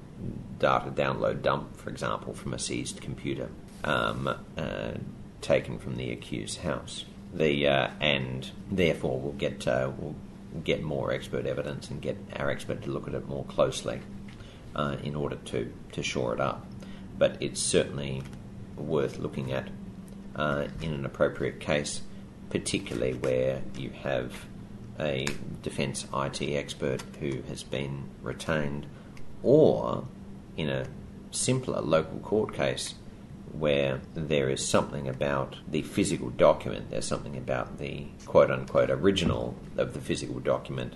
data 0.58 0.90
download 0.90 1.42
dump, 1.42 1.76
for 1.76 1.90
example, 1.90 2.32
from 2.32 2.54
a 2.54 2.58
seized 2.58 3.00
computer. 3.00 3.48
Um, 3.84 4.28
uh, 4.56 4.92
taken 5.42 5.78
from 5.78 5.96
the 5.96 6.10
accused's 6.10 6.62
house. 6.62 7.04
The 7.34 7.66
uh, 7.66 7.90
and 8.00 8.50
therefore 8.70 9.20
we'll 9.20 9.32
get 9.32 9.66
uh, 9.66 9.90
we'll 9.96 10.14
get 10.64 10.82
more 10.82 11.12
expert 11.12 11.46
evidence 11.46 11.90
and 11.90 12.00
get 12.00 12.16
our 12.36 12.50
expert 12.50 12.82
to 12.82 12.90
look 12.90 13.08
at 13.08 13.14
it 13.14 13.26
more 13.26 13.44
closely 13.44 14.00
uh, 14.74 14.96
in 15.02 15.14
order 15.14 15.36
to 15.36 15.72
to 15.92 16.02
shore 16.02 16.34
it 16.34 16.40
up. 16.40 16.66
But 17.18 17.36
it's 17.40 17.60
certainly 17.60 18.22
worth 18.76 19.18
looking 19.18 19.52
at 19.52 19.68
uh, 20.36 20.68
in 20.80 20.92
an 20.92 21.04
appropriate 21.04 21.60
case, 21.60 22.02
particularly 22.50 23.14
where 23.14 23.62
you 23.76 23.90
have 24.02 24.46
a 24.98 25.26
defence 25.62 26.06
IT 26.14 26.42
expert 26.42 27.02
who 27.20 27.42
has 27.48 27.62
been 27.62 28.08
retained, 28.22 28.86
or 29.42 30.06
in 30.56 30.68
a 30.68 30.86
simpler 31.30 31.80
local 31.80 32.18
court 32.18 32.54
case 32.54 32.94
where 33.52 34.00
there 34.14 34.48
is 34.48 34.66
something 34.66 35.08
about 35.08 35.56
the 35.68 35.82
physical 35.82 36.30
document, 36.30 36.90
there's 36.90 37.06
something 37.06 37.36
about 37.36 37.78
the 37.78 38.06
quote 38.26 38.50
unquote 38.50 38.90
original 38.90 39.54
of 39.76 39.94
the 39.94 40.00
physical 40.00 40.40
document 40.40 40.94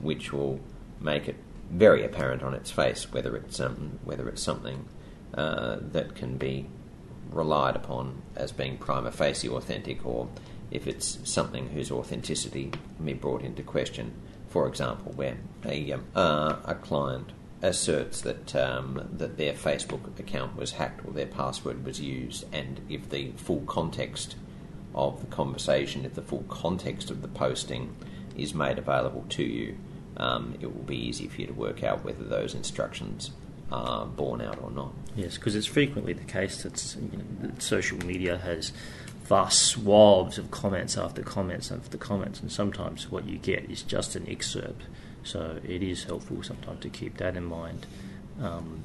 which 0.00 0.32
will 0.32 0.60
make 1.00 1.28
it 1.28 1.36
very 1.70 2.04
apparent 2.04 2.42
on 2.42 2.54
its 2.54 2.70
face 2.70 3.12
whether 3.12 3.36
it's 3.36 3.60
um, 3.60 3.98
whether 4.04 4.26
it's 4.28 4.42
something 4.42 4.88
uh, 5.34 5.76
that 5.80 6.14
can 6.14 6.38
be 6.38 6.66
relied 7.30 7.76
upon 7.76 8.22
as 8.36 8.52
being 8.52 8.78
prima 8.78 9.12
facie 9.12 9.48
authentic 9.48 10.04
or 10.06 10.28
if 10.70 10.86
it's 10.86 11.18
something 11.24 11.68
whose 11.70 11.90
authenticity 11.90 12.70
can 12.96 13.04
be 13.04 13.12
brought 13.12 13.42
into 13.42 13.62
question. 13.62 14.12
For 14.48 14.66
example, 14.66 15.12
where 15.12 15.36
a, 15.64 15.94
uh, 16.14 16.56
a 16.64 16.74
client 16.74 17.32
asserts 17.60 18.20
that 18.20 18.54
um, 18.54 19.08
that 19.12 19.36
their 19.36 19.52
Facebook 19.52 20.18
account 20.18 20.56
was 20.56 20.72
hacked 20.72 21.04
or 21.04 21.12
their 21.12 21.26
password 21.26 21.84
was 21.84 22.00
used, 22.00 22.44
and 22.52 22.80
if 22.88 23.10
the 23.10 23.32
full 23.36 23.62
context 23.62 24.36
of 24.94 25.20
the 25.20 25.26
conversation, 25.26 26.04
if 26.04 26.14
the 26.14 26.22
full 26.22 26.44
context 26.48 27.10
of 27.10 27.22
the 27.22 27.28
posting 27.28 27.94
is 28.36 28.54
made 28.54 28.78
available 28.78 29.24
to 29.28 29.42
you, 29.42 29.76
um, 30.16 30.54
it 30.60 30.66
will 30.66 30.84
be 30.84 30.96
easy 30.96 31.28
for 31.28 31.40
you 31.40 31.46
to 31.46 31.52
work 31.52 31.82
out 31.82 32.04
whether 32.04 32.24
those 32.24 32.54
instructions 32.54 33.32
are 33.70 34.06
borne 34.06 34.40
out 34.40 34.58
or 34.62 34.70
not. 34.70 34.92
Yes, 35.14 35.36
because 35.36 35.54
it's 35.54 35.66
frequently 35.66 36.12
the 36.12 36.24
case 36.24 36.62
that, 36.62 36.96
you 37.12 37.18
know, 37.18 37.24
that 37.42 37.62
social 37.62 37.98
media 37.98 38.38
has 38.38 38.72
vast 39.24 39.60
swabs 39.62 40.38
of 40.38 40.50
comments 40.50 40.96
after 40.96 41.22
comments 41.22 41.70
after 41.70 41.98
comments, 41.98 42.40
and 42.40 42.50
sometimes 42.50 43.10
what 43.10 43.26
you 43.26 43.36
get 43.36 43.70
is 43.70 43.82
just 43.82 44.16
an 44.16 44.26
excerpt 44.28 44.82
so 45.28 45.60
it 45.62 45.82
is 45.82 46.04
helpful 46.04 46.42
sometimes 46.42 46.80
to 46.80 46.88
keep 46.88 47.18
that 47.18 47.36
in 47.36 47.44
mind. 47.44 47.86
Um, 48.40 48.82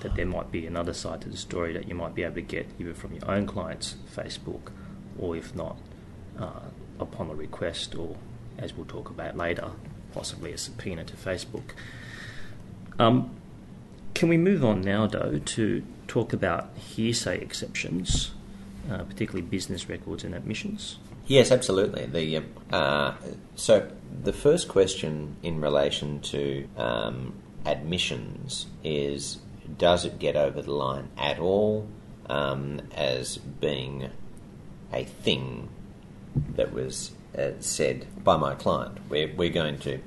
that 0.00 0.14
there 0.14 0.26
might 0.26 0.50
be 0.52 0.66
another 0.66 0.92
side 0.92 1.20
to 1.22 1.28
the 1.28 1.36
story 1.36 1.72
that 1.72 1.88
you 1.88 1.94
might 1.94 2.14
be 2.14 2.22
able 2.22 2.34
to 2.34 2.42
get 2.42 2.66
either 2.78 2.92
from 2.92 3.14
your 3.14 3.30
own 3.30 3.46
client's 3.46 3.96
Facebook, 4.14 4.70
or 5.18 5.36
if 5.36 5.54
not, 5.54 5.78
uh, 6.38 6.60
upon 7.00 7.30
a 7.30 7.34
request, 7.34 7.94
or 7.94 8.16
as 8.58 8.74
we'll 8.74 8.86
talk 8.86 9.08
about 9.08 9.36
later, 9.36 9.70
possibly 10.12 10.52
a 10.52 10.58
subpoena 10.58 11.04
to 11.04 11.16
Facebook. 11.16 11.72
Um, 12.98 13.30
can 14.14 14.28
we 14.28 14.36
move 14.36 14.64
on 14.64 14.80
now, 14.80 15.06
though, 15.06 15.40
to 15.44 15.82
talk 16.08 16.32
about 16.32 16.70
hearsay 16.76 17.40
exceptions, 17.40 18.32
uh, 18.90 19.04
particularly 19.04 19.42
business 19.42 19.88
records 19.88 20.24
and 20.24 20.34
admissions? 20.34 20.98
Yes, 21.26 21.50
absolutely. 21.50 22.06
The 22.06 22.44
uh, 22.72 23.14
so 23.56 23.90
the 24.22 24.32
first 24.32 24.68
question 24.68 25.36
in 25.42 25.60
relation 25.60 26.20
to 26.20 26.68
um, 26.76 27.34
admissions 27.64 28.66
is: 28.84 29.38
Does 29.76 30.04
it 30.04 30.20
get 30.20 30.36
over 30.36 30.62
the 30.62 30.72
line 30.72 31.08
at 31.18 31.40
all 31.40 31.88
um, 32.26 32.80
as 32.94 33.38
being 33.38 34.10
a 34.92 35.04
thing 35.04 35.68
that 36.54 36.72
was 36.72 37.10
uh, 37.36 37.50
said 37.58 38.06
by 38.22 38.36
my 38.36 38.54
client? 38.54 38.98
We're, 39.08 39.34
we're 39.34 39.50
going 39.50 39.78
to 39.80 39.98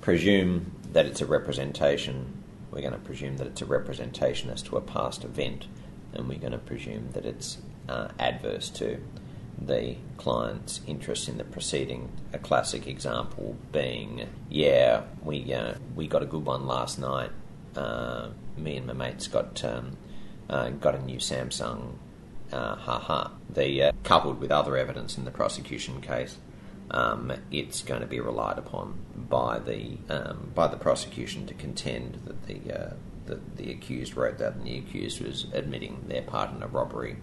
presume 0.00 0.72
that 0.92 1.04
it's 1.04 1.20
a 1.20 1.26
representation. 1.26 2.32
We're 2.70 2.80
going 2.80 2.94
to 2.94 2.98
presume 2.98 3.36
that 3.36 3.46
it's 3.46 3.60
a 3.60 3.66
representation 3.66 4.48
as 4.48 4.62
to 4.62 4.78
a 4.78 4.80
past 4.80 5.22
event, 5.22 5.66
and 6.14 6.26
we're 6.30 6.38
going 6.38 6.52
to 6.52 6.58
presume 6.58 7.10
that 7.12 7.26
it's 7.26 7.58
uh, 7.90 8.08
adverse 8.18 8.70
to 8.70 8.98
the 9.60 9.96
client's 10.16 10.80
interest 10.86 11.28
in 11.28 11.38
the 11.38 11.44
proceeding. 11.44 12.10
A 12.32 12.38
classic 12.38 12.86
example 12.86 13.56
being, 13.72 14.28
yeah, 14.50 15.02
we 15.22 15.52
uh, 15.52 15.74
we 15.94 16.06
got 16.06 16.22
a 16.22 16.26
good 16.26 16.44
one 16.44 16.66
last 16.66 16.98
night. 16.98 17.30
Uh, 17.74 18.28
me 18.56 18.76
and 18.76 18.86
my 18.86 18.92
mates 18.92 19.28
got 19.28 19.64
um, 19.64 19.96
uh, 20.48 20.70
got 20.70 20.94
a 20.94 21.02
new 21.02 21.18
Samsung. 21.18 21.94
Uh, 22.52 22.76
ha 22.76 22.98
ha. 22.98 23.32
The 23.50 23.84
uh, 23.84 23.92
coupled 24.04 24.40
with 24.40 24.52
other 24.52 24.76
evidence 24.76 25.18
in 25.18 25.24
the 25.24 25.30
prosecution 25.32 26.00
case, 26.00 26.36
um, 26.90 27.32
it's 27.50 27.82
going 27.82 28.00
to 28.00 28.06
be 28.06 28.20
relied 28.20 28.58
upon 28.58 28.98
by 29.28 29.58
the 29.58 29.98
um, 30.08 30.52
by 30.54 30.68
the 30.68 30.76
prosecution 30.76 31.46
to 31.46 31.54
contend 31.54 32.20
that 32.24 32.46
the 32.46 32.72
uh, 32.72 32.94
that 33.26 33.56
the 33.56 33.70
accused 33.72 34.16
wrote 34.16 34.38
that 34.38 34.54
and 34.54 34.64
the 34.64 34.78
accused 34.78 35.20
was 35.20 35.46
admitting 35.52 36.04
their 36.06 36.22
part 36.22 36.54
in 36.54 36.62
a 36.62 36.66
robbery 36.66 37.16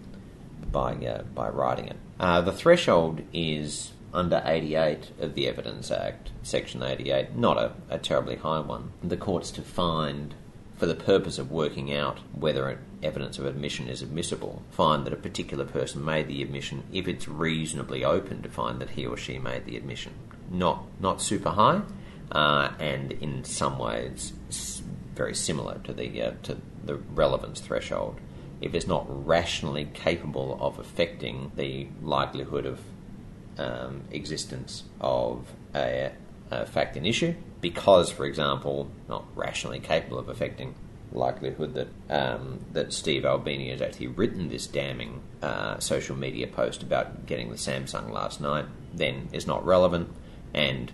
by 0.70 0.94
uh, 0.94 1.22
by 1.34 1.48
writing 1.48 1.86
it. 1.86 1.96
Uh, 2.18 2.40
the 2.40 2.52
threshold 2.52 3.22
is 3.32 3.92
under 4.12 4.40
88 4.44 5.10
of 5.20 5.34
the 5.34 5.48
Evidence 5.48 5.90
Act, 5.90 6.30
Section 6.42 6.82
88, 6.82 7.34
not 7.36 7.58
a, 7.58 7.72
a 7.90 7.98
terribly 7.98 8.36
high 8.36 8.60
one. 8.60 8.92
The 9.02 9.16
court's 9.16 9.50
to 9.52 9.62
find, 9.62 10.34
for 10.76 10.86
the 10.86 10.94
purpose 10.94 11.36
of 11.36 11.50
working 11.50 11.92
out 11.92 12.20
whether 12.32 12.78
evidence 13.02 13.38
of 13.38 13.44
admission 13.44 13.88
is 13.88 14.02
admissible, 14.02 14.62
find 14.70 15.04
that 15.04 15.12
a 15.12 15.16
particular 15.16 15.64
person 15.64 16.04
made 16.04 16.28
the 16.28 16.42
admission 16.42 16.84
if 16.92 17.08
it's 17.08 17.26
reasonably 17.26 18.04
open 18.04 18.42
to 18.42 18.48
find 18.48 18.80
that 18.80 18.90
he 18.90 19.04
or 19.04 19.16
she 19.16 19.38
made 19.38 19.64
the 19.66 19.76
admission. 19.76 20.12
Not 20.48 20.84
not 21.00 21.20
super 21.20 21.50
high, 21.50 21.82
uh, 22.30 22.70
and 22.78 23.12
in 23.12 23.42
some 23.44 23.78
ways 23.78 24.32
very 25.14 25.34
similar 25.34 25.78
to 25.84 25.92
the 25.92 26.22
uh, 26.22 26.32
to 26.44 26.58
the 26.84 26.96
relevance 26.96 27.60
threshold. 27.60 28.20
If 28.60 28.74
it's 28.74 28.86
not 28.86 29.06
rationally 29.26 29.88
capable 29.92 30.58
of 30.60 30.78
affecting 30.78 31.52
the 31.56 31.88
likelihood 32.02 32.66
of 32.66 32.80
um, 33.58 34.02
existence 34.10 34.84
of 35.00 35.52
a, 35.74 36.12
a 36.50 36.66
fact 36.66 36.96
in 36.96 37.04
issue, 37.04 37.34
because, 37.60 38.10
for 38.10 38.24
example, 38.24 38.90
not 39.08 39.24
rationally 39.34 39.80
capable 39.80 40.18
of 40.18 40.28
affecting 40.28 40.74
likelihood 41.12 41.74
that 41.74 41.88
um, 42.10 42.58
that 42.72 42.92
Steve 42.92 43.24
Albini 43.24 43.70
has 43.70 43.80
actually 43.80 44.08
written 44.08 44.48
this 44.48 44.66
damning 44.66 45.22
uh, 45.42 45.78
social 45.78 46.16
media 46.16 46.46
post 46.46 46.82
about 46.82 47.26
getting 47.26 47.50
the 47.50 47.56
Samsung 47.56 48.10
last 48.10 48.40
night, 48.40 48.66
then 48.92 49.28
is 49.32 49.46
not 49.46 49.64
relevant. 49.64 50.08
And 50.52 50.92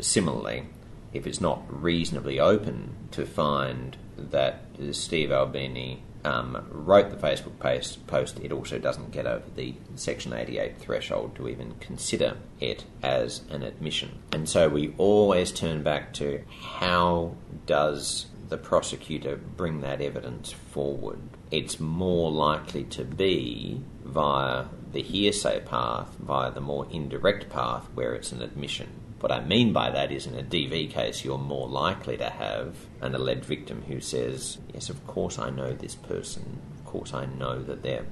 similarly, 0.00 0.66
if 1.12 1.26
it's 1.26 1.40
not 1.40 1.62
reasonably 1.68 2.38
open 2.40 2.94
to 3.12 3.24
find 3.24 3.96
that 4.16 4.64
Steve 4.92 5.32
Albini 5.32 6.02
um, 6.24 6.66
wrote 6.70 7.10
the 7.10 7.16
Facebook 7.16 7.58
post, 7.58 8.06
post, 8.06 8.40
it 8.40 8.52
also 8.52 8.78
doesn't 8.78 9.10
get 9.10 9.26
over 9.26 9.44
the 9.54 9.74
Section 9.94 10.32
88 10.32 10.78
threshold 10.78 11.36
to 11.36 11.48
even 11.48 11.74
consider 11.80 12.36
it 12.60 12.84
as 13.02 13.42
an 13.50 13.62
admission. 13.62 14.18
And 14.32 14.48
so 14.48 14.68
we 14.68 14.94
always 14.98 15.52
turn 15.52 15.82
back 15.82 16.12
to 16.14 16.42
how 16.60 17.34
does 17.66 18.26
the 18.48 18.56
prosecutor 18.56 19.36
bring 19.36 19.80
that 19.82 20.00
evidence 20.00 20.52
forward? 20.52 21.18
It's 21.50 21.78
more 21.78 22.30
likely 22.30 22.84
to 22.84 23.04
be 23.04 23.82
via 24.04 24.66
the 24.92 25.02
hearsay 25.02 25.60
path, 25.60 26.16
via 26.18 26.50
the 26.50 26.60
more 26.60 26.86
indirect 26.90 27.50
path 27.50 27.84
where 27.94 28.14
it's 28.14 28.32
an 28.32 28.42
admission. 28.42 28.88
What 29.20 29.32
I 29.32 29.42
mean 29.42 29.72
by 29.72 29.90
that 29.90 30.12
is 30.12 30.26
in 30.26 30.38
a 30.38 30.42
DV 30.42 30.90
case, 30.90 31.24
you're 31.24 31.38
more 31.38 31.68
likely 31.68 32.16
to 32.18 32.28
have 32.28 32.76
an 33.00 33.14
alleged 33.14 33.44
victim 33.44 33.82
who 33.88 34.00
says, 34.00 34.58
Yes, 34.72 34.90
of 34.90 35.06
course 35.06 35.38
I 35.38 35.50
know 35.50 35.72
this 35.72 35.94
person, 35.94 36.60
of 36.78 36.84
course 36.84 37.14
I 37.14 37.26
know 37.26 37.62
that 37.62 37.82
their 37.82 38.04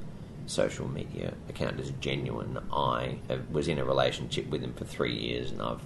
social 0.46 0.88
media 0.88 1.34
account 1.48 1.80
is 1.80 1.92
genuine. 2.00 2.58
I 2.72 3.18
was 3.50 3.68
in 3.68 3.78
a 3.78 3.84
relationship 3.84 4.48
with 4.48 4.62
them 4.62 4.74
for 4.74 4.84
three 4.84 5.14
years 5.14 5.50
and 5.50 5.62
I've 5.62 5.82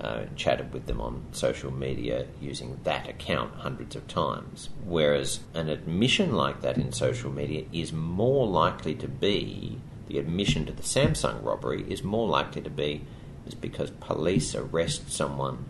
uh, 0.00 0.24
chatted 0.36 0.72
with 0.72 0.86
them 0.86 1.00
on 1.00 1.24
social 1.32 1.72
media 1.72 2.26
using 2.40 2.78
that 2.84 3.08
account 3.08 3.54
hundreds 3.54 3.96
of 3.96 4.06
times. 4.08 4.68
Whereas 4.84 5.40
an 5.54 5.68
admission 5.68 6.32
like 6.32 6.60
that 6.60 6.76
in 6.76 6.92
social 6.92 7.30
media 7.30 7.64
is 7.72 7.92
more 7.92 8.46
likely 8.46 8.94
to 8.96 9.08
be 9.08 9.80
the 10.08 10.18
admission 10.18 10.66
to 10.66 10.72
the 10.72 10.82
Samsung 10.82 11.42
robbery 11.42 11.84
is 11.88 12.04
more 12.04 12.28
likely 12.28 12.62
to 12.62 12.70
be 12.70 13.04
is 13.46 13.54
because 13.54 13.90
police 14.00 14.54
arrest 14.54 15.10
someone 15.10 15.64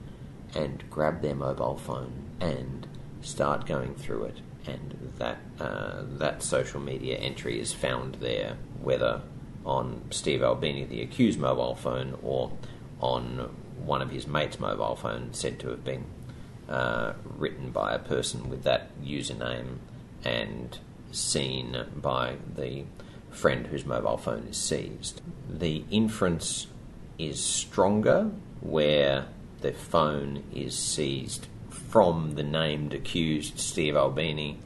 and 0.55 0.85
grab 0.91 1.23
their 1.23 1.35
mobile 1.35 1.77
phone 1.77 2.13
and 2.41 2.87
start 3.21 3.67
going 3.67 3.95
through 3.95 4.25
it, 4.25 4.41
and 4.67 5.13
that 5.19 5.39
uh, 5.61 6.03
that 6.19 6.43
social 6.43 6.81
media 6.81 7.17
entry 7.17 7.61
is 7.61 7.73
found 7.73 8.17
there, 8.17 8.57
whether 8.83 9.23
on 9.65 10.03
Steve 10.11 10.43
Albini, 10.43 10.85
the 10.85 11.03
accused 11.03 11.39
mobile 11.39 11.75
phone, 11.75 12.17
or 12.23 12.53
on 13.01 13.51
one 13.85 14.01
of 14.01 14.11
his 14.11 14.27
mates' 14.27 14.61
mobile 14.61 14.97
phones, 14.97 15.39
said 15.39 15.59
to 15.59 15.69
have 15.69 15.85
been 15.85 16.05
uh, 16.69 17.13
written 17.25 17.71
by 17.71 17.95
a 17.95 17.99
person 17.99 18.49
with 18.49 18.63
that 18.63 18.91
username 19.03 19.79
and 20.25 20.79
seen 21.13 21.77
by 21.97 22.37
the 22.57 22.85
friend 23.31 23.67
whose 23.67 23.85
mobile 23.85 24.17
phone 24.17 24.47
is 24.49 24.57
seized. 24.57 25.21
The 25.49 25.85
inference 25.91 26.69
is 27.19 27.43
stronger 27.43 28.31
where 28.61 29.27
the 29.61 29.73
phone 29.73 30.43
is 30.55 30.77
seized 30.77 31.47
from 31.71 32.35
the 32.35 32.43
named 32.43 32.93
accused 32.93 33.59
Steve 33.59 33.97
Albini 33.97 34.59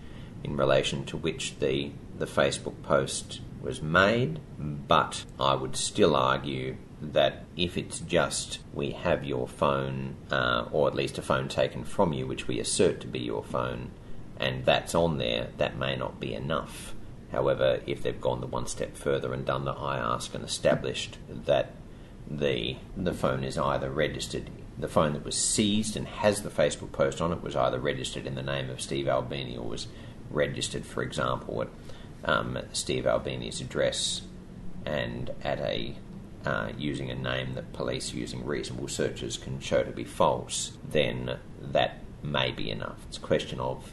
in 0.42 0.56
relation 0.56 1.04
to 1.04 1.16
which 1.16 1.58
the, 1.58 1.90
the 2.18 2.26
Facebook 2.26 2.82
post 2.82 3.40
was 3.60 3.82
made, 3.82 4.40
but 4.58 5.24
I 5.38 5.54
would 5.54 5.76
still 5.76 6.16
argue 6.16 6.76
that 7.00 7.44
if 7.56 7.76
it's 7.76 8.00
just 8.00 8.58
we 8.72 8.90
have 8.92 9.24
your 9.24 9.48
phone, 9.48 10.16
uh, 10.30 10.66
or 10.72 10.88
at 10.88 10.94
least 10.94 11.18
a 11.18 11.22
phone 11.22 11.48
taken 11.48 11.84
from 11.84 12.12
you, 12.12 12.26
which 12.26 12.48
we 12.48 12.58
assert 12.58 13.00
to 13.00 13.06
be 13.06 13.20
your 13.20 13.44
phone, 13.44 13.90
and 14.38 14.64
that's 14.64 14.94
on 14.94 15.18
there, 15.18 15.48
that 15.58 15.76
may 15.76 15.96
not 15.96 16.20
be 16.20 16.34
enough. 16.34 16.94
However, 17.32 17.80
if 17.86 18.02
they've 18.02 18.20
gone 18.20 18.40
the 18.40 18.46
one 18.46 18.66
step 18.66 18.96
further 18.96 19.32
and 19.32 19.44
done 19.44 19.64
the 19.64 19.72
I 19.72 19.98
ask 19.98 20.34
and 20.34 20.44
established 20.44 21.18
that 21.28 21.74
the 22.30 22.76
the 22.96 23.12
phone 23.12 23.42
is 23.42 23.58
either 23.58 23.90
registered 23.90 24.50
the 24.78 24.88
phone 24.88 25.12
that 25.12 25.24
was 25.24 25.36
seized 25.36 25.96
and 25.96 26.06
has 26.06 26.42
the 26.42 26.48
Facebook 26.48 26.92
post 26.92 27.20
on 27.20 27.32
it 27.32 27.42
was 27.42 27.56
either 27.56 27.78
registered 27.78 28.26
in 28.26 28.34
the 28.34 28.42
name 28.42 28.70
of 28.70 28.80
Steve 28.80 29.08
Albini 29.08 29.56
or 29.56 29.68
was 29.68 29.88
registered, 30.30 30.86
for 30.86 31.02
example, 31.02 31.62
at 31.62 31.68
um, 32.24 32.58
Steve 32.72 33.06
Albini's 33.06 33.60
address 33.60 34.22
and 34.86 35.30
at 35.42 35.58
a 35.60 35.96
uh, 36.44 36.70
using 36.78 37.10
a 37.10 37.14
name 37.14 37.54
that 37.54 37.72
police 37.74 38.14
using 38.14 38.46
reasonable 38.46 38.88
searches 38.88 39.36
can 39.36 39.60
show 39.60 39.82
to 39.82 39.90
be 39.90 40.04
false, 40.04 40.72
then 40.88 41.38
that 41.60 41.98
may 42.22 42.50
be 42.50 42.70
enough. 42.70 42.96
It's 43.08 43.18
a 43.18 43.20
question 43.20 43.60
of 43.60 43.92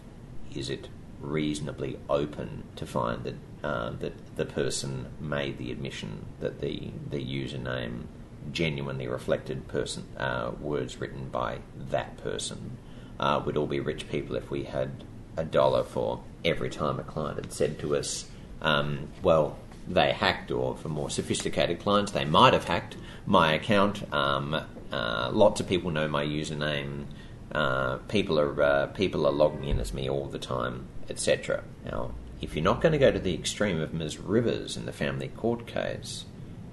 is 0.55 0.69
it 0.69 0.87
reasonably 1.19 1.99
open 2.09 2.63
to 2.75 2.85
find 2.85 3.23
that 3.23 3.35
uh, 3.63 3.89
that 3.99 4.37
the 4.37 4.45
person 4.45 5.07
made 5.19 5.57
the 5.57 5.71
admission 5.71 6.25
that 6.39 6.61
the 6.61 6.91
the 7.09 7.17
username 7.17 8.03
genuinely 8.51 9.07
reflected 9.07 9.67
person 9.67 10.05
uh, 10.17 10.51
words 10.59 10.99
written 10.99 11.29
by 11.29 11.59
that 11.89 12.17
person. 12.17 12.77
Uh, 13.19 13.41
we'd 13.45 13.57
all 13.57 13.67
be 13.67 13.79
rich 13.79 14.09
people 14.09 14.35
if 14.35 14.49
we 14.49 14.63
had 14.63 15.03
a 15.35 15.43
dollar 15.43 15.83
for 15.83 16.23
every 16.43 16.69
time 16.69 16.99
a 16.99 17.03
client 17.03 17.37
had 17.37 17.51
said 17.53 17.79
to 17.79 17.95
us, 17.95 18.25
um, 18.61 19.07
"Well, 19.21 19.57
they 19.87 20.11
hacked," 20.11 20.51
or 20.51 20.75
for 20.75 20.89
more 20.89 21.09
sophisticated 21.09 21.79
clients, 21.79 22.11
they 22.11 22.25
might 22.25 22.53
have 22.53 22.65
hacked 22.65 22.97
my 23.25 23.53
account. 23.53 24.11
Um, 24.13 24.53
uh, 24.91 25.29
lots 25.31 25.59
of 25.59 25.67
people 25.67 25.91
know 25.91 26.07
my 26.07 26.25
username. 26.25 27.05
Uh, 27.51 27.97
people 28.07 28.39
are 28.39 28.61
uh, 28.61 28.87
people 28.87 29.25
are 29.25 29.31
logging 29.31 29.65
in 29.65 29.79
as 29.79 29.93
me 29.93 30.09
all 30.09 30.25
the 30.25 30.39
time, 30.39 30.87
etc. 31.09 31.63
Now, 31.85 32.11
if 32.41 32.55
you're 32.55 32.63
not 32.63 32.81
going 32.81 32.91
to 32.91 32.97
go 32.97 33.11
to 33.11 33.19
the 33.19 33.33
extreme 33.33 33.79
of 33.79 33.93
Ms. 33.93 34.19
Rivers 34.19 34.77
in 34.77 34.85
the 34.85 34.93
family 34.93 35.29
court 35.29 35.65
case, 35.65 36.25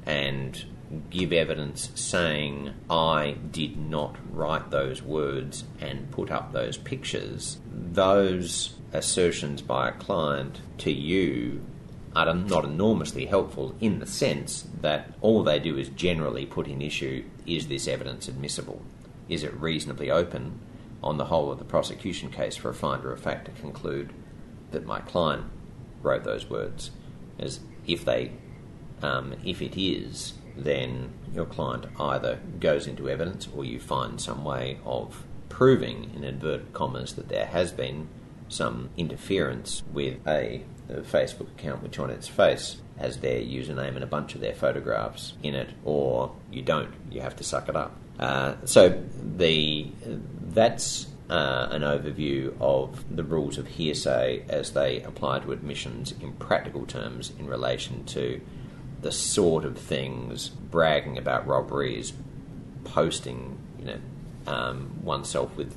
and 0.05 0.64
give 1.11 1.32
evidence 1.32 1.91
saying 1.95 2.72
I 2.89 3.37
did 3.51 3.76
not 3.76 4.16
write 4.30 4.70
those 4.70 5.03
words 5.03 5.64
and 5.80 6.11
put 6.11 6.30
up 6.30 6.53
those 6.53 6.76
pictures, 6.76 7.59
those 7.72 8.74
assertions 8.93 9.61
by 9.62 9.89
a 9.89 9.93
client 9.93 10.61
to 10.78 10.93
you 10.93 11.64
are 12.14 12.32
not 12.32 12.64
enormously 12.64 13.26
helpful 13.26 13.74
in 13.80 13.99
the 13.99 14.07
sense 14.07 14.66
that 14.80 15.12
all 15.20 15.43
they 15.43 15.59
do 15.59 15.76
is 15.76 15.89
generally 15.91 16.47
put 16.47 16.68
in 16.68 16.80
issue 16.80 17.24
is 17.47 17.66
this 17.68 17.89
evidence 17.89 18.28
admissible? 18.28 18.82
Is 19.28 19.43
it 19.43 19.53
reasonably 19.55 20.11
open 20.11 20.61
on 21.03 21.18
the 21.18 21.26
whole 21.26 21.51
of 21.51 21.59
the 21.59 21.64
prosecution 21.64 22.30
case 22.30 22.57
for 22.57 22.70
a 22.70 22.74
finder 22.74 23.12
of 23.12 23.20
fact 23.20 23.47
to 23.47 23.61
conclude 23.61 24.12
that 24.70 24.87
my 24.87 25.01
client 25.01 25.45
wrote 26.03 26.24
those 26.24 26.49
words? 26.49 26.91
As 27.39 27.61
if 27.87 28.05
they, 28.05 28.32
um, 29.03 29.35
if 29.45 29.61
it 29.61 29.80
is, 29.80 30.35
then 30.57 31.11
your 31.33 31.47
client 31.47 31.87
either 31.99 32.41
goes 32.61 32.87
into 32.87 33.09
evidence 33.09 33.49
or 33.55 33.65
you 33.65 33.81
find 33.81 34.21
some 34.21 34.45
way 34.45 34.79
of 34.85 35.25
proving, 35.49 36.11
in 36.15 36.25
inverted 36.25 36.73
commas, 36.73 37.15
that 37.15 37.29
there 37.29 37.47
has 37.47 37.73
been 37.73 38.09
some 38.49 38.91
interference 38.97 39.83
with 39.93 40.27
a, 40.27 40.65
Facebook 40.87 41.49
account 41.53 41.83
which 41.83 41.99
on 41.99 42.11
its 42.11 42.29
face 42.29 42.77
has 42.99 43.19
their 43.21 43.41
username 43.41 43.95
and 43.95 44.05
a 44.05 44.07
bunch 44.07 44.35
of 44.35 44.43
their 44.43 44.55
photographs 44.55 45.33
in 45.43 45.55
it, 45.55 45.71
or 45.83 46.31
you 46.53 46.61
don't. 46.61 46.93
You 47.11 47.23
have 47.23 47.35
to 47.37 47.45
suck 47.45 47.71
it 47.71 47.75
up. 47.75 47.97
Uh, 48.21 48.57
so 48.67 49.03
the 49.19 49.91
that's 50.49 51.07
uh, 51.31 51.69
an 51.71 51.83
overview 51.83 52.55
of 52.61 53.05
the 53.15 53.25
rules 53.25 53.57
of 53.57 53.67
hearsay 53.67 54.45
as 54.49 54.73
they 54.73 55.01
apply 55.03 55.39
to 55.41 55.53
admissions 55.53 56.13
in 56.21 56.33
practical 56.35 56.85
terms 56.85 57.33
in 57.39 57.47
relation 57.47 58.05
to 58.05 58.41
the 59.05 59.13
sort 59.13 59.67
of 59.67 59.77
things, 59.77 60.49
bragging 60.49 61.19
about 61.19 61.47
robberies, 61.47 62.15
posting, 62.85 63.59
you 63.79 63.85
know, 63.85 63.99
um, 64.47 64.99
oneself 65.03 65.55
with 65.59 65.77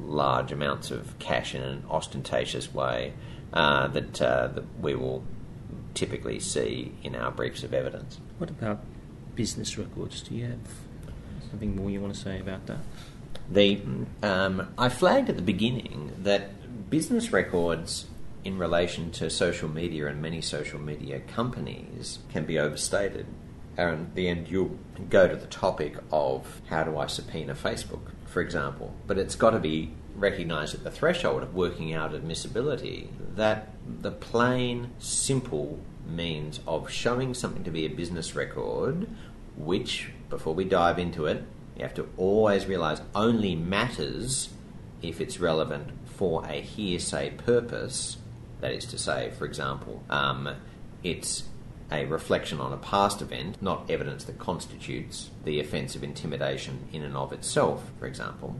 large 0.00 0.50
amounts 0.50 0.90
of 0.90 1.18
cash 1.18 1.54
in 1.54 1.60
an 1.60 1.84
ostentatious 1.90 2.72
way 2.72 3.12
uh, 3.52 3.86
that, 3.88 4.22
uh, 4.22 4.46
that 4.46 4.64
we 4.80 4.94
will 4.94 5.22
typically 5.92 6.40
see 6.40 6.94
in 7.02 7.14
our 7.14 7.30
briefs 7.30 7.62
of 7.62 7.74
evidence. 7.74 8.18
What 8.38 8.48
about 8.48 8.80
business 9.34 9.76
records? 9.76 10.22
Do 10.22 10.34
you 10.34 10.46
have 10.46 10.58
something 11.50 11.76
more 11.76 11.90
you 11.90 12.00
want 12.00 12.14
to 12.14 12.20
say 12.20 12.40
about 12.40 12.66
that? 12.66 12.78
The 13.50 13.78
um, 14.22 14.72
I 14.78 14.88
flagged 14.88 15.28
at 15.28 15.36
the 15.36 15.42
beginning 15.42 16.12
that 16.22 16.88
business 16.88 17.30
records 17.30 18.06
in 18.44 18.58
relation 18.58 19.10
to 19.12 19.28
social 19.30 19.68
media 19.68 20.06
and 20.06 20.22
many 20.22 20.40
social 20.40 20.80
media 20.80 21.20
companies 21.20 22.20
can 22.30 22.44
be 22.44 22.58
overstated. 22.58 23.26
And 23.76 24.12
the 24.14 24.28
end, 24.28 24.48
you'll 24.48 24.78
go 25.08 25.28
to 25.28 25.36
the 25.36 25.46
topic 25.46 25.96
of 26.10 26.60
how 26.68 26.84
do 26.84 26.98
I 26.98 27.06
subpoena 27.06 27.54
Facebook, 27.54 28.10
for 28.26 28.40
example. 28.40 28.94
But 29.06 29.18
it's 29.18 29.36
got 29.36 29.50
to 29.50 29.60
be 29.60 29.92
recognised 30.16 30.74
at 30.74 30.82
the 30.82 30.90
threshold 30.90 31.42
of 31.42 31.54
working 31.54 31.94
out 31.94 32.14
admissibility 32.14 33.10
that 33.36 33.72
the 33.86 34.10
plain, 34.10 34.90
simple 34.98 35.78
means 36.04 36.60
of 36.66 36.90
showing 36.90 37.34
something 37.34 37.62
to 37.64 37.70
be 37.70 37.84
a 37.86 37.88
business 37.88 38.34
record, 38.34 39.08
which, 39.56 40.10
before 40.28 40.54
we 40.54 40.64
dive 40.64 40.98
into 40.98 41.26
it, 41.26 41.44
you 41.76 41.82
have 41.82 41.94
to 41.94 42.08
always 42.16 42.66
realise 42.66 43.00
only 43.14 43.54
matters 43.54 44.48
if 45.02 45.20
it's 45.20 45.38
relevant 45.38 45.90
for 46.04 46.44
a 46.46 46.60
hearsay 46.60 47.30
purpose. 47.30 48.16
That 48.60 48.72
is 48.72 48.84
to 48.86 48.98
say, 48.98 49.30
for 49.36 49.44
example, 49.44 50.02
um, 50.10 50.48
it's 51.02 51.44
a 51.90 52.04
reflection 52.06 52.60
on 52.60 52.72
a 52.72 52.76
past 52.76 53.22
event, 53.22 53.60
not 53.62 53.90
evidence 53.90 54.24
that 54.24 54.38
constitutes 54.38 55.30
the 55.44 55.60
offence 55.60 55.96
of 55.96 56.04
intimidation 56.04 56.88
in 56.92 57.02
and 57.02 57.16
of 57.16 57.32
itself, 57.32 57.90
for 57.98 58.06
example. 58.06 58.56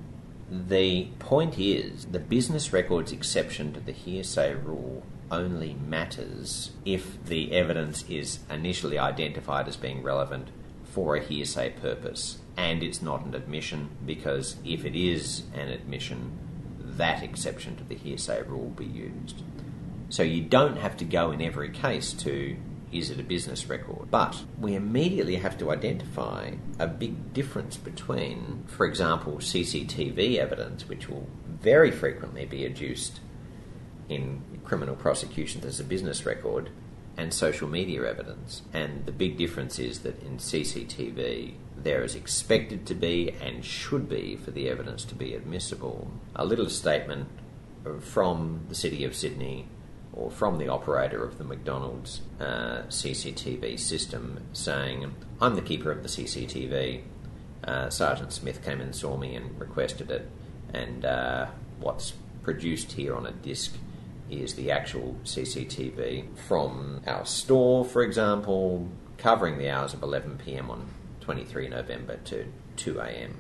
The 0.51 1.09
point 1.19 1.59
is 1.59 2.07
the 2.07 2.19
business 2.19 2.73
records 2.73 3.13
exception 3.13 3.75
to 3.75 3.81
the 3.81 3.93
hearsay 3.93 4.55
rule 4.55 5.03
only 5.31 5.75
matters 5.75 6.71
if 6.87 7.23
the 7.27 7.53
evidence 7.53 8.03
is 8.09 8.39
initially 8.51 8.99
identified 8.99 9.69
as 9.69 9.77
being 9.77 10.03
relevant 10.03 10.49
for 10.85 11.17
a 11.17 11.23
hearsay 11.23 11.71
purpose 11.71 12.39
and 12.57 12.83
it's 12.83 13.03
not 13.03 13.25
an 13.25 13.35
admission 13.35 13.91
because 14.05 14.57
if 14.65 14.85
it 14.85 14.97
is 14.97 15.43
an 15.55 15.69
admission, 15.69 16.33
that 16.81 17.23
exception 17.23 17.77
to 17.77 17.85
the 17.85 17.95
hearsay 17.95 18.43
rule 18.43 18.63
will 18.63 18.71
be 18.71 18.85
used. 18.85 19.43
So 20.09 20.23
you 20.23 20.43
don't 20.43 20.79
have 20.79 20.97
to 20.99 21.05
go 21.05 21.31
in 21.33 21.43
every 21.43 21.71
case 21.71 22.13
to 22.15 22.57
is 22.91 23.11
it 23.11 23.21
a 23.21 23.23
business 23.23 23.69
record? 23.69 24.11
But 24.11 24.43
we 24.59 24.75
immediately 24.75 25.37
have 25.37 25.59
to 25.59 25.71
identify 25.71 26.53
a 26.79 26.87
big 26.87 27.35
difference 27.35 27.77
between, 27.77 28.65
for 28.67 28.87
example, 28.87 29.35
CCTV 29.35 30.39
evidence, 30.39 30.89
which 30.89 31.09
will 31.09 31.27
very 31.47 31.91
frequently 31.91 32.47
be 32.47 32.65
adduced 32.65 33.21
in 34.09 34.43
criminal 34.65 34.97
prosecutions 34.97 35.65
as 35.65 35.81
a 35.81 35.85
business 35.85 36.25
record, 36.25 36.71
and 37.19 37.35
social 37.35 37.69
media 37.69 38.09
evidence. 38.09 38.63
And 38.73 39.05
the 39.05 39.13
big 39.13 39.37
difference 39.37 39.79
is 39.79 40.01
that 40.01 40.23
in 40.23 40.39
CCTV, 40.39 41.55
there 41.77 42.03
is 42.05 42.15
expected 42.15 42.87
to 42.87 42.95
be 42.95 43.35
and 43.41 43.65
should 43.65 44.09
be 44.09 44.37
for 44.37 44.51
the 44.51 44.69
evidence 44.69 45.05
to 45.07 45.15
be 45.15 45.35
admissible. 45.35 46.11
A 46.37 46.45
little 46.45 46.71
statement 46.71 47.29
from 48.01 48.61
the 48.69 48.75
City 48.75 49.05
of 49.05 49.15
Sydney 49.15 49.67
or 50.19 50.31
from 50.31 50.59
the 50.59 50.69
operator 50.69 51.23
of 51.25 51.39
the 51.39 51.45
McDonald's 51.45 52.23
uh, 52.41 52.83
CCTV 52.89 53.79
system 53.79 54.41
saying, 54.53 55.15
I'm 55.41 55.55
the 55.55 55.63
keeper 55.63 55.93
of 55.93 56.03
the 56.03 56.09
CCTV. 56.09 57.03
Uh, 57.63 57.89
Sergeant 57.89 58.33
Smith 58.33 58.65
came 58.65 58.81
and 58.81 58.95
saw 58.95 59.17
me 59.17 59.37
and 59.37 59.59
requested 59.59 60.11
it, 60.11 60.29
and 60.75 61.05
uh, 61.05 61.47
what's 61.79 62.15
produced 62.43 62.93
here 62.93 63.15
on 63.15 63.27
a 63.27 63.33
disc 63.33 63.75
is 64.31 64.55
the 64.55 64.71
actual 64.71 65.17
CCTV 65.25 66.37
from 66.37 67.01
our 67.07 67.25
store, 67.25 67.85
for 67.85 68.03
example, 68.03 68.89
covering 69.17 69.59
the 69.59 69.71
hours 69.71 69.95
of 69.95 70.03
11 70.03 70.39
pm 70.45 70.71
on 70.71 70.89
23 71.21 71.69
November 71.69 72.17
to 72.25 72.47
2 72.77 73.01
am 73.01 73.37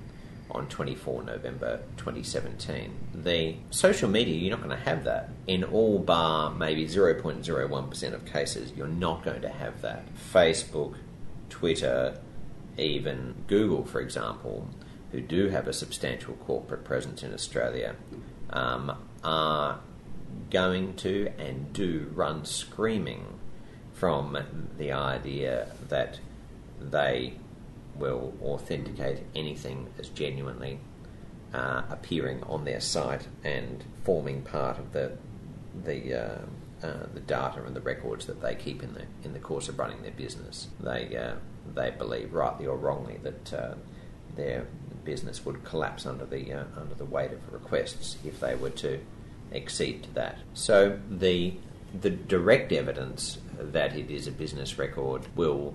on 0.50 0.68
24 0.68 1.24
November 1.24 1.80
2017. 1.96 2.92
The 3.14 3.56
social 3.70 4.08
media, 4.08 4.34
you're 4.34 4.50
not 4.56 4.64
going 4.64 4.76
to 4.76 4.84
have 4.84 5.04
that. 5.04 5.30
In 5.46 5.64
all 5.64 5.98
bar 5.98 6.50
maybe 6.50 6.86
0.01% 6.86 8.12
of 8.12 8.24
cases, 8.24 8.72
you're 8.76 8.86
not 8.86 9.24
going 9.24 9.42
to 9.42 9.48
have 9.48 9.82
that. 9.82 10.04
Facebook, 10.32 10.94
Twitter, 11.50 12.18
even 12.76 13.34
Google, 13.46 13.84
for 13.84 14.00
example, 14.00 14.68
who 15.12 15.20
do 15.20 15.48
have 15.48 15.66
a 15.66 15.72
substantial 15.72 16.34
corporate 16.34 16.84
presence 16.84 17.22
in 17.22 17.32
Australia, 17.32 17.96
um, 18.50 18.96
are 19.24 19.80
going 20.50 20.94
to 20.96 21.30
and 21.38 21.72
do 21.72 22.10
run 22.14 22.44
screaming 22.44 23.38
from 23.94 24.38
the 24.78 24.92
idea 24.92 25.68
that 25.88 26.20
they 26.80 27.34
will 27.98 28.34
authenticate 28.42 29.20
anything 29.34 29.88
as 29.98 30.08
genuinely 30.08 30.78
uh, 31.52 31.82
appearing 31.90 32.42
on 32.44 32.64
their 32.64 32.80
site 32.80 33.26
and 33.42 33.84
forming 34.04 34.42
part 34.42 34.78
of 34.78 34.92
the 34.92 35.12
the 35.84 36.14
uh, 36.14 36.38
uh, 36.82 37.06
the 37.12 37.20
data 37.20 37.62
and 37.64 37.74
the 37.74 37.80
records 37.80 38.26
that 38.26 38.40
they 38.40 38.54
keep 38.54 38.82
in 38.82 38.94
the 38.94 39.04
in 39.24 39.32
the 39.32 39.38
course 39.38 39.68
of 39.68 39.78
running 39.78 40.02
their 40.02 40.12
business. 40.12 40.68
They 40.80 41.16
uh, 41.16 41.34
they 41.74 41.90
believe 41.90 42.32
rightly 42.32 42.66
or 42.66 42.76
wrongly 42.76 43.18
that 43.22 43.52
uh, 43.52 43.74
their 44.36 44.66
business 45.04 45.44
would 45.44 45.64
collapse 45.64 46.06
under 46.06 46.24
the 46.24 46.52
uh, 46.52 46.64
under 46.76 46.94
the 46.94 47.04
weight 47.04 47.32
of 47.32 47.52
requests 47.52 48.16
if 48.24 48.40
they 48.40 48.54
were 48.54 48.70
to 48.70 49.00
exceed 49.50 50.06
that. 50.14 50.38
So 50.54 50.98
the 51.10 51.54
the 51.98 52.10
direct 52.10 52.72
evidence 52.72 53.38
that 53.58 53.96
it 53.96 54.10
is 54.10 54.26
a 54.26 54.32
business 54.32 54.78
record 54.78 55.26
will 55.34 55.74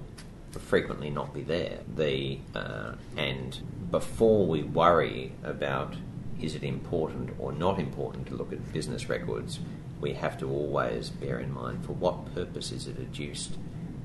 frequently 0.60 1.10
not 1.10 1.34
be 1.34 1.42
there. 1.42 1.80
The 1.96 2.40
uh, 2.56 2.94
and 3.18 3.90
before 3.92 4.46
we 4.46 4.64
worry 4.64 5.34
about 5.44 5.96
is 6.42 6.56
it 6.56 6.64
important 6.64 7.32
or 7.40 7.52
not 7.52 7.80
important 7.80 8.28
to 8.28 8.36
look 8.36 8.52
at 8.52 8.74
business 8.74 9.08
records, 9.08 9.60
we 10.02 10.14
have 10.14 10.38
to 10.40 10.50
always 10.50 11.10
bear 11.10 11.40
in 11.40 11.54
mind 11.54 11.86
for 11.86 11.94
what 11.94 12.34
purpose 12.36 12.72
is 12.72 12.88
it 12.88 12.98
adduced 13.00 13.52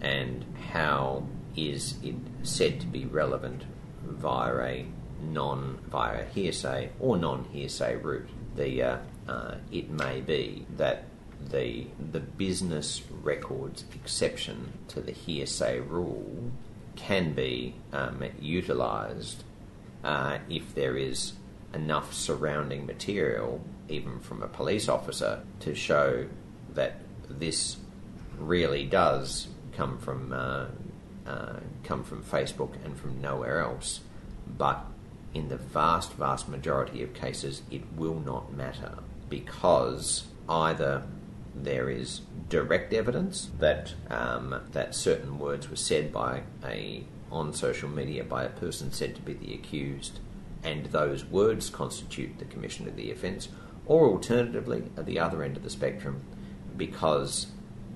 and 0.00 0.44
how 0.72 1.24
is 1.56 1.96
it 2.02 2.14
said 2.42 2.80
to 2.80 2.86
be 2.86 3.04
relevant 3.04 3.64
via 4.04 4.54
a 4.58 4.86
non 5.20 5.78
via 5.90 6.24
hearsay 6.26 6.90
or 7.00 7.16
non 7.16 7.44
hearsay 7.52 7.96
route. 7.96 8.28
The 8.56 8.82
uh, 8.82 8.98
uh, 9.26 9.54
it 9.72 9.90
may 9.90 10.20
be 10.20 10.66
that 10.76 11.04
the 11.50 11.86
the 12.12 12.20
business 12.20 13.02
records 13.22 13.84
exception 13.94 14.72
to 14.88 15.00
the 15.00 15.12
hearsay 15.12 15.80
rule 15.80 16.50
can 16.96 17.32
be 17.32 17.74
um, 17.92 18.24
utilised 18.40 19.44
uh, 20.04 20.38
if 20.48 20.74
there 20.74 20.96
is 20.96 21.34
enough 21.74 22.12
surrounding 22.12 22.86
material, 22.86 23.60
even 23.88 24.18
from 24.20 24.42
a 24.42 24.48
police 24.48 24.88
officer, 24.88 25.40
to 25.60 25.74
show 25.74 26.26
that 26.74 27.00
this 27.28 27.76
really 28.38 28.84
does 28.84 29.48
come 29.72 29.98
from 29.98 30.32
uh, 30.32 30.66
uh, 31.26 31.60
come 31.84 32.02
from 32.02 32.22
Facebook 32.22 32.74
and 32.84 32.98
from 32.98 33.20
nowhere 33.20 33.60
else. 33.60 34.00
But 34.46 34.84
in 35.34 35.48
the 35.48 35.56
vast, 35.56 36.14
vast 36.14 36.48
majority 36.48 37.02
of 37.02 37.12
cases, 37.12 37.62
it 37.70 37.82
will 37.96 38.20
not 38.20 38.52
matter 38.52 38.98
because 39.28 40.24
either 40.48 41.02
there 41.54 41.90
is 41.90 42.22
direct 42.48 42.92
evidence 42.92 43.50
that 43.58 43.94
um, 44.10 44.60
that 44.72 44.94
certain 44.94 45.38
words 45.38 45.68
were 45.68 45.76
said 45.76 46.12
by 46.12 46.42
a 46.64 47.04
on 47.30 47.52
social 47.52 47.88
media 47.88 48.24
by 48.24 48.44
a 48.44 48.48
person 48.48 48.90
said 48.92 49.14
to 49.14 49.20
be 49.20 49.34
the 49.34 49.54
accused, 49.54 50.20
and 50.62 50.86
those 50.86 51.24
words 51.24 51.68
constitute 51.70 52.38
the 52.38 52.44
commission 52.46 52.88
of 52.88 52.96
the 52.96 53.10
offence, 53.10 53.48
or 53.86 54.08
alternatively, 54.08 54.84
at 54.96 55.06
the 55.06 55.18
other 55.18 55.42
end 55.42 55.56
of 55.56 55.62
the 55.62 55.70
spectrum, 55.70 56.22
because 56.76 57.48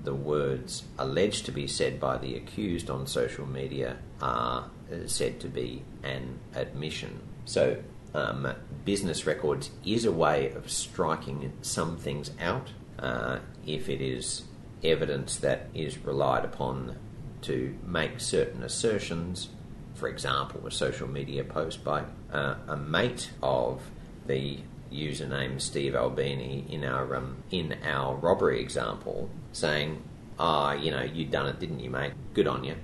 the 0.03 0.13
words 0.13 0.83
alleged 0.99 1.45
to 1.45 1.51
be 1.51 1.65
said 1.65 1.99
by 1.99 2.17
the 2.17 2.35
accused 2.35 2.89
on 2.89 3.07
social 3.07 3.45
media 3.45 3.97
are 4.21 4.69
said 5.05 5.39
to 5.39 5.47
be 5.47 5.83
an 6.03 6.39
admission. 6.53 7.21
So, 7.45 7.77
um, 8.13 8.53
business 8.85 9.25
records 9.25 9.71
is 9.85 10.05
a 10.05 10.11
way 10.11 10.51
of 10.51 10.69
striking 10.69 11.51
some 11.61 11.97
things 11.97 12.31
out 12.39 12.69
uh, 12.99 13.39
if 13.65 13.89
it 13.89 14.01
is 14.01 14.43
evidence 14.83 15.37
that 15.37 15.67
is 15.73 15.97
relied 15.99 16.45
upon 16.45 16.97
to 17.41 17.77
make 17.85 18.19
certain 18.19 18.63
assertions. 18.63 19.49
For 19.95 20.07
example, 20.07 20.65
a 20.65 20.71
social 20.71 21.07
media 21.07 21.43
post 21.43 21.83
by 21.83 22.03
uh, 22.31 22.55
a 22.67 22.77
mate 22.77 23.31
of 23.41 23.81
the 24.25 24.59
username 24.91 25.59
Steve 25.59 25.95
Albini 25.95 26.65
in 26.69 26.83
our 26.83 27.15
um, 27.15 27.37
in 27.51 27.77
our 27.83 28.15
robbery 28.15 28.59
example, 28.61 29.29
saying, 29.51 30.01
"Ah, 30.39 30.73
you 30.73 30.91
know, 30.91 31.03
you 31.03 31.25
done 31.25 31.47
it, 31.47 31.59
didn't 31.59 31.79
you, 31.79 31.89
mate? 31.89 32.13
Good 32.33 32.47
on 32.47 32.63
you." 32.63 32.75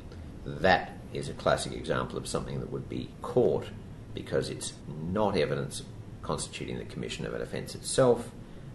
That 0.45 0.91
is 1.13 1.29
a 1.29 1.33
classic 1.33 1.73
example 1.73 2.17
of 2.17 2.27
something 2.27 2.59
that 2.59 2.71
would 2.71 2.89
be 2.89 3.09
caught 3.21 3.67
because 4.13 4.49
it's 4.49 4.73
not 4.87 5.37
evidence 5.37 5.83
constituting 6.21 6.77
the 6.77 6.85
commission 6.85 7.25
of 7.25 7.33
an 7.33 7.41
offence 7.41 7.75
itself. 7.75 8.29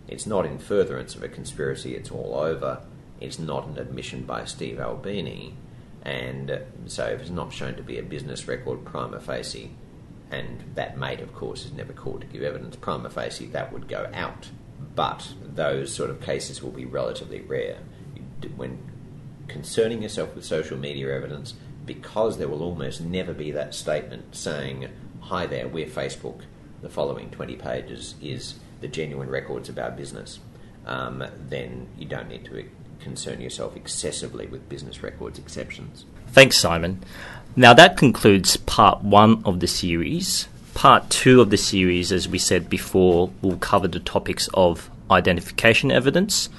It's 0.07 0.27
not 0.27 0.47
in 0.47 0.59
furtherance 0.59 1.15
of 1.15 1.23
a 1.23 1.29
conspiracy, 1.29 1.95
it's 1.95 2.11
all 2.11 2.35
over. 2.35 2.83
It's 3.21 3.39
not 3.39 3.67
an 3.67 3.79
admission 3.79 4.25
by 4.25 4.45
Steve 4.45 4.79
Albini. 4.79 5.55
And 6.03 6.51
uh, 6.51 6.59
so, 6.87 7.07
if 7.07 7.23
it's 7.23 7.31
not 7.31 7.53
shown 7.53 7.77
to 7.77 7.83
be 7.83 7.99
a 7.99 8.03
business 8.03 8.47
record 8.47 8.85
prima 8.85 9.21
facie, 9.21 9.71
and 10.31 10.63
that 10.75 10.99
mate, 10.99 11.21
of 11.21 11.35
course, 11.35 11.65
is 11.65 11.73
never 11.73 11.93
called 11.93 12.21
to 12.21 12.27
give 12.27 12.43
evidence 12.43 12.77
prima 12.77 13.09
facie, 13.09 13.47
that 13.47 13.73
would 13.73 13.89
go 13.89 14.11
out. 14.13 14.51
But 14.95 15.33
those 15.43 15.95
sort 15.95 16.11
of 16.11 16.21
cases 16.21 16.63
will 16.63 16.73
be 16.73 16.85
relatively 16.85 17.41
rare. 17.41 17.79
When 18.57 18.79
concerning 19.49 20.03
yourself 20.03 20.35
with 20.35 20.45
social 20.45 20.77
media 20.77 21.15
evidence, 21.15 21.55
because 21.87 22.39
there 22.39 22.49
will 22.49 22.63
almost 22.63 23.01
never 23.01 23.33
be 23.33 23.51
that 23.53 23.75
statement 23.75 24.35
saying, 24.35 24.89
Hi 25.21 25.47
there, 25.47 25.69
we're 25.69 25.87
Facebook, 25.87 26.43
the 26.83 26.91
following 26.91 27.31
20 27.31 27.57
pages 27.57 28.15
is 28.21 28.57
the 28.85 28.89
genuine 28.89 29.31
records 29.31 29.71
of 29.71 29.79
our 29.79 29.91
business, 29.91 30.41
um, 30.85 31.25
then 31.49 31.89
you 31.97 32.05
don't 32.05 32.29
need 32.29 32.45
to 32.45 32.63
concern 33.01 33.41
yourself 33.41 33.75
excessively 33.75 34.47
with 34.47 34.69
business 34.69 35.03
records 35.03 35.39
exceptions. 35.39 36.05
Thanks, 36.33 36.59
Simon. 36.59 37.03
Now 37.57 37.73
that 37.73 37.97
concludes 37.97 38.59
part 38.59 39.03
one 39.03 39.43
of 39.47 39.61
the 39.61 39.67
series. 39.67 40.49
Part 40.75 41.09
two 41.09 41.41
of 41.41 41.49
the 41.49 41.57
series, 41.57 42.13
as 42.13 42.29
we 42.29 42.39
said 42.39 42.69
before, 42.69 43.31
will 43.41 43.57
cover 43.57 43.89
the 43.89 44.01
topics 44.01 44.51
of 44.53 44.91
identification 45.11 45.91
evidence 45.91 46.51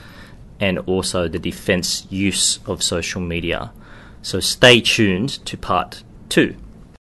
and 0.60 0.80
also 0.80 1.28
the 1.28 1.38
defense 1.38 2.08
use 2.10 2.58
of 2.66 2.82
social 2.82 3.22
media. 3.22 3.72
So 4.24 4.40
stay 4.40 4.82
tuned 4.82 5.46
to 5.46 5.58
part 5.58 6.02
two. 6.30 6.56